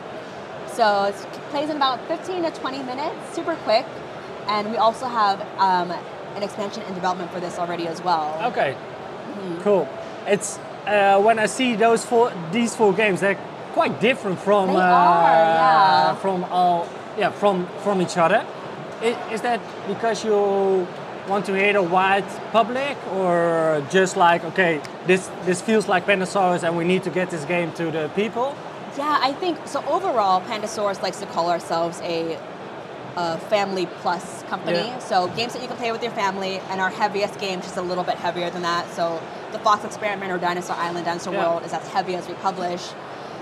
So 0.69 1.05
it 1.05 1.15
plays 1.51 1.71
in 1.71 1.77
about 1.77 2.07
15 2.07 2.43
to 2.43 2.51
20 2.51 2.83
minutes, 2.83 3.35
super 3.35 3.55
quick. 3.65 3.87
And 4.47 4.71
we 4.71 4.77
also 4.77 5.07
have 5.07 5.41
um, 5.59 5.91
an 6.35 6.43
expansion 6.43 6.83
in 6.83 6.93
development 6.95 7.31
for 7.31 7.41
this 7.41 7.59
already 7.59 7.89
as 7.89 8.03
well. 8.03 8.39
Okay, 8.51 8.77
Mm-hmm. 9.37 9.63
cool. 9.63 9.89
It's 10.27 10.59
uh, 10.87 11.21
when 11.21 11.39
I 11.39 11.47
see 11.47 11.77
those 11.77 12.05
four, 12.05 12.33
these 12.53 12.75
four 12.75 12.93
games, 12.93 13.21
they're 13.21 13.39
quite 13.73 14.01
different 14.01 14.39
from 14.39 14.69
They 14.69 14.77
uh, 14.77 14.81
are, 14.81 15.33
yeah. 15.33 16.15
from 16.17 16.45
all 16.45 16.89
yeah 17.19 17.31
from 17.31 17.67
from 17.83 18.01
each 18.01 18.17
other. 18.17 18.45
Is, 19.03 19.17
is 19.33 19.41
that 19.43 19.61
because 19.87 20.25
you 20.25 20.87
want 21.29 21.45
to 21.47 21.53
hit 21.53 21.77
a 21.77 21.83
wide 21.83 22.25
public, 22.53 22.97
or 23.13 23.85
just 23.91 24.17
like 24.17 24.45
okay, 24.45 24.81
this 25.07 25.31
this 25.45 25.61
feels 25.61 25.89
like 25.89 26.07
Pandasaurus, 26.07 26.63
and 26.63 26.77
we 26.77 26.85
need 26.85 27.03
to 27.03 27.11
get 27.11 27.31
this 27.31 27.45
game 27.45 27.73
to 27.73 27.91
the 27.91 28.09
people? 28.15 28.55
Yeah, 28.97 29.19
I 29.21 29.33
think 29.35 29.59
so. 29.67 29.85
Overall, 29.87 30.41
Pandasaurus 30.41 31.03
likes 31.03 31.19
to 31.21 31.27
call 31.27 31.51
ourselves 31.51 32.01
a, 32.01 32.39
a 33.17 33.39
family 33.39 33.87
plus 33.87 34.43
company. 34.45 34.79
Yeah. 34.79 34.99
So 34.99 35.29
games 35.29 35.55
that 35.55 35.63
you 35.63 35.69
can 35.69 35.77
play 35.77 35.93
with 35.93 36.03
your 36.03 36.13
family, 36.13 36.59
and 36.71 36.81
our 36.81 36.91
heaviest 36.91 37.39
game 37.41 37.61
just 37.61 37.77
a 37.77 37.83
little 37.83 38.05
bit 38.05 38.17
heavier 38.17 38.51
than 38.51 38.63
that. 38.63 38.91
So 38.93 39.23
the 39.53 39.59
Fox 39.59 39.85
Experiment 39.85 40.31
or 40.33 40.39
Dinosaur 40.39 40.77
Island, 40.77 41.07
Dinosaur 41.07 41.33
Yeah. 41.33 41.49
World 41.49 41.65
is 41.65 41.73
as 41.73 41.87
heavy 41.89 42.15
as 42.15 42.29
we 42.29 42.35
publish. 42.35 42.83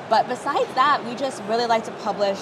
But 0.09 0.29
besides 0.29 0.72
that, 0.75 1.05
we 1.05 1.14
just 1.14 1.43
really 1.45 1.66
like 1.66 1.85
to 1.85 1.91
publish 1.91 2.39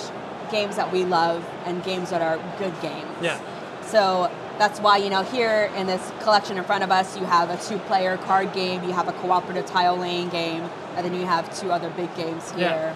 games 0.50 0.76
that 0.76 0.92
we 0.92 1.04
love 1.04 1.48
and 1.64 1.82
games 1.82 2.10
that 2.10 2.20
are 2.20 2.38
good 2.58 2.78
games. 2.82 3.16
Yeah. 3.22 3.40
So 3.82 4.30
that's 4.58 4.80
why, 4.80 4.98
you 4.98 5.08
know, 5.08 5.22
here 5.22 5.70
in 5.76 5.86
this 5.86 6.12
collection 6.20 6.58
in 6.58 6.64
front 6.64 6.84
of 6.84 6.90
us, 6.90 7.16
you 7.18 7.24
have 7.24 7.50
a 7.50 7.56
two 7.56 7.78
player 7.78 8.18
card 8.18 8.52
game, 8.52 8.84
you 8.84 8.92
have 8.92 9.08
a 9.08 9.12
cooperative 9.12 9.64
tile 9.66 9.96
laying 9.96 10.28
game, 10.28 10.68
and 10.96 11.04
then 11.06 11.14
you 11.14 11.24
have 11.24 11.58
two 11.58 11.72
other 11.72 11.88
big 11.90 12.14
games 12.14 12.50
here. 12.52 12.60
Yeah. 12.60 12.94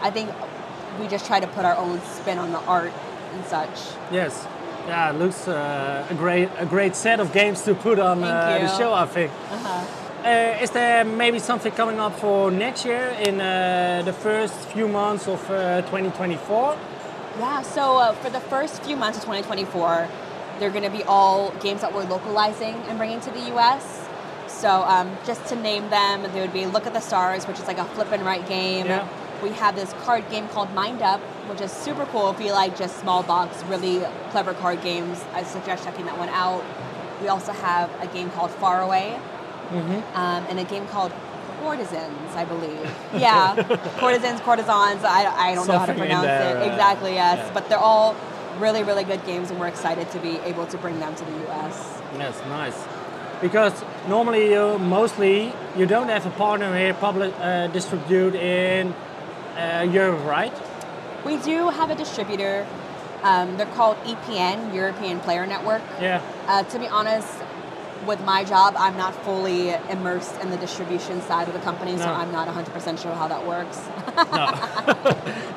I 0.00 0.10
think 0.10 0.30
we 0.98 1.08
just 1.08 1.26
try 1.26 1.40
to 1.40 1.46
put 1.48 1.64
our 1.64 1.76
own 1.76 2.00
spin 2.02 2.38
on 2.38 2.52
the 2.52 2.60
art 2.60 2.92
and 3.36 3.44
such. 3.46 3.96
Yes. 4.10 4.46
Yeah, 4.86 5.10
it 5.10 5.18
looks 5.18 5.48
uh, 5.48 6.06
a 6.08 6.14
great 6.14 6.48
a 6.58 6.66
great 6.66 6.94
set 6.94 7.18
of 7.20 7.32
games 7.32 7.62
to 7.62 7.74
put 7.74 7.98
on 7.98 8.22
uh, 8.22 8.58
the 8.60 8.78
show. 8.78 8.92
I 8.94 9.06
think. 9.06 9.32
Uh, 10.26 10.62
is 10.62 10.70
there 10.70 11.04
maybe 11.04 11.38
something 11.38 11.72
coming 11.72 12.00
up 12.00 12.18
for 12.18 12.50
next 12.50 12.84
year 12.84 13.14
in 13.26 13.40
uh, 13.40 14.02
the 14.04 14.12
first 14.12 14.54
few 14.72 14.88
months 14.88 15.28
of 15.28 15.40
uh, 15.50 15.82
2024? 15.82 16.76
Yeah, 17.38 17.62
so 17.62 17.96
uh, 17.98 18.12
for 18.12 18.30
the 18.30 18.40
first 18.40 18.82
few 18.82 18.96
months 18.96 19.18
of 19.18 19.24
2024, 19.24 20.08
they're 20.58 20.70
going 20.70 20.82
to 20.82 20.90
be 20.90 21.04
all 21.04 21.52
games 21.62 21.80
that 21.82 21.94
we're 21.94 22.08
localizing 22.08 22.74
and 22.88 22.98
bringing 22.98 23.20
to 23.20 23.30
the 23.30 23.54
US. 23.54 24.08
So 24.48 24.68
um, 24.68 25.16
just 25.24 25.46
to 25.46 25.56
name 25.56 25.90
them, 25.90 26.22
there 26.32 26.42
would 26.42 26.52
be 26.52 26.66
Look 26.66 26.86
at 26.86 26.92
the 26.92 27.00
Stars, 27.00 27.46
which 27.46 27.60
is 27.60 27.66
like 27.66 27.78
a 27.78 27.84
flip 27.84 28.10
and 28.10 28.24
write 28.24 28.48
game. 28.48 28.86
Yeah. 28.86 29.06
We 29.42 29.50
have 29.50 29.76
this 29.76 29.92
card 30.04 30.28
game 30.30 30.48
called 30.48 30.72
Mind 30.72 31.02
Up, 31.02 31.20
which 31.48 31.60
is 31.60 31.70
super 31.70 32.06
cool 32.06 32.30
if 32.30 32.40
you 32.40 32.52
like 32.52 32.76
just 32.76 32.98
small 32.98 33.22
box, 33.22 33.62
really 33.64 34.00
clever 34.30 34.54
card 34.54 34.82
games. 34.82 35.22
I 35.32 35.42
suggest 35.42 35.84
checking 35.84 36.06
that 36.06 36.18
one 36.18 36.28
out. 36.30 36.64
We 37.20 37.28
also 37.28 37.52
have 37.52 37.90
a 38.02 38.06
game 38.06 38.30
called 38.30 38.50
Far 38.50 38.82
Away, 38.82 39.18
um, 39.70 40.46
and 40.48 40.58
a 40.58 40.64
game 40.64 40.86
called 40.88 41.12
Courtisans, 41.60 42.34
I 42.34 42.44
believe. 42.44 42.80
Yeah, 43.14 43.54
Courtisans, 43.98 44.38
Courtisans. 44.40 45.04
I, 45.04 45.50
I 45.50 45.54
don't 45.54 45.66
know 45.66 45.78
how 45.78 45.86
to 45.86 45.94
pronounce 45.94 46.26
there, 46.26 46.56
it 46.56 46.68
uh, 46.68 46.72
exactly. 46.72 47.14
Yes, 47.14 47.38
yeah. 47.38 47.54
but 47.54 47.68
they're 47.68 47.78
all 47.78 48.14
really, 48.58 48.82
really 48.82 49.04
good 49.04 49.24
games, 49.26 49.50
and 49.50 49.60
we're 49.60 49.68
excited 49.68 50.10
to 50.10 50.18
be 50.18 50.36
able 50.44 50.66
to 50.66 50.78
bring 50.78 50.98
them 50.98 51.14
to 51.14 51.24
the 51.24 51.32
U.S. 51.32 52.00
Yes, 52.16 52.40
nice. 52.48 52.86
Because 53.40 53.84
normally, 54.08 54.52
you 54.52 54.78
mostly 54.78 55.52
you 55.76 55.86
don't 55.86 56.08
have 56.08 56.24
a 56.24 56.30
partner 56.30 56.76
here 56.76 56.94
public 56.94 57.34
uh, 57.38 57.66
distribute 57.68 58.34
in 58.34 58.94
uh, 59.56 59.82
Europe, 59.90 60.24
right? 60.24 60.52
We 61.24 61.36
do 61.38 61.68
have 61.70 61.90
a 61.90 61.94
distributor. 61.94 62.66
Um, 63.22 63.56
they're 63.56 63.66
called 63.74 63.96
EPN, 64.04 64.74
European 64.74 65.18
Player 65.20 65.46
Network. 65.46 65.82
Yeah. 66.00 66.22
Uh, 66.46 66.62
to 66.64 66.78
be 66.78 66.86
honest, 66.86 67.28
with 68.06 68.22
my 68.24 68.44
job, 68.44 68.74
I'm 68.78 68.96
not 68.96 69.14
fully 69.24 69.70
immersed 69.90 70.38
in 70.42 70.50
the 70.50 70.56
distribution 70.58 71.20
side 71.22 71.48
of 71.48 71.54
the 71.54 71.60
company, 71.60 71.96
so 71.96 72.04
I'm 72.04 72.30
not 72.30 72.46
100% 72.46 73.02
sure 73.02 73.12
how 73.14 73.26
that 73.26 73.44
works. 73.46 73.80
No, 74.32 74.46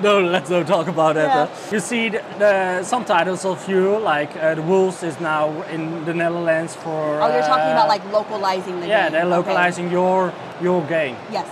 no, 0.22 0.28
let's 0.28 0.50
not 0.50 0.66
talk 0.66 0.88
about 0.88 1.16
that. 1.16 1.28
Yeah. 1.28 1.42
uh. 1.54 1.72
You 1.72 1.80
see, 1.80 2.10
the, 2.10 2.24
the, 2.40 2.84
some 2.84 3.06
titles 3.06 3.46
of 3.46 3.68
you, 3.70 4.00
like 4.00 4.36
uh, 4.38 4.56
the 4.56 4.62
Wolves, 4.64 5.04
is 5.04 5.20
now 5.20 5.62
in 5.64 6.06
the 6.06 6.14
Netherlands 6.14 6.76
for. 6.76 7.22
oh, 7.22 7.32
you're 7.34 7.44
talking 7.44 7.70
uh, 7.70 7.74
about 7.74 7.88
like 7.90 8.04
localizing 8.12 8.80
the 8.80 8.88
Yeah, 8.88 9.10
game. 9.10 9.14
Yeah, 9.14 9.26
they're 9.26 9.26
Okay. 9.26 9.38
localizing 9.38 9.92
your 9.92 10.34
your 10.62 10.82
game. 10.88 11.18
Yes. 11.32 11.48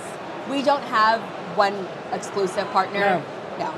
We 0.50 0.64
don't 0.64 0.84
have 0.84 1.22
one 1.58 1.88
exclusive 2.14 2.68
partner. 2.72 3.00
No. 3.00 3.24
No. 3.60 3.72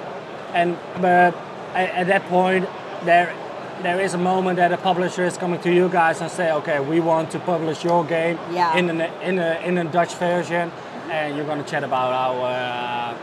And 0.53 0.77
but 1.01 1.33
at, 1.73 1.89
at 2.01 2.07
that 2.07 2.23
point, 2.29 2.67
there 3.05 3.33
there 3.81 3.99
is 4.01 4.13
a 4.13 4.17
moment 4.17 4.57
that 4.57 4.71
a 4.73 4.77
publisher 4.77 5.23
is 5.25 5.37
coming 5.37 5.61
to 5.61 5.71
you 5.73 5.87
guys 5.89 6.21
and 6.21 6.29
say, 6.29 6.51
okay, 6.51 6.79
we 6.81 6.99
want 6.99 7.31
to 7.31 7.39
publish 7.39 7.83
your 7.83 8.03
game 8.03 8.37
Yeah. 8.51 8.75
in 8.77 8.89
a 8.89 9.05
in 9.23 9.39
a 9.39 9.61
in 9.65 9.77
a 9.77 9.85
Dutch 9.85 10.13
version, 10.15 10.71
and 11.09 11.35
you're 11.35 11.45
gonna 11.45 11.63
chat 11.63 11.83
about 11.83 12.11
how 12.13 12.43
uh, 12.43 13.13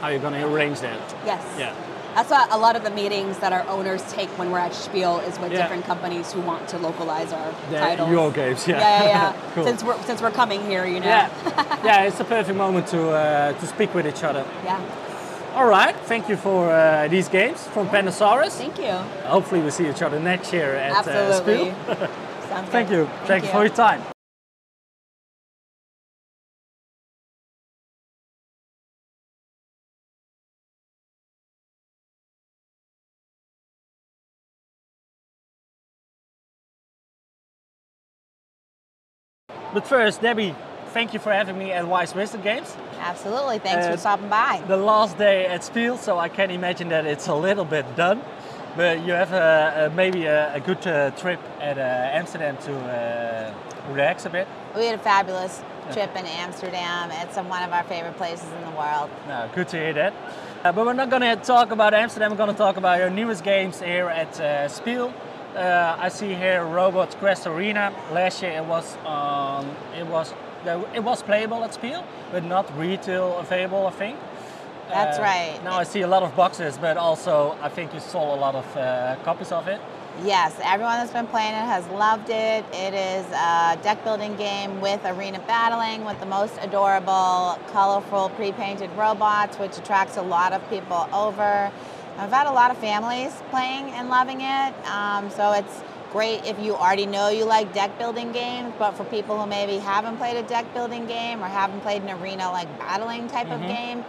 how 0.00 0.08
you're 0.08 0.22
gonna 0.22 0.46
arrange 0.46 0.80
that. 0.80 1.00
Yes. 1.26 1.42
Yeah. 1.58 1.74
That's 2.14 2.30
what 2.30 2.52
a 2.52 2.58
lot 2.58 2.76
of 2.76 2.82
the 2.84 2.90
meetings 2.90 3.38
that 3.38 3.52
our 3.52 3.66
owners 3.68 4.02
take 4.12 4.28
when 4.38 4.50
we're 4.50 4.58
at 4.58 4.74
Spiel 4.74 5.20
is 5.20 5.38
with 5.38 5.52
Yeah. 5.52 5.62
different 5.62 5.84
companies 5.84 6.32
who 6.32 6.40
want 6.40 6.68
to 6.68 6.78
localize 6.78 7.32
our 7.32 7.52
The- 7.70 7.78
titles. 7.78 8.10
your 8.10 8.30
games, 8.32 8.66
yeah. 8.66 8.78
Yeah, 8.80 9.02
yeah, 9.02 9.08
yeah. 9.32 9.32
Cool. 9.54 9.64
Since 9.64 9.84
we're 9.84 10.02
since 10.02 10.20
we're 10.22 10.30
coming 10.32 10.60
here, 10.66 10.84
you 10.84 11.00
know. 11.00 11.06
Yeah, 11.06 11.28
yeah, 11.84 12.02
it's 12.08 12.20
a 12.20 12.24
perfect 12.24 12.56
moment 12.58 12.88
to 12.88 13.10
uh, 13.10 13.52
to 13.52 13.66
speak 13.66 13.94
with 13.94 14.06
each 14.06 14.24
other. 14.24 14.44
Yeah. 14.64 14.80
All 15.54 15.66
right, 15.66 15.96
thank 16.06 16.28
you 16.28 16.36
for 16.36 16.70
uh, 16.70 17.08
these 17.08 17.28
games 17.28 17.58
from 17.74 17.88
Pandasaurus. 17.88 18.52
Thank 18.58 18.78
you. 18.78 18.92
Hopefully, 19.26 19.60
we 19.60 19.70
see 19.70 19.88
each 19.88 20.02
other 20.02 20.20
next 20.20 20.52
year 20.52 20.74
at 20.76 20.92
uh, 20.92 21.10
Absolutely. 21.10 21.72
Spiel. 21.72 21.96
Sounds 22.48 22.68
Thank 22.70 22.88
good. 22.88 22.98
you. 23.06 23.08
Thank, 23.26 23.44
you 23.44 23.50
for 23.50 23.64
your 23.64 23.74
time. 23.74 24.19
But 39.72 39.86
first, 39.86 40.20
Debbie, 40.20 40.54
thank 40.88 41.14
you 41.14 41.20
for 41.20 41.32
having 41.32 41.56
me 41.58 41.72
at 41.72 41.86
Wise 41.86 42.14
Wizard 42.14 42.42
Games. 42.42 42.76
Absolutely. 42.98 43.58
Thanks 43.58 43.86
Uh, 43.86 43.92
for 43.92 43.96
stopping 43.98 44.28
by. 44.28 44.62
The 44.66 44.76
last 44.76 45.16
day 45.16 45.46
at 45.46 45.62
Spiel, 45.64 45.96
so 45.96 46.18
I 46.18 46.28
can 46.28 46.50
imagine 46.50 46.88
that 46.88 47.06
it's 47.06 47.28
a 47.28 47.34
little 47.34 47.64
bit 47.64 47.86
done. 47.96 48.20
But 48.76 49.04
you 49.04 49.12
have 49.14 49.32
a, 49.32 49.86
a, 49.86 49.96
maybe 49.96 50.26
a, 50.26 50.54
a 50.54 50.60
good 50.60 50.86
uh, 50.86 51.10
trip 51.12 51.40
at 51.60 51.76
uh, 51.78 52.18
Amsterdam 52.18 52.56
to 52.58 52.72
uh, 52.72 53.52
relax 53.92 54.26
a 54.26 54.30
bit. 54.30 54.46
We 54.76 54.86
had 54.86 54.94
a 54.94 55.02
fabulous 55.02 55.62
trip 55.92 56.14
in 56.16 56.24
Amsterdam. 56.24 57.10
It's 57.12 57.36
one 57.36 57.62
of 57.64 57.72
our 57.72 57.82
favorite 57.84 58.16
places 58.16 58.46
in 58.52 58.60
the 58.70 58.76
world. 58.78 59.10
No, 59.26 59.48
good 59.54 59.68
to 59.70 59.76
hear 59.76 59.92
that. 59.94 60.12
Uh, 60.62 60.70
but 60.72 60.86
we're 60.86 60.92
not 60.92 61.10
going 61.10 61.22
to 61.22 61.34
talk 61.36 61.72
about 61.72 61.94
Amsterdam. 61.94 62.30
We're 62.30 62.36
going 62.36 62.52
to 62.52 62.56
talk 62.58 62.76
about 62.76 62.98
your 62.98 63.10
newest 63.10 63.42
games 63.42 63.80
here 63.80 64.08
at 64.08 64.38
uh, 64.40 64.68
Spiel. 64.68 65.12
Uh, 65.56 65.96
I 65.98 66.08
see 66.10 66.34
here 66.34 66.64
Robot 66.64 67.10
Quest 67.18 67.46
Arena. 67.46 67.92
Last 68.12 68.40
year 68.42 68.52
it 68.52 68.64
was 68.64 68.96
um, 69.04 69.66
it 69.98 70.06
was 70.06 70.32
it 70.94 71.02
was 71.02 71.22
playable 71.22 71.64
at 71.64 71.74
Spiel, 71.74 72.04
but 72.30 72.44
not 72.44 72.66
retail 72.78 73.36
available. 73.38 73.86
I 73.86 73.90
think. 73.90 74.18
That's 74.88 75.18
Uh, 75.18 75.22
right. 75.22 75.58
Now 75.64 75.76
I 75.78 75.84
see 75.84 76.02
a 76.02 76.06
lot 76.06 76.22
of 76.22 76.34
boxes, 76.36 76.78
but 76.78 76.96
also 76.96 77.56
I 77.62 77.68
think 77.68 77.92
you 77.94 78.00
sold 78.00 78.38
a 78.38 78.40
lot 78.40 78.54
of 78.54 78.76
uh, 78.76 79.16
copies 79.24 79.50
of 79.52 79.66
it. 79.66 79.80
Yes, 80.24 80.52
everyone 80.62 80.98
that's 80.98 81.12
been 81.12 81.26
playing 81.28 81.54
it 81.54 81.64
has 81.66 81.86
loved 81.88 82.30
it. 82.30 82.64
It 82.72 82.94
is 82.94 83.24
a 83.32 83.78
deck 83.82 84.04
building 84.04 84.36
game 84.36 84.80
with 84.80 85.04
arena 85.04 85.40
battling 85.46 86.04
with 86.04 86.18
the 86.20 86.26
most 86.26 86.54
adorable, 86.60 87.58
colorful, 87.72 88.28
pre 88.30 88.52
painted 88.52 88.90
robots, 88.96 89.58
which 89.58 89.78
attracts 89.78 90.16
a 90.16 90.22
lot 90.22 90.52
of 90.52 90.60
people 90.70 91.08
over. 91.12 91.72
I've 92.20 92.30
had 92.30 92.46
a 92.46 92.52
lot 92.52 92.70
of 92.70 92.76
families 92.76 93.32
playing 93.48 93.92
and 93.92 94.10
loving 94.10 94.42
it. 94.42 94.86
Um, 94.86 95.30
so 95.30 95.52
it's 95.52 95.82
great 96.12 96.44
if 96.44 96.58
you 96.58 96.74
already 96.74 97.06
know 97.06 97.30
you 97.30 97.46
like 97.46 97.72
deck 97.72 97.98
building 97.98 98.30
games, 98.30 98.74
but 98.78 98.92
for 98.92 99.04
people 99.04 99.40
who 99.40 99.46
maybe 99.46 99.78
haven't 99.78 100.18
played 100.18 100.36
a 100.36 100.42
deck 100.42 100.70
building 100.74 101.06
game 101.06 101.42
or 101.42 101.46
haven't 101.46 101.80
played 101.80 102.02
an 102.02 102.10
arena 102.10 102.50
like 102.50 102.68
battling 102.78 103.26
type 103.28 103.50
of 103.50 103.62
game, 103.62 104.04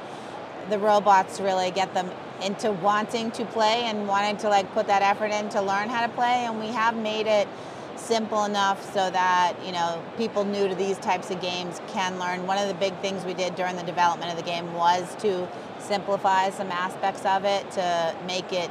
the 0.69 0.77
robots 0.77 1.39
really 1.39 1.71
get 1.71 1.93
them 1.93 2.11
into 2.43 2.73
wanting 2.73 3.31
to 3.31 3.45
play 3.45 3.83
and 3.83 4.05
wanting 4.09 4.35
to 4.37 4.49
like 4.49 4.69
put 4.73 4.87
that 4.87 5.01
effort 5.01 5.31
in 5.31 5.47
to 5.47 5.61
learn 5.61 5.87
how 5.87 6.05
to 6.05 6.11
play 6.13 6.45
and 6.45 6.59
we 6.59 6.67
have 6.67 6.95
made 6.97 7.27
it 7.27 7.47
simple 7.95 8.45
enough 8.45 8.83
so 8.93 9.09
that 9.11 9.53
you 9.63 9.71
know 9.71 10.03
people 10.17 10.43
new 10.43 10.67
to 10.67 10.73
these 10.73 10.97
types 10.97 11.29
of 11.29 11.39
games 11.39 11.79
can 11.87 12.17
learn 12.19 12.47
one 12.47 12.57
of 12.57 12.67
the 12.67 12.73
big 12.73 12.97
things 12.97 13.23
we 13.23 13.33
did 13.33 13.53
during 13.55 13.75
the 13.75 13.83
development 13.83 14.31
of 14.31 14.37
the 14.37 14.43
game 14.43 14.73
was 14.73 15.15
to 15.15 15.47
simplify 15.81 16.49
some 16.49 16.71
aspects 16.71 17.25
of 17.25 17.45
it 17.45 17.69
to 17.71 18.15
make 18.27 18.51
it 18.53 18.69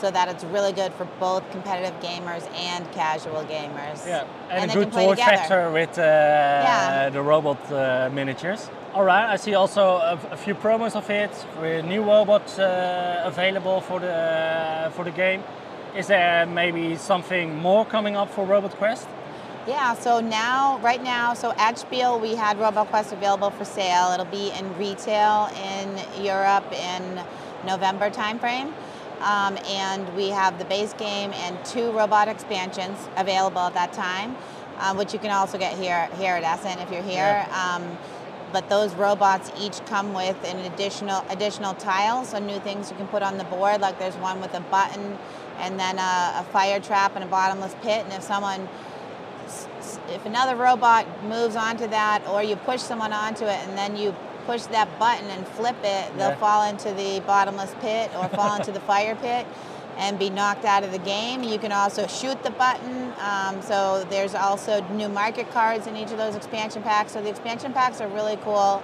so 0.00 0.10
that 0.10 0.28
it's 0.28 0.44
really 0.44 0.72
good 0.72 0.92
for 0.94 1.06
both 1.18 1.42
competitive 1.50 1.98
gamers 2.00 2.44
and 2.54 2.90
casual 2.92 3.42
gamers 3.44 4.06
Yeah, 4.06 4.24
and, 4.50 4.70
And 4.70 4.70
a 4.70 4.74
good 4.74 4.92
toy 4.92 5.16
factor 5.16 5.70
with 5.70 5.98
uh, 5.98 6.02
Yeah. 6.02 7.08
the 7.10 7.22
robot 7.22 7.60
uh, 7.72 8.10
miniatures. 8.12 8.70
All 8.94 9.04
right, 9.04 9.26
I 9.34 9.36
see 9.36 9.54
also 9.54 9.82
a, 9.82 10.18
a 10.30 10.36
few 10.36 10.54
promos 10.54 10.96
of 10.96 11.08
it 11.10 11.30
with 11.60 11.84
new 11.84 12.02
robots 12.02 12.58
uh, 12.58 13.22
available 13.24 13.80
for 13.80 14.00
the 14.00 14.90
for 14.94 15.04
the 15.04 15.10
game. 15.10 15.42
Is 15.94 16.06
there 16.06 16.46
maybe 16.46 16.96
something 16.96 17.56
more 17.60 17.84
coming 17.86 18.16
up 18.16 18.30
for 18.30 18.44
Robot 18.44 18.72
Quest? 18.76 19.06
Yeah, 19.66 19.94
so 19.94 20.20
now, 20.20 20.78
right 20.78 21.02
now, 21.02 21.34
so 21.34 21.52
at 21.56 21.76
Spiel 21.76 22.20
we 22.20 22.36
had 22.36 22.56
Robot 22.56 22.86
Quest 22.86 23.12
available 23.12 23.50
for 23.50 23.64
sale. 23.64 24.12
It'll 24.12 24.24
be 24.24 24.52
in 24.56 24.78
retail 24.78 25.50
in 25.56 26.24
Europe 26.24 26.72
in 26.72 27.20
November 27.66 28.08
timeframe. 28.08 28.72
Um, 29.20 29.58
and 29.66 30.14
we 30.14 30.28
have 30.28 30.60
the 30.60 30.64
base 30.66 30.92
game 30.92 31.32
and 31.32 31.64
two 31.64 31.90
robot 31.90 32.28
expansions 32.28 32.96
available 33.16 33.62
at 33.62 33.74
that 33.74 33.92
time, 33.92 34.36
uh, 34.78 34.94
which 34.94 35.12
you 35.12 35.18
can 35.18 35.32
also 35.32 35.58
get 35.58 35.76
here 35.76 36.08
here 36.16 36.34
at 36.34 36.44
Essen 36.44 36.78
if 36.78 36.92
you're 36.92 37.02
here. 37.02 37.16
Yeah. 37.48 37.76
Um, 37.76 37.98
but 38.52 38.68
those 38.68 38.94
robots 38.94 39.50
each 39.58 39.84
come 39.86 40.14
with 40.14 40.36
an 40.44 40.58
additional 40.72 41.24
additional 41.28 41.74
tile, 41.74 42.24
so 42.24 42.38
new 42.38 42.60
things 42.60 42.90
you 42.90 42.96
can 42.96 43.08
put 43.08 43.22
on 43.22 43.36
the 43.36 43.44
board. 43.44 43.80
Like 43.80 43.98
there's 43.98 44.14
one 44.16 44.40
with 44.40 44.54
a 44.54 44.60
button, 44.60 45.18
and 45.58 45.80
then 45.80 45.98
a, 45.98 46.34
a 46.36 46.46
fire 46.52 46.78
trap 46.78 47.16
and 47.16 47.24
a 47.24 47.26
bottomless 47.26 47.74
pit. 47.82 48.04
And 48.04 48.12
if 48.12 48.22
someone 48.22 48.68
if 50.10 50.24
another 50.26 50.56
robot 50.56 51.06
moves 51.24 51.56
onto 51.56 51.86
that 51.88 52.26
or 52.28 52.42
you 52.42 52.56
push 52.56 52.80
someone 52.80 53.12
onto 53.12 53.44
it 53.44 53.58
and 53.68 53.76
then 53.76 53.96
you 53.96 54.14
push 54.46 54.62
that 54.66 54.88
button 54.98 55.28
and 55.30 55.46
flip 55.48 55.76
it, 55.82 56.16
they'll 56.16 56.30
Yeah. 56.30 56.36
fall 56.36 56.62
into 56.68 56.92
the 56.92 57.20
bottomless 57.26 57.74
pit 57.80 58.10
or 58.16 58.28
fall 58.28 58.54
into 58.56 58.70
the 58.72 58.80
fire 58.80 59.16
pit 59.16 59.46
and 59.98 60.18
be 60.18 60.30
knocked 60.30 60.64
out 60.64 60.84
of 60.84 60.92
the 60.92 60.98
game. 60.98 61.42
You 61.42 61.58
can 61.58 61.72
also 61.72 62.06
shoot 62.06 62.40
the 62.44 62.50
button. 62.50 63.12
Um, 63.20 63.60
so 63.62 64.04
there's 64.10 64.34
also 64.34 64.82
new 64.92 65.08
market 65.08 65.50
cards 65.52 65.86
in 65.86 65.96
each 65.96 66.10
of 66.12 66.18
those 66.18 66.36
expansion 66.36 66.82
packs. 66.82 67.12
So 67.12 67.22
the 67.22 67.30
expansion 67.30 67.72
packs 67.72 68.00
are 68.00 68.08
really 68.08 68.36
cool. 68.44 68.82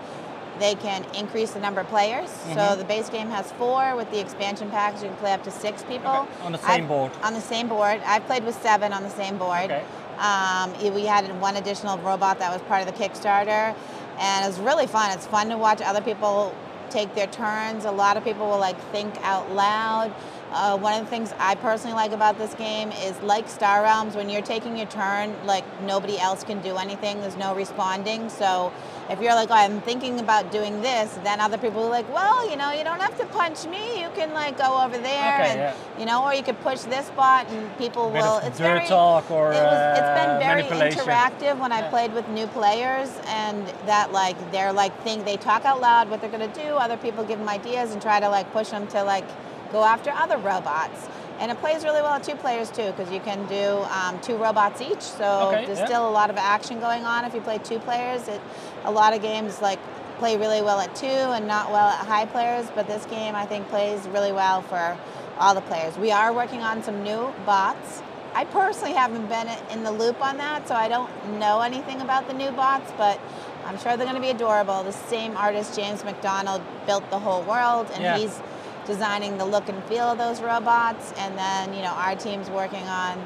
They 0.59 0.75
can 0.75 1.05
increase 1.14 1.53
the 1.53 1.61
number 1.61 1.81
of 1.81 1.89
players. 1.89 2.29
Mm-hmm. 2.29 2.55
So 2.55 2.77
the 2.77 2.85
base 2.85 3.09
game 3.09 3.31
has 3.31 3.51
four. 3.53 3.95
With 3.97 4.11
the 4.11 4.20
expansion 4.20 4.70
packs, 4.70 5.03
you 5.03 5.09
can 5.09 5.16
play 5.18 5.33
up 5.33 5.43
to 5.45 5.51
six 5.51 5.83
people. 5.85 6.11
Okay, 6.11 6.45
on 6.45 6.53
the 6.53 6.59
same 6.59 6.70
I've- 6.70 6.87
board. 6.87 7.12
On 7.23 7.35
the 7.35 7.41
same 7.41 7.68
board. 7.68 8.01
I've 8.07 8.27
played 8.27 8.45
with 8.45 8.61
seven 8.62 8.93
on 8.93 9.03
the 9.03 9.11
same 9.11 9.39
board. 9.39 9.64
Okay. 9.70 9.83
Um, 10.23 10.95
we 10.95 11.05
had 11.05 11.25
one 11.41 11.57
additional 11.57 11.99
robot 11.99 12.39
that 12.39 12.53
was 12.53 12.62
part 12.68 12.87
of 12.87 12.87
the 12.87 12.93
Kickstarter, 12.93 13.75
and 14.20 14.45
it 14.45 14.47
was 14.47 14.61
really 14.61 14.87
fun. 14.87 15.11
It's 15.11 15.27
fun 15.27 15.49
to 15.49 15.59
watch 15.59 15.83
other 15.83 16.01
people 16.01 16.55
take 16.91 17.12
their 17.16 17.27
turns. 17.27 17.85
A 17.87 17.91
lot 17.91 18.16
of 18.16 18.23
people 18.23 18.47
will 18.47 18.61
like 18.61 18.79
think 18.93 19.16
out 19.25 19.51
loud. 19.51 20.14
Uh, 20.53 20.76
one 20.76 20.92
of 20.92 21.00
the 21.00 21.11
things 21.11 21.32
I 21.38 21.55
personally 21.55 21.94
like 21.94 22.12
about 22.12 22.36
this 22.38 22.55
game 22.55 22.92
is 22.92 23.18
like 23.22 23.48
Star 23.48 23.82
Realms, 23.82 24.14
when 24.14 24.28
you're 24.28 24.42
taking 24.42 24.76
your 24.76 24.86
turn, 24.86 25.34
like 25.46 25.64
nobody 25.82 26.18
else 26.18 26.44
can 26.44 26.61
do 26.61 26.76
anything. 26.76 27.20
There's 27.20 27.36
no 27.36 27.55
responding. 27.55 28.28
So 28.28 28.72
if 29.09 29.20
you're 29.20 29.34
like, 29.34 29.50
oh, 29.50 29.55
I'm 29.55 29.80
thinking 29.80 30.20
about 30.20 30.53
doing 30.53 30.82
this, 30.82 31.18
then 31.24 31.40
other 31.40 31.59
people 31.59 31.84
are 31.84 31.90
like, 31.90 32.12
well, 32.12 32.48
you 32.48 32.57
know, 32.57 32.70
you 32.70 32.84
don't 32.84 33.00
have 33.00 33.16
to 33.18 33.26
punch 33.26 33.66
me. 33.66 34.00
You 34.00 34.11
can 34.14 34.32
like 34.34 34.59
go 34.59 34.82
over 34.82 34.98
there, 34.98 35.40
Okay, 35.40 35.50
and 35.50 35.59
yeah. 35.59 35.74
you 35.98 36.05
know, 36.05 36.22
or 36.24 36.34
you 36.34 36.42
could 36.42 36.61
push 36.61 36.80
this 36.80 37.11
bot, 37.11 37.48
and 37.48 37.78
people 37.78 38.11
will. 38.11 38.38
it's 38.38 38.59
very, 38.59 38.86
talk 38.86 39.30
or, 39.30 39.53
it 39.53 39.55
was, 39.55 39.98
it's 39.98 40.07
uh, 40.07 40.38
been 40.38 40.38
very 40.38 40.90
interactive 40.92 41.59
when 41.59 41.72
I 41.72 41.88
played 41.88 42.12
with 42.12 42.28
new 42.28 42.46
players, 42.48 43.11
and 43.26 43.66
that 43.86 44.12
like 44.12 44.36
they're 44.53 44.72
like 44.72 44.98
think 45.03 45.24
they 45.24 45.36
talk 45.36 45.64
out 45.64 45.80
loud 45.80 46.11
what 46.11 46.20
they're 46.20 46.30
gonna 46.30 46.53
do. 46.53 46.76
Other 46.76 46.96
people 46.96 47.24
give 47.24 47.38
them 47.38 47.48
ideas 47.48 47.92
and 47.92 48.03
try 48.03 48.20
to 48.20 48.28
like 48.28 48.50
push 48.53 48.68
them 48.68 48.86
to 48.88 49.03
like 49.03 49.24
go 49.73 49.83
after 49.85 50.11
other 50.11 50.37
robots. 50.37 51.09
And 51.41 51.51
it 51.51 51.59
plays 51.59 51.83
really 51.83 52.01
well 52.03 52.12
at 52.12 52.23
two 52.23 52.37
players 52.37 52.70
too, 52.70 52.93
because 52.97 53.11
you 53.11 53.18
can 53.20 53.45
do 53.49 53.79
um, 53.91 54.20
two 54.20 54.37
robots 54.37 54.81
each. 54.81 55.01
So 55.03 55.51
Okay, 55.53 55.66
there's 55.66 55.79
yeah. 55.81 55.87
still 55.87 56.09
a 56.09 56.11
lot 56.12 56.31
of 56.31 56.37
action 56.37 56.79
going 56.79 57.05
on 57.05 57.25
if 57.25 57.35
you 57.35 57.41
play 57.41 57.59
two 57.59 57.81
players. 57.81 58.29
It, 58.29 58.41
a 58.85 58.91
lot 58.93 59.12
of 59.14 59.23
games 59.23 59.61
like 59.61 59.81
play 60.18 60.37
really 60.37 60.62
well 60.62 60.79
at 60.79 60.95
two 60.95 61.07
and 61.07 61.49
not 61.49 61.70
well 61.73 61.89
at 61.89 62.07
high 62.07 62.27
players, 62.27 62.66
but 62.77 62.87
this 62.87 63.05
game 63.07 63.35
I 63.35 63.45
think 63.47 63.68
plays 63.68 64.07
really 64.09 64.31
well 64.31 64.62
for 64.62 64.97
all 65.39 65.55
the 65.55 65.62
players. 65.62 65.97
We 65.99 66.12
are 66.12 66.33
working 66.33 66.61
on 66.62 66.83
some 66.85 67.03
new 67.03 67.33
bots. 67.45 68.03
I 68.35 68.45
personally 68.45 68.93
haven't 68.95 69.27
been 69.27 69.49
in 69.70 69.83
the 69.83 69.91
loop 69.91 70.25
on 70.25 70.37
that, 70.39 70.68
so 70.68 70.75
I 70.75 70.89
don't 70.89 71.11
know 71.41 71.61
anything 71.61 72.01
about 72.01 72.29
the 72.29 72.35
new 72.35 72.51
bots, 72.53 72.93
but 72.97 73.20
I'm 73.66 73.77
sure 73.79 73.97
they're 73.97 74.07
going 74.07 74.14
to 74.14 74.23
be 74.23 74.31
adorable. 74.31 74.83
The 74.85 74.93
same 74.93 75.37
artist, 75.37 75.75
James 75.77 76.05
McDonald, 76.05 76.62
built 76.87 77.09
the 77.11 77.18
whole 77.18 77.43
world, 77.43 77.89
and 77.93 78.03
Yeah. 78.03 78.16
he's 78.18 78.41
designing 78.87 79.39
the 79.39 79.45
look 79.45 79.68
and 79.68 79.83
feel 79.85 80.05
of 80.05 80.18
those 80.18 80.41
robots. 80.41 81.12
And 81.18 81.37
then, 81.39 81.74
you 81.74 81.83
know, 81.83 81.93
our 81.93 82.16
team's 82.16 82.51
working 82.51 82.85
on 82.85 83.24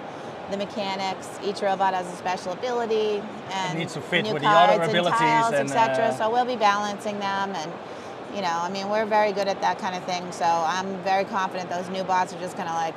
the 0.50 0.56
mechanics. 0.56 1.28
Each 1.44 1.62
robot 1.62 1.94
has 1.94 2.06
a 2.12 2.16
special 2.16 2.52
ability 2.52 3.22
and 3.50 3.78
needs 3.78 3.94
to 3.94 4.00
fit 4.00 4.22
new 4.24 4.34
with 4.34 4.42
the 4.42 4.48
other 4.48 4.76
cards 4.76 4.90
abilities 4.90 5.20
and 5.20 5.50
tiles, 5.50 5.54
etc. 5.54 6.04
uh, 6.06 6.12
so 6.12 6.30
we'll 6.30 6.44
be 6.44 6.56
balancing 6.56 7.18
them 7.18 7.54
and. 7.54 7.72
You 8.34 8.42
know, 8.42 8.58
I 8.60 8.68
mean, 8.68 8.90
we're 8.90 9.06
very 9.06 9.32
good 9.32 9.48
at 9.48 9.62
that 9.62 9.78
kind 9.78 9.94
of 9.96 10.04
thing, 10.04 10.30
so 10.30 10.44
I'm 10.44 10.98
very 11.04 11.24
confident 11.24 11.70
those 11.70 11.88
new 11.88 12.04
bots 12.04 12.34
are 12.34 12.40
just 12.40 12.54
gonna 12.54 12.74
like 12.74 12.94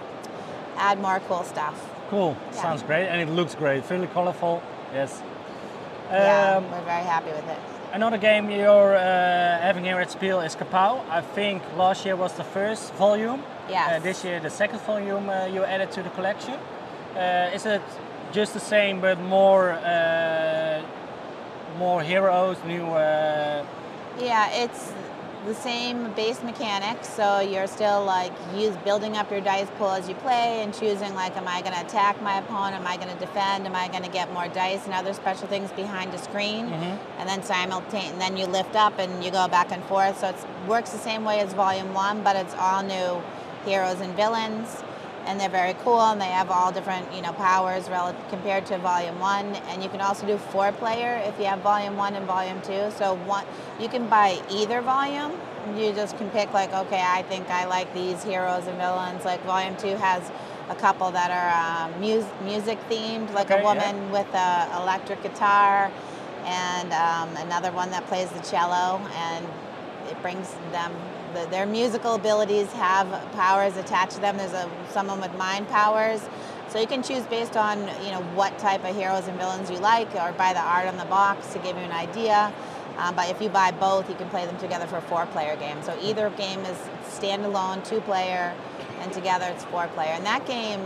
add 0.76 1.00
more 1.00 1.22
cool 1.30 1.44
stuff. 1.44 1.90
Cool. 2.10 2.36
Yeah. 2.52 2.62
Sounds 2.62 2.84
great, 2.84 3.08
and 3.08 3.22
it 3.22 3.32
looks 3.32 3.56
great. 3.56 3.90
Really 3.90 4.08
colorful. 4.08 4.62
Yes. 4.92 5.22
yeah, 6.10 6.56
Um, 6.58 6.70
we're 6.72 6.82
very 6.82 7.04
happy 7.04 7.30
with 7.30 7.48
it. 7.48 7.60
Another 7.92 8.18
game 8.20 8.52
you're 8.52 8.96
uh, 8.96 9.02
having 9.62 9.84
here 9.84 10.00
at 10.00 10.12
Spiel 10.12 10.42
is 10.42 10.56
Kapow. 10.56 11.04
I 11.10 11.22
think 11.22 11.64
last 11.76 12.06
year 12.06 12.16
was 12.16 12.34
the 12.34 12.44
first 12.44 12.94
volume. 12.94 13.42
Yes. 13.68 13.92
Uh, 13.92 14.00
this 14.04 14.24
year 14.24 14.40
the 14.40 14.50
second 14.50 14.80
volume 14.82 15.28
uh, 15.30 15.46
you 15.46 15.64
added 15.64 15.92
to 15.94 16.04
the 16.04 16.10
collection. 16.12 16.54
Uh, 17.16 17.50
is 17.54 17.66
it 17.66 17.82
just 18.32 18.54
the 18.54 18.60
same 18.60 19.02
but 19.02 19.20
more 19.22 19.72
uh, 19.72 20.84
more 21.80 22.04
heroes, 22.04 22.58
new? 22.66 22.86
Uh, 22.86 23.66
Yeah, 24.20 24.64
it's 24.64 24.92
the 25.46 25.56
same 25.56 26.12
base 26.14 26.44
mechanics. 26.44 27.08
So 27.10 27.40
you're 27.40 27.68
still 27.68 28.04
like 28.04 28.32
use 28.56 28.76
building 28.78 29.16
up 29.18 29.32
your 29.32 29.42
dice 29.42 29.68
pool 29.78 29.90
as 29.90 30.10
you 30.10 30.16
play 30.16 30.62
and 30.62 30.74
choosing 30.74 31.14
like, 31.16 31.36
am 31.38 31.48
I 31.48 31.62
going 31.62 31.74
to 31.74 31.82
attack 31.82 32.22
my 32.22 32.40
opponent? 32.40 32.76
Am 32.76 32.88
I 32.88 32.98
going 32.98 33.10
to 33.10 33.20
defend? 33.20 33.66
Am 33.66 33.76
I 33.76 33.88
going 33.88 34.04
to 34.04 34.10
get 34.10 34.32
more 34.34 34.48
dice 34.48 34.86
and 34.86 34.94
other 34.94 35.14
special 35.14 35.48
things 35.48 35.72
behind 35.72 36.14
a 36.14 36.18
screen? 36.18 36.68
Mm-hmm. 36.68 37.20
And 37.20 37.30
then 37.30 37.44
simultaneously, 37.44 38.12
and 38.12 38.22
then 38.22 38.38
you 38.38 38.46
lift 38.46 38.76
up 38.76 39.00
and 39.00 39.24
you 39.24 39.32
go 39.32 39.48
back 39.48 39.72
and 39.72 39.84
forth. 39.86 40.20
So 40.20 40.30
it 40.30 40.36
works 40.68 40.92
the 40.92 40.98
same 40.98 41.24
way 41.24 41.40
as 41.40 41.54
Volume 41.54 41.94
One, 41.94 42.24
but 42.24 42.36
it's 42.36 42.54
all 42.56 42.84
new 42.84 43.22
heroes 43.66 44.02
and 44.02 44.16
villains. 44.16 44.84
And 45.30 45.40
they're 45.40 45.48
very 45.48 45.76
cool, 45.84 46.02
and 46.02 46.20
they 46.20 46.26
have 46.26 46.50
all 46.50 46.72
different, 46.72 47.14
you 47.14 47.22
know, 47.22 47.34
powers 47.34 47.88
relative 47.88 48.28
compared 48.30 48.66
to 48.66 48.80
Volume 48.80 49.20
One. 49.20 49.46
And 49.70 49.84
you 49.84 49.90
can 49.90 50.02
also 50.02 50.26
do 50.26 50.40
four-player 50.40 51.22
if 51.24 51.38
you 51.38 51.46
have 51.46 51.60
Volume 51.60 51.98
One 51.98 52.16
and 52.16 52.26
Volume 52.26 52.60
Two. 52.64 52.90
So 52.98 53.14
one, 53.26 53.46
you 53.80 53.88
can 53.90 54.08
buy 54.10 54.42
either 54.50 54.82
volume. 54.82 55.34
You 55.78 55.94
just 55.94 56.18
can 56.18 56.32
pick 56.32 56.52
like, 56.52 56.74
okay, 56.74 57.04
I 57.06 57.22
think 57.30 57.48
I 57.52 57.66
like 57.68 57.94
these 57.94 58.24
heroes 58.24 58.66
and 58.66 58.76
villains. 58.78 59.24
Like 59.24 59.44
Volume 59.44 59.78
Two 59.78 59.96
has 59.98 60.32
a 60.68 60.76
couple 60.76 61.12
that 61.12 61.30
are 61.30 61.52
um, 61.94 62.02
mus- 62.02 62.34
music 62.44 62.80
themed, 62.90 63.32
like 63.32 63.52
Okay, 63.52 63.60
a 63.60 63.64
yeah. 63.64 63.70
woman 63.70 64.12
with 64.12 64.34
a 64.34 64.82
electric 64.82 65.22
guitar, 65.22 65.92
and 66.46 66.92
um, 66.92 67.30
another 67.46 67.72
one 67.72 67.92
that 67.92 68.04
plays 68.08 68.32
the 68.32 68.40
cello, 68.40 69.00
and 69.14 69.46
it 70.10 70.20
brings 70.24 70.56
them 70.72 70.92
the, 71.34 71.48
their 71.50 71.66
musical 71.66 72.16
abilities 72.16 72.72
have 72.74 73.08
powers 73.34 73.78
attached 73.78 74.14
to 74.14 74.22
them. 74.22 74.38
There's 74.38 74.54
a 74.54 74.70
someone 74.90 75.22
with 75.22 75.34
mind 75.36 75.68
powers, 75.70 76.28
so 76.70 76.80
you 76.80 76.88
can 76.88 77.04
choose 77.04 77.24
based 77.26 77.58
on 77.58 77.80
you 78.04 78.12
know 78.12 78.22
what 78.36 78.58
type 78.60 78.84
of 78.84 78.96
heroes 78.96 79.28
and 79.28 79.38
villains 79.38 79.70
you 79.70 79.78
like, 79.78 80.14
or 80.16 80.32
buy 80.34 80.54
the 80.54 80.62
art 80.62 80.88
on 80.88 80.98
the 80.98 81.06
box 81.06 81.54
to 81.54 81.60
give 81.60 81.76
you 81.76 81.84
an 81.84 81.92
idea. 81.92 82.54
Um, 82.98 83.16
but 83.16 83.30
if 83.30 83.42
you 83.42 83.50
buy 83.50 83.72
both, 83.72 84.10
you 84.10 84.16
can 84.16 84.30
play 84.30 84.46
them 84.46 84.58
together 84.58 84.86
for 84.86 84.98
a 84.98 85.02
four-player 85.02 85.56
game. 85.56 85.82
So 85.84 85.98
either 86.02 86.30
game 86.32 86.60
is 86.62 86.78
standalone, 87.08 87.88
two-player, 87.88 88.54
and 89.00 89.14
together 89.14 89.46
it's 89.50 89.64
four-player. 89.66 90.12
And 90.12 90.26
that 90.26 90.46
game 90.46 90.82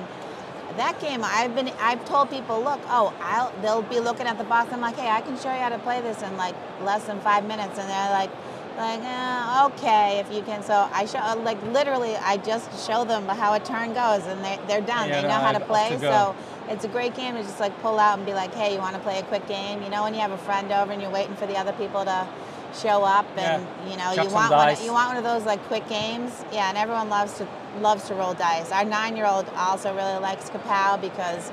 that 0.78 1.00
game 1.00 1.22
I've 1.24 1.54
been 1.54 1.70
I've 1.80 2.04
told 2.06 2.30
people 2.30 2.60
look 2.62 2.80
oh 2.88 3.14
I'll 3.22 3.54
they'll 3.62 3.84
be 3.84 4.00
looking 4.00 4.26
at 4.26 4.38
the 4.38 4.44
box 4.44 4.74
I'm 4.74 4.82
like 4.82 4.96
hey 4.96 5.10
I 5.10 5.22
can 5.22 5.38
show 5.38 5.54
you 5.54 5.60
how 5.60 5.70
to 5.70 5.78
play 5.80 6.02
this 6.02 6.22
in 6.24 6.36
like 6.36 6.56
less 6.82 7.06
than 7.06 7.20
five 7.22 7.46
minutes 7.46 7.78
and 7.78 7.90
they're 7.90 8.12
like 8.12 8.32
like 8.78 9.02
eh, 9.04 9.66
okay 9.66 10.20
if 10.20 10.32
you 10.32 10.42
can 10.42 10.64
so 10.64 10.90
I 10.92 11.06
show 11.06 11.20
like 11.44 11.62
literally 11.72 12.16
I 12.16 12.38
just 12.38 12.88
show 12.88 13.04
them 13.06 13.28
how 13.28 13.54
a 13.54 13.60
turn 13.60 13.94
goes 13.94 14.26
and 14.26 14.44
they, 14.44 14.60
they're 14.68 14.82
done. 14.82 15.10
Yeah, 15.10 15.22
they 15.22 15.28
know 15.28 15.34
how 15.36 15.52
no, 15.52 15.60
to 15.60 15.66
play 15.66 15.90
to 15.90 16.00
so 16.00 16.36
it's 16.70 16.84
a 16.84 16.88
great 16.88 17.14
game 17.16 17.36
to 17.36 17.44
just 17.44 17.60
like 17.60 17.78
pull 17.82 18.00
out 18.00 18.18
and 18.18 18.26
be 18.26 18.34
like 18.34 18.54
hey 18.56 18.74
you 18.74 18.80
want 18.80 18.96
to 18.96 19.02
play 19.02 19.20
a 19.20 19.24
quick 19.24 19.48
game? 19.48 19.84
You 19.84 19.90
know 19.90 20.04
when 20.04 20.14
you 20.14 20.22
have 20.22 20.32
a 20.32 20.38
friend 20.38 20.72
over 20.72 20.92
and 20.92 21.02
you're 21.02 21.12
waiting 21.12 21.36
for 21.36 21.46
the 21.46 21.56
other 21.58 21.74
people 21.74 22.04
to 22.06 22.28
show 22.74 23.04
up 23.04 23.28
and 23.38 23.62
Yeah. 23.64 23.90
you 23.92 23.98
know 23.98 24.16
Chuck 24.16 24.26
you 24.30 24.34
want 24.34 24.52
one, 24.52 24.68
dice. 24.68 24.84
you 24.84 24.92
want 24.92 25.10
one 25.10 25.18
of 25.18 25.24
those 25.24 25.46
like 25.46 25.62
quick 25.68 25.88
games? 25.88 26.44
Yeah 26.52 26.70
and 26.70 26.78
everyone 26.78 27.10
loves 27.10 27.38
to 27.38 27.48
loves 27.80 28.08
to 28.08 28.16
roll 28.16 28.34
dice. 28.34 28.72
Our 28.72 28.86
nine 28.86 29.16
year 29.16 29.28
old 29.28 29.48
also 29.56 29.94
really 29.96 30.20
likes 30.20 30.50
kapow 30.50 31.00
because 31.00 31.52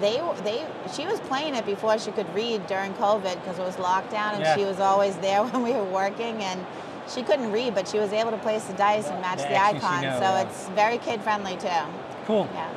they 0.00 0.20
they 0.44 0.66
she 0.94 1.04
was 1.06 1.18
playing 1.20 1.54
it 1.54 1.64
before 1.66 1.98
she 1.98 2.10
could 2.10 2.32
read 2.34 2.66
during 2.66 2.92
covid 2.94 3.34
because 3.40 3.58
it 3.58 3.62
was 3.62 3.76
lockdown 3.76 4.32
and 4.34 4.40
Yeah. 4.42 4.56
she 4.56 4.64
was 4.64 4.80
always 4.80 5.16
there 5.18 5.42
when 5.48 5.62
we 5.62 5.72
were 5.72 5.84
working 6.02 6.42
and 6.42 6.64
she 7.12 7.22
couldn't 7.22 7.52
read 7.52 7.74
but 7.74 7.88
she 7.88 7.98
was 7.98 8.12
able 8.12 8.30
to 8.32 8.38
place 8.38 8.64
the 8.64 8.74
dice 8.74 9.06
and 9.08 9.20
match 9.20 9.38
The 9.38 9.48
the, 9.48 9.56
icon 9.62 10.00
so 10.02 10.28
yeah. 10.34 10.42
it's 10.42 10.68
very 10.70 10.98
kid 10.98 11.20
friendly 11.22 11.56
too 11.56 11.82
cool. 12.26 12.48
yeah 12.54 12.68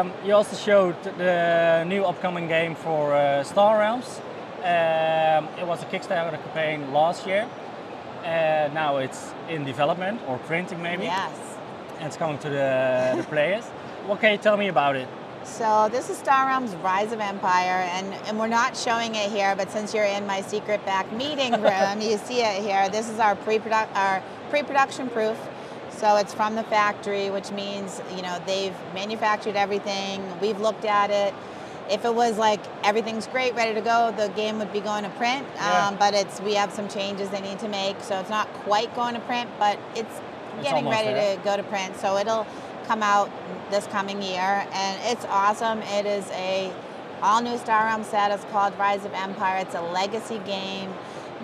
Um, 0.00 0.06
you 0.24 0.32
also 0.34 0.56
showed 0.56 0.96
the 1.18 1.84
new 1.86 2.02
upcoming 2.10 2.48
game 2.48 2.74
for 2.74 3.12
uh, 3.14 3.44
Star 3.44 3.72
Realms. 3.78 4.08
Um, 4.64 5.42
it 5.60 5.66
was 5.66 5.82
a 5.82 5.86
Kickstarter 5.92 6.38
campaign 6.44 6.78
last 6.94 7.26
year. 7.26 7.44
Uh, 8.24 8.70
now 8.72 8.96
it's 9.04 9.34
in 9.50 9.64
development 9.66 10.18
or 10.28 10.38
printing 10.48 10.80
maybe. 10.82 11.04
yes 11.04 11.36
And 11.98 12.06
it's 12.08 12.16
coming 12.16 12.38
to 12.38 12.48
the, 12.48 12.68
the 13.20 13.26
players. 13.34 13.64
What 14.08 14.20
can 14.20 14.32
you 14.32 14.38
tell 14.38 14.56
me 14.56 14.68
about 14.68 14.96
it? 14.96 15.08
So 15.44 15.88
this 15.92 16.08
is 16.10 16.16
Star 16.16 16.46
Realms 16.46 16.74
Rise 16.76 17.12
of 17.12 17.20
Empire, 17.20 17.86
and, 17.92 18.12
and 18.26 18.38
we're 18.38 18.48
not 18.48 18.76
showing 18.76 19.14
it 19.14 19.30
here, 19.30 19.54
but 19.54 19.70
since 19.70 19.92
you're 19.94 20.04
in 20.04 20.26
my 20.26 20.40
secret 20.40 20.84
back 20.86 21.10
meeting 21.12 21.52
room, 21.62 22.00
you 22.00 22.16
see 22.18 22.40
it 22.40 22.62
here. 22.62 22.88
This 22.88 23.08
is 23.10 23.18
our 23.18 23.36
pre-produ- 23.36 23.94
our 23.94 24.22
pre-production 24.50 25.08
proof. 25.10 25.38
So 25.90 26.16
it's 26.16 26.34
from 26.34 26.56
the 26.56 26.64
factory, 26.64 27.30
which 27.30 27.50
means 27.52 28.00
you 28.16 28.22
know 28.22 28.40
they've 28.46 28.74
manufactured 28.94 29.54
everything. 29.54 30.22
We've 30.40 30.60
looked 30.60 30.84
at 30.86 31.10
it. 31.10 31.34
If 31.90 32.04
it 32.06 32.14
was 32.14 32.38
like 32.38 32.60
everything's 32.82 33.26
great, 33.26 33.54
ready 33.54 33.74
to 33.74 33.80
go, 33.82 34.12
the 34.16 34.28
game 34.30 34.58
would 34.58 34.72
be 34.72 34.80
going 34.80 35.04
to 35.04 35.10
print. 35.10 35.46
Yeah. 35.56 35.88
Um, 35.88 35.96
but 35.98 36.14
it's 36.14 36.40
we 36.40 36.54
have 36.54 36.72
some 36.72 36.88
changes 36.88 37.28
they 37.28 37.42
need 37.42 37.58
to 37.60 37.68
make, 37.68 38.00
so 38.00 38.18
it's 38.18 38.30
not 38.30 38.50
quite 38.64 38.92
going 38.96 39.14
to 39.14 39.20
print, 39.20 39.50
but 39.58 39.78
it's 39.94 40.20
It's 40.58 40.62
getting 40.68 40.88
ready 40.88 41.12
there. 41.12 41.36
to 41.36 41.42
go 41.42 41.56
to 41.56 41.62
print. 41.64 41.96
So 41.96 42.16
it'll 42.16 42.46
come 42.86 43.02
out 43.02 43.30
this 43.70 43.86
coming 43.88 44.22
year, 44.22 44.66
and 44.72 45.00
it's 45.04 45.24
awesome. 45.26 45.80
It 45.82 46.06
is 46.06 46.30
a 46.32 46.72
all 47.22 47.40
new 47.42 47.56
Star 47.58 47.84
Realms 47.86 48.06
set. 48.06 48.30
It's 48.30 48.44
called 48.46 48.78
Rise 48.78 49.04
of 49.04 49.12
Empire. 49.14 49.58
It's 49.62 49.74
a 49.74 49.80
legacy 49.80 50.38
game, 50.44 50.92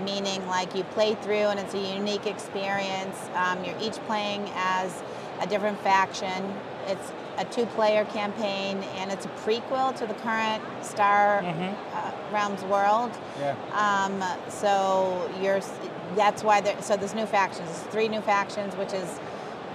meaning 0.04 0.46
like 0.46 0.74
you 0.74 0.84
play 0.84 1.14
through, 1.14 1.48
and 1.50 1.58
it's 1.58 1.74
a 1.74 1.94
unique 1.94 2.26
experience. 2.26 3.16
Um, 3.34 3.64
you're 3.64 3.78
each 3.80 3.96
playing 4.06 4.50
as 4.54 5.02
a 5.40 5.46
different 5.46 5.78
faction. 5.80 6.54
It's 6.86 7.12
a 7.38 7.44
two-player 7.46 8.04
campaign, 8.06 8.82
and 8.96 9.10
it's 9.10 9.24
a 9.24 9.28
prequel 9.28 9.96
to 9.96 10.06
the 10.06 10.14
current 10.14 10.62
Star 10.84 11.38
uh, 11.42 12.12
Realms 12.32 12.62
world. 12.64 13.10
Yeah. 13.38 13.56
Um, 13.72 14.22
so 14.50 15.30
you're 15.40 15.60
that's 16.16 16.42
why 16.42 16.60
there 16.60 16.80
so 16.82 16.96
there's 16.96 17.14
new 17.14 17.26
factions. 17.26 17.68
There's 17.68 17.82
three 17.92 18.08
new 18.08 18.20
factions, 18.20 18.76
which 18.76 18.92
is 18.92 19.18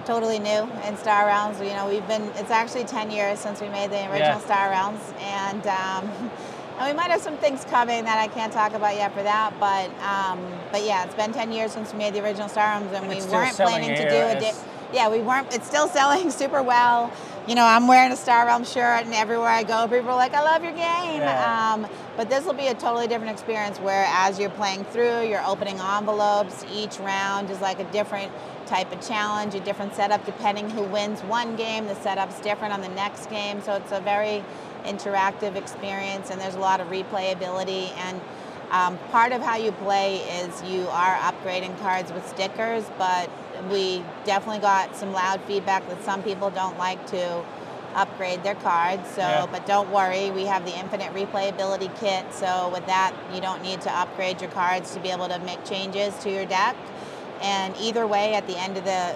totally 0.06 0.38
new 0.38 0.68
in 0.86 0.96
Star 0.96 1.26
Realms. 1.26 1.60
You 1.60 1.74
know, 1.74 1.88
we've 1.88 2.06
been 2.08 2.22
it's 2.36 2.50
actually 2.50 2.84
10 2.84 3.10
years 3.10 3.38
since 3.38 3.60
we 3.60 3.68
made 3.68 3.90
the 3.90 4.00
original 4.10 4.18
Yeah. 4.18 4.38
Star 4.38 4.70
Realms, 4.70 5.00
and 5.20 5.66
um, 5.66 6.08
and 6.78 6.86
we 6.88 6.92
might 6.94 7.10
have 7.10 7.20
some 7.20 7.36
things 7.38 7.64
coming 7.66 8.04
that 8.04 8.18
I 8.18 8.28
can't 8.28 8.52
talk 8.52 8.72
about 8.74 8.94
yet 8.94 9.12
for 9.14 9.22
that. 9.22 9.52
But 9.60 9.90
um, 10.02 10.38
but 10.72 10.84
yeah, 10.84 11.04
it's 11.04 11.14
been 11.14 11.32
10 11.32 11.52
years 11.52 11.72
since 11.72 11.92
we 11.92 11.98
made 11.98 12.14
the 12.14 12.22
original 12.24 12.48
Star 12.48 12.64
Realms, 12.68 12.86
and, 12.92 13.04
And 13.04 13.08
we 13.08 13.20
weren't 13.32 13.56
planning 13.56 13.94
to 13.96 14.08
do 14.08 14.16
a. 14.16 14.54
yeah, 14.94 15.08
we 15.10 15.20
weren't. 15.20 15.52
It's 15.52 15.66
still 15.66 15.88
selling 15.88 16.30
super 16.42 16.62
well. 16.62 17.12
You 17.46 17.54
know, 17.54 17.64
I'm 17.64 17.86
wearing 17.86 18.10
a 18.12 18.16
Star 18.16 18.46
Realm 18.46 18.64
shirt, 18.64 19.04
and 19.04 19.14
everywhere 19.14 19.48
I 19.48 19.62
go, 19.62 19.86
people 19.86 20.10
are 20.10 20.16
like, 20.16 20.34
"I 20.34 20.42
love 20.42 20.62
your 20.64 20.72
game." 20.72 21.20
Yeah. 21.20 21.74
Um, 21.74 21.86
but 22.16 22.30
this 22.30 22.44
will 22.44 22.54
be 22.54 22.68
a 22.68 22.74
totally 22.74 23.06
different 23.06 23.32
experience 23.32 23.78
where, 23.78 24.06
as 24.08 24.38
you're 24.38 24.50
playing 24.50 24.84
through, 24.84 25.26
you're 25.28 25.44
opening 25.44 25.78
envelopes. 25.78 26.64
Each 26.72 26.98
round 26.98 27.50
is 27.50 27.60
like 27.60 27.78
a 27.78 27.84
different 27.92 28.32
type 28.66 28.90
of 28.92 29.06
challenge, 29.06 29.54
a 29.54 29.60
different 29.60 29.94
setup 29.94 30.24
depending 30.24 30.70
who 30.70 30.82
wins 30.82 31.20
one 31.22 31.56
game. 31.56 31.86
The 31.86 31.94
setup's 31.96 32.40
different 32.40 32.72
on 32.72 32.80
the 32.80 32.88
next 32.88 33.28
game, 33.30 33.62
so 33.62 33.74
it's 33.74 33.92
a 33.92 34.00
very 34.00 34.44
interactive 34.84 35.56
experience, 35.56 36.30
and 36.30 36.40
there's 36.40 36.54
a 36.54 36.60
lot 36.60 36.80
of 36.80 36.88
replayability. 36.88 37.90
And 37.98 38.20
um, 38.70 38.98
part 39.10 39.32
of 39.32 39.42
how 39.42 39.56
you 39.56 39.72
play 39.72 40.16
is 40.16 40.62
you 40.64 40.88
are 40.88 41.16
upgrading 41.16 41.78
cards 41.80 42.12
with 42.12 42.26
stickers, 42.26 42.84
but 42.98 43.30
we 43.70 44.02
definitely 44.24 44.60
got 44.60 44.96
some 44.96 45.12
loud 45.12 45.40
feedback 45.44 45.86
that 45.88 46.02
some 46.04 46.22
people 46.22 46.50
don't 46.50 46.78
like 46.78 47.04
to 47.08 47.44
upgrade 47.96 48.42
their 48.42 48.54
cards. 48.56 49.08
So, 49.10 49.22
Yeah. 49.22 49.46
but 49.50 49.66
don't 49.66 49.90
worry, 49.90 50.30
we 50.30 50.44
have 50.46 50.64
the 50.64 50.76
infinite 50.78 51.12
replayability 51.14 51.90
kit. 51.98 52.24
So 52.32 52.68
with 52.72 52.86
that, 52.86 53.12
you 53.32 53.40
don't 53.40 53.62
need 53.62 53.80
to 53.82 53.90
upgrade 53.92 54.40
your 54.40 54.50
cards 54.50 54.92
to 54.94 55.00
be 55.00 55.10
able 55.10 55.28
to 55.28 55.38
make 55.40 55.64
changes 55.64 56.14
to 56.22 56.30
your 56.30 56.44
deck. 56.44 56.76
And 57.42 57.74
either 57.80 58.06
way, 58.06 58.34
at 58.34 58.46
the 58.46 58.56
end 58.58 58.76
of 58.76 58.84
the 58.84 59.14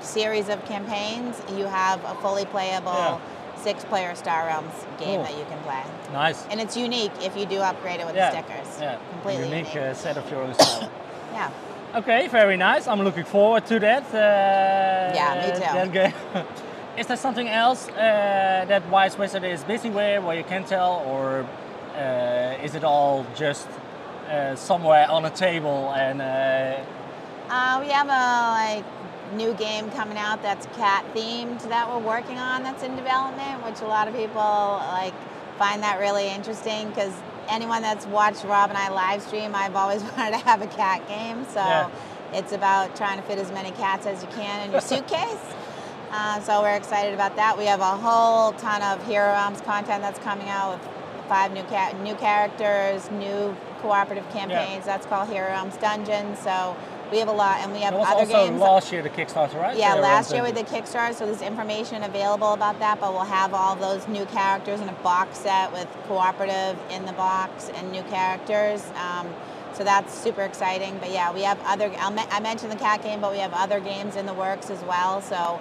series 0.00 0.48
of 0.48 0.64
campaigns, 0.66 1.40
you 1.56 1.64
have 1.66 2.04
a 2.04 2.14
fully 2.16 2.44
playable 2.44 2.92
Yeah. 2.92 3.18
six-player 3.56 4.14
Star 4.14 4.46
Realms 4.46 4.74
game 4.98 5.16
Cool. 5.16 5.22
that 5.24 5.36
you 5.38 5.44
can 5.48 5.58
play. 5.60 5.82
Nice. 6.12 6.44
And 6.50 6.60
it's 6.60 6.76
unique 6.76 7.12
if 7.22 7.36
you 7.36 7.46
do 7.46 7.60
upgrade 7.60 8.00
it 8.00 8.06
with 8.06 8.16
yeah. 8.16 8.30
the 8.30 8.36
stickers. 8.42 8.78
Yeah. 8.80 8.96
Completely 9.12 9.44
unique 9.48 9.74
unique. 9.74 9.90
uh, 9.90 9.94
set 9.94 10.16
of 10.16 10.30
your 10.30 10.42
own 10.42 10.54
style. 10.54 10.88
Yeah. 11.32 11.48
Okay, 11.94 12.28
very 12.28 12.56
nice. 12.58 12.86
I'm 12.86 13.00
looking 13.02 13.24
forward 13.24 13.64
to 13.66 13.78
that. 13.80 14.04
Uh, 14.12 15.14
Yeah, 15.14 15.46
me 15.46 15.52
too. 15.54 15.60
That 15.60 15.92
game. 15.92 16.14
is 16.96 17.06
there 17.06 17.16
something 17.16 17.48
else 17.48 17.88
uh, 17.88 18.64
that 18.68 18.88
Wise 18.90 19.16
Wizard 19.18 19.44
is 19.44 19.64
busy 19.64 19.90
with, 19.90 20.22
where 20.24 20.36
you 20.36 20.44
can 20.44 20.64
tell, 20.64 21.02
or 21.06 21.46
uh, 21.96 22.62
is 22.62 22.74
it 22.74 22.84
all 22.84 23.26
just 23.34 23.66
uh, 24.28 24.54
somewhere 24.56 25.10
on 25.10 25.24
a 25.24 25.30
table 25.30 25.92
and? 25.94 26.20
Uh, 26.20 26.76
Uh, 27.50 27.80
we 27.84 27.88
have 27.92 28.08
a 28.08 28.24
like 28.60 28.84
new 29.34 29.52
game 29.54 29.90
coming 29.90 30.16
out 30.18 30.42
that's 30.42 30.66
cat 30.76 31.04
themed 31.14 31.60
that 31.68 31.88
we're 31.88 31.98
working 32.06 32.38
on 32.38 32.62
that's 32.62 32.82
in 32.82 32.94
development, 32.96 33.62
which 33.64 33.80
a 33.80 33.86
lot 33.86 34.08
of 34.08 34.14
people 34.14 34.40
like 34.92 35.14
find 35.58 35.82
that 35.82 35.98
really 36.00 36.28
interesting 36.28 36.88
because 36.88 37.12
anyone 37.48 37.82
that's 37.82 38.06
watched 38.06 38.44
Rob 38.44 38.70
and 38.70 38.78
I 38.78 38.88
live 38.90 39.22
stream, 39.22 39.54
I've 39.54 39.76
always 39.76 40.02
wanted 40.16 40.32
to 40.32 40.44
have 40.44 40.62
a 40.62 40.66
cat 40.66 41.06
game. 41.08 41.44
So 41.46 41.60
Yeah. 41.60 41.90
it's 42.32 42.52
about 42.52 42.96
trying 42.96 43.18
to 43.20 43.24
fit 43.26 43.38
as 43.38 43.50
many 43.52 43.70
cats 43.72 44.06
as 44.06 44.22
you 44.22 44.28
can 44.28 44.64
in 44.66 44.72
your 44.72 44.80
suitcase. 44.80 45.44
Uh, 46.12 46.40
so 46.40 46.60
we're 46.60 46.74
excited 46.76 47.14
about 47.14 47.36
that. 47.36 47.56
We 47.56 47.64
have 47.66 47.80
a 47.80 47.96
whole 47.96 48.52
ton 48.52 48.82
of 48.82 49.04
Hero 49.06 49.28
Realms 49.28 49.62
content 49.62 50.02
that's 50.02 50.18
coming 50.18 50.48
out 50.48 50.78
with 50.78 50.88
five 51.26 51.52
new 51.52 51.62
ca- 51.64 51.94
new 52.02 52.14
characters, 52.16 53.10
new 53.12 53.56
cooperative 53.80 54.28
campaigns. 54.30 54.84
That's 54.84 55.06
called 55.06 55.30
Hero 55.30 55.48
Realms 55.48 55.76
Dungeons. 55.78 56.38
So 56.38 56.76
we 57.10 57.18
have 57.18 57.28
a 57.28 57.32
lot, 57.32 57.60
and 57.60 57.72
we 57.72 57.80
have 57.80 57.94
was 57.94 58.06
other 58.06 58.20
also 58.20 58.46
games. 58.46 58.60
last 58.60 58.92
year 58.92 59.00
the 59.02 59.08
Kickstarter, 59.08 59.54
right? 59.54 59.76
Yeah, 59.76 59.94
Uh, 59.94 60.00
last 60.00 60.32
year 60.32 60.42
with 60.42 60.54
the 60.54 60.64
Kickstarter, 60.64 61.14
so 61.14 61.24
there's 61.24 61.40
information 61.42 62.02
available 62.02 62.52
about 62.52 62.78
that, 62.80 63.00
but 63.00 63.12
we'll 63.14 63.24
have 63.24 63.54
all 63.54 63.74
those 63.76 64.06
new 64.06 64.26
characters 64.26 64.80
in 64.80 64.88
a 64.90 64.94
box 65.02 65.38
set 65.38 65.72
with 65.72 65.88
cooperative 66.08 66.76
in 66.90 67.06
the 67.06 67.12
box 67.14 67.70
and 67.74 67.90
new 67.90 68.02
characters. 68.04 68.84
Um, 68.96 69.28
so 69.74 69.84
that's 69.84 70.12
super 70.12 70.42
exciting. 70.42 70.98
But 70.98 71.10
yeah, 71.10 71.32
we 71.32 71.42
have 71.42 71.58
other, 71.66 71.90
I'll 71.98 72.10
me- 72.10 72.24
I 72.30 72.40
mentioned 72.40 72.70
the 72.70 72.76
cat 72.76 73.02
game, 73.02 73.20
but 73.22 73.32
we 73.32 73.38
have 73.38 73.54
other 73.54 73.80
games 73.80 74.16
in 74.16 74.26
the 74.26 74.34
works 74.34 74.68
as 74.68 74.82
well. 74.84 75.22
So 75.22 75.58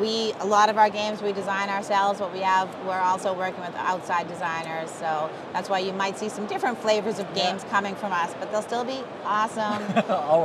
we, 0.00 0.32
a 0.40 0.46
lot 0.46 0.68
of 0.68 0.76
our 0.78 0.90
games 0.90 1.22
we 1.22 1.32
design 1.32 1.68
ourselves, 1.68 2.18
but 2.20 2.32
we 2.32 2.40
have, 2.40 2.68
we're 2.86 2.98
also 2.98 3.32
working 3.32 3.60
with 3.60 3.74
outside 3.76 4.28
designers. 4.28 4.90
So 4.90 5.30
that's 5.52 5.68
why 5.68 5.78
you 5.80 5.92
might 5.92 6.18
see 6.18 6.28
some 6.28 6.46
different 6.46 6.78
flavors 6.78 7.18
of 7.18 7.26
Yeah. 7.34 7.44
games 7.52 7.64
coming 7.70 7.94
from 7.94 8.12
us, 8.12 8.34
but 8.38 8.50
they'll 8.50 8.62
still 8.62 8.84
be 8.84 9.00
awesome, 9.24 9.82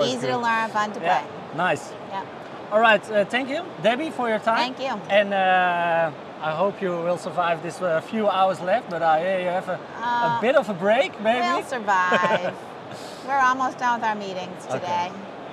easy 0.04 0.28
to 0.28 0.38
learn, 0.38 0.70
fun 0.70 0.91
to 0.93 1.00
Yeah, 1.00 1.22
play. 1.22 1.32
nice. 1.56 1.91
Yeah. 2.10 2.26
All 2.72 2.80
right, 2.80 3.04
uh, 3.12 3.26
thank 3.26 3.50
you, 3.50 3.64
Debbie, 3.82 4.12
for 4.12 4.30
your 4.30 4.38
time. 4.39 4.74
Thank 4.76 4.80
you. 4.80 5.02
And 5.10 5.34
uh, 5.34 6.12
I 6.41 6.52
hope 6.52 6.82
you 6.82 6.91
will 6.91 7.18
survive 7.18 7.64
this 7.64 7.82
uh, 7.82 8.00
few 8.02 8.30
hours 8.30 8.60
left, 8.62 8.89
but 8.91 9.02
I 9.02 9.20
hear 9.22 9.39
you 9.39 9.47
have 9.47 9.68
a, 9.70 9.74
a 9.74 9.80
Uh, 10.02 10.41
bit 10.41 10.56
of 10.56 10.70
a 10.70 10.74
break, 10.76 11.20
maybe. 11.22 11.39
We'll 11.47 11.64
survive. 11.64 12.56
We're 13.28 13.34
almost 13.39 13.80
done 13.80 14.00
with 14.00 14.08
our 14.08 14.16
meetings 14.16 14.66
today. 14.66 14.76
Okay. 14.78 15.08
today. 15.10 15.12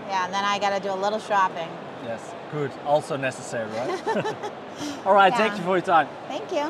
Yeah, 0.09 0.25
and 0.27 0.33
then 0.35 0.45
I 0.45 0.59
got 0.59 0.71
to 0.77 0.81
do 0.81 0.93
a 0.93 1.01
little 1.05 1.19
shopping. 1.19 1.69
Yes, 2.05 2.21
good. 2.57 2.71
Also 2.85 3.17
necessary, 3.17 3.71
right? 3.73 4.35
All 5.07 5.15
right, 5.15 5.35
thank 5.35 5.57
you 5.57 5.65
for 5.65 5.77
your 5.77 5.87
time. 5.95 6.09
Thank 6.29 6.51
you. 6.53 6.67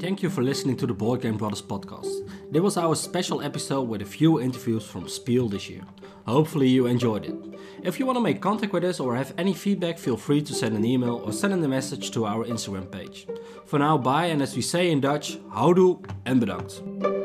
Thank 0.00 0.22
you 0.22 0.30
for 0.30 0.42
listening 0.42 0.76
to 0.78 0.86
the 0.86 0.94
Board 0.94 1.20
Game 1.22 1.36
Brothers 1.36 1.62
podcast. 1.62 2.12
This 2.50 2.62
was 2.62 2.76
our 2.76 2.94
special 2.94 3.42
episode 3.42 3.88
with 3.88 4.02
a 4.02 4.06
few 4.06 4.40
interviews 4.40 4.84
from 4.86 5.08
Spiel 5.08 5.48
this 5.48 5.68
year. 5.68 5.82
Hopefully 6.26 6.68
you 6.68 6.86
enjoyed 6.86 7.24
it. 7.24 7.34
If 7.82 7.98
you 7.98 8.06
want 8.06 8.16
to 8.16 8.22
make 8.22 8.40
contact 8.40 8.72
with 8.72 8.84
us 8.84 9.00
or 9.00 9.16
have 9.16 9.32
any 9.38 9.54
feedback, 9.54 9.98
feel 9.98 10.16
free 10.16 10.42
to 10.42 10.54
send 10.54 10.76
an 10.76 10.84
email 10.84 11.22
or 11.24 11.32
send 11.32 11.52
in 11.52 11.64
a 11.64 11.68
message 11.68 12.10
to 12.12 12.26
our 12.26 12.44
Instagram 12.44 12.90
page. 12.90 13.26
For 13.66 13.78
now, 13.78 13.98
bye 13.98 14.26
and 14.26 14.42
as 14.42 14.54
we 14.56 14.62
say 14.62 14.90
in 14.90 15.00
Dutch, 15.00 15.38
houdoe 15.50 16.04
en 16.26 16.40
bedankt. 16.40 17.17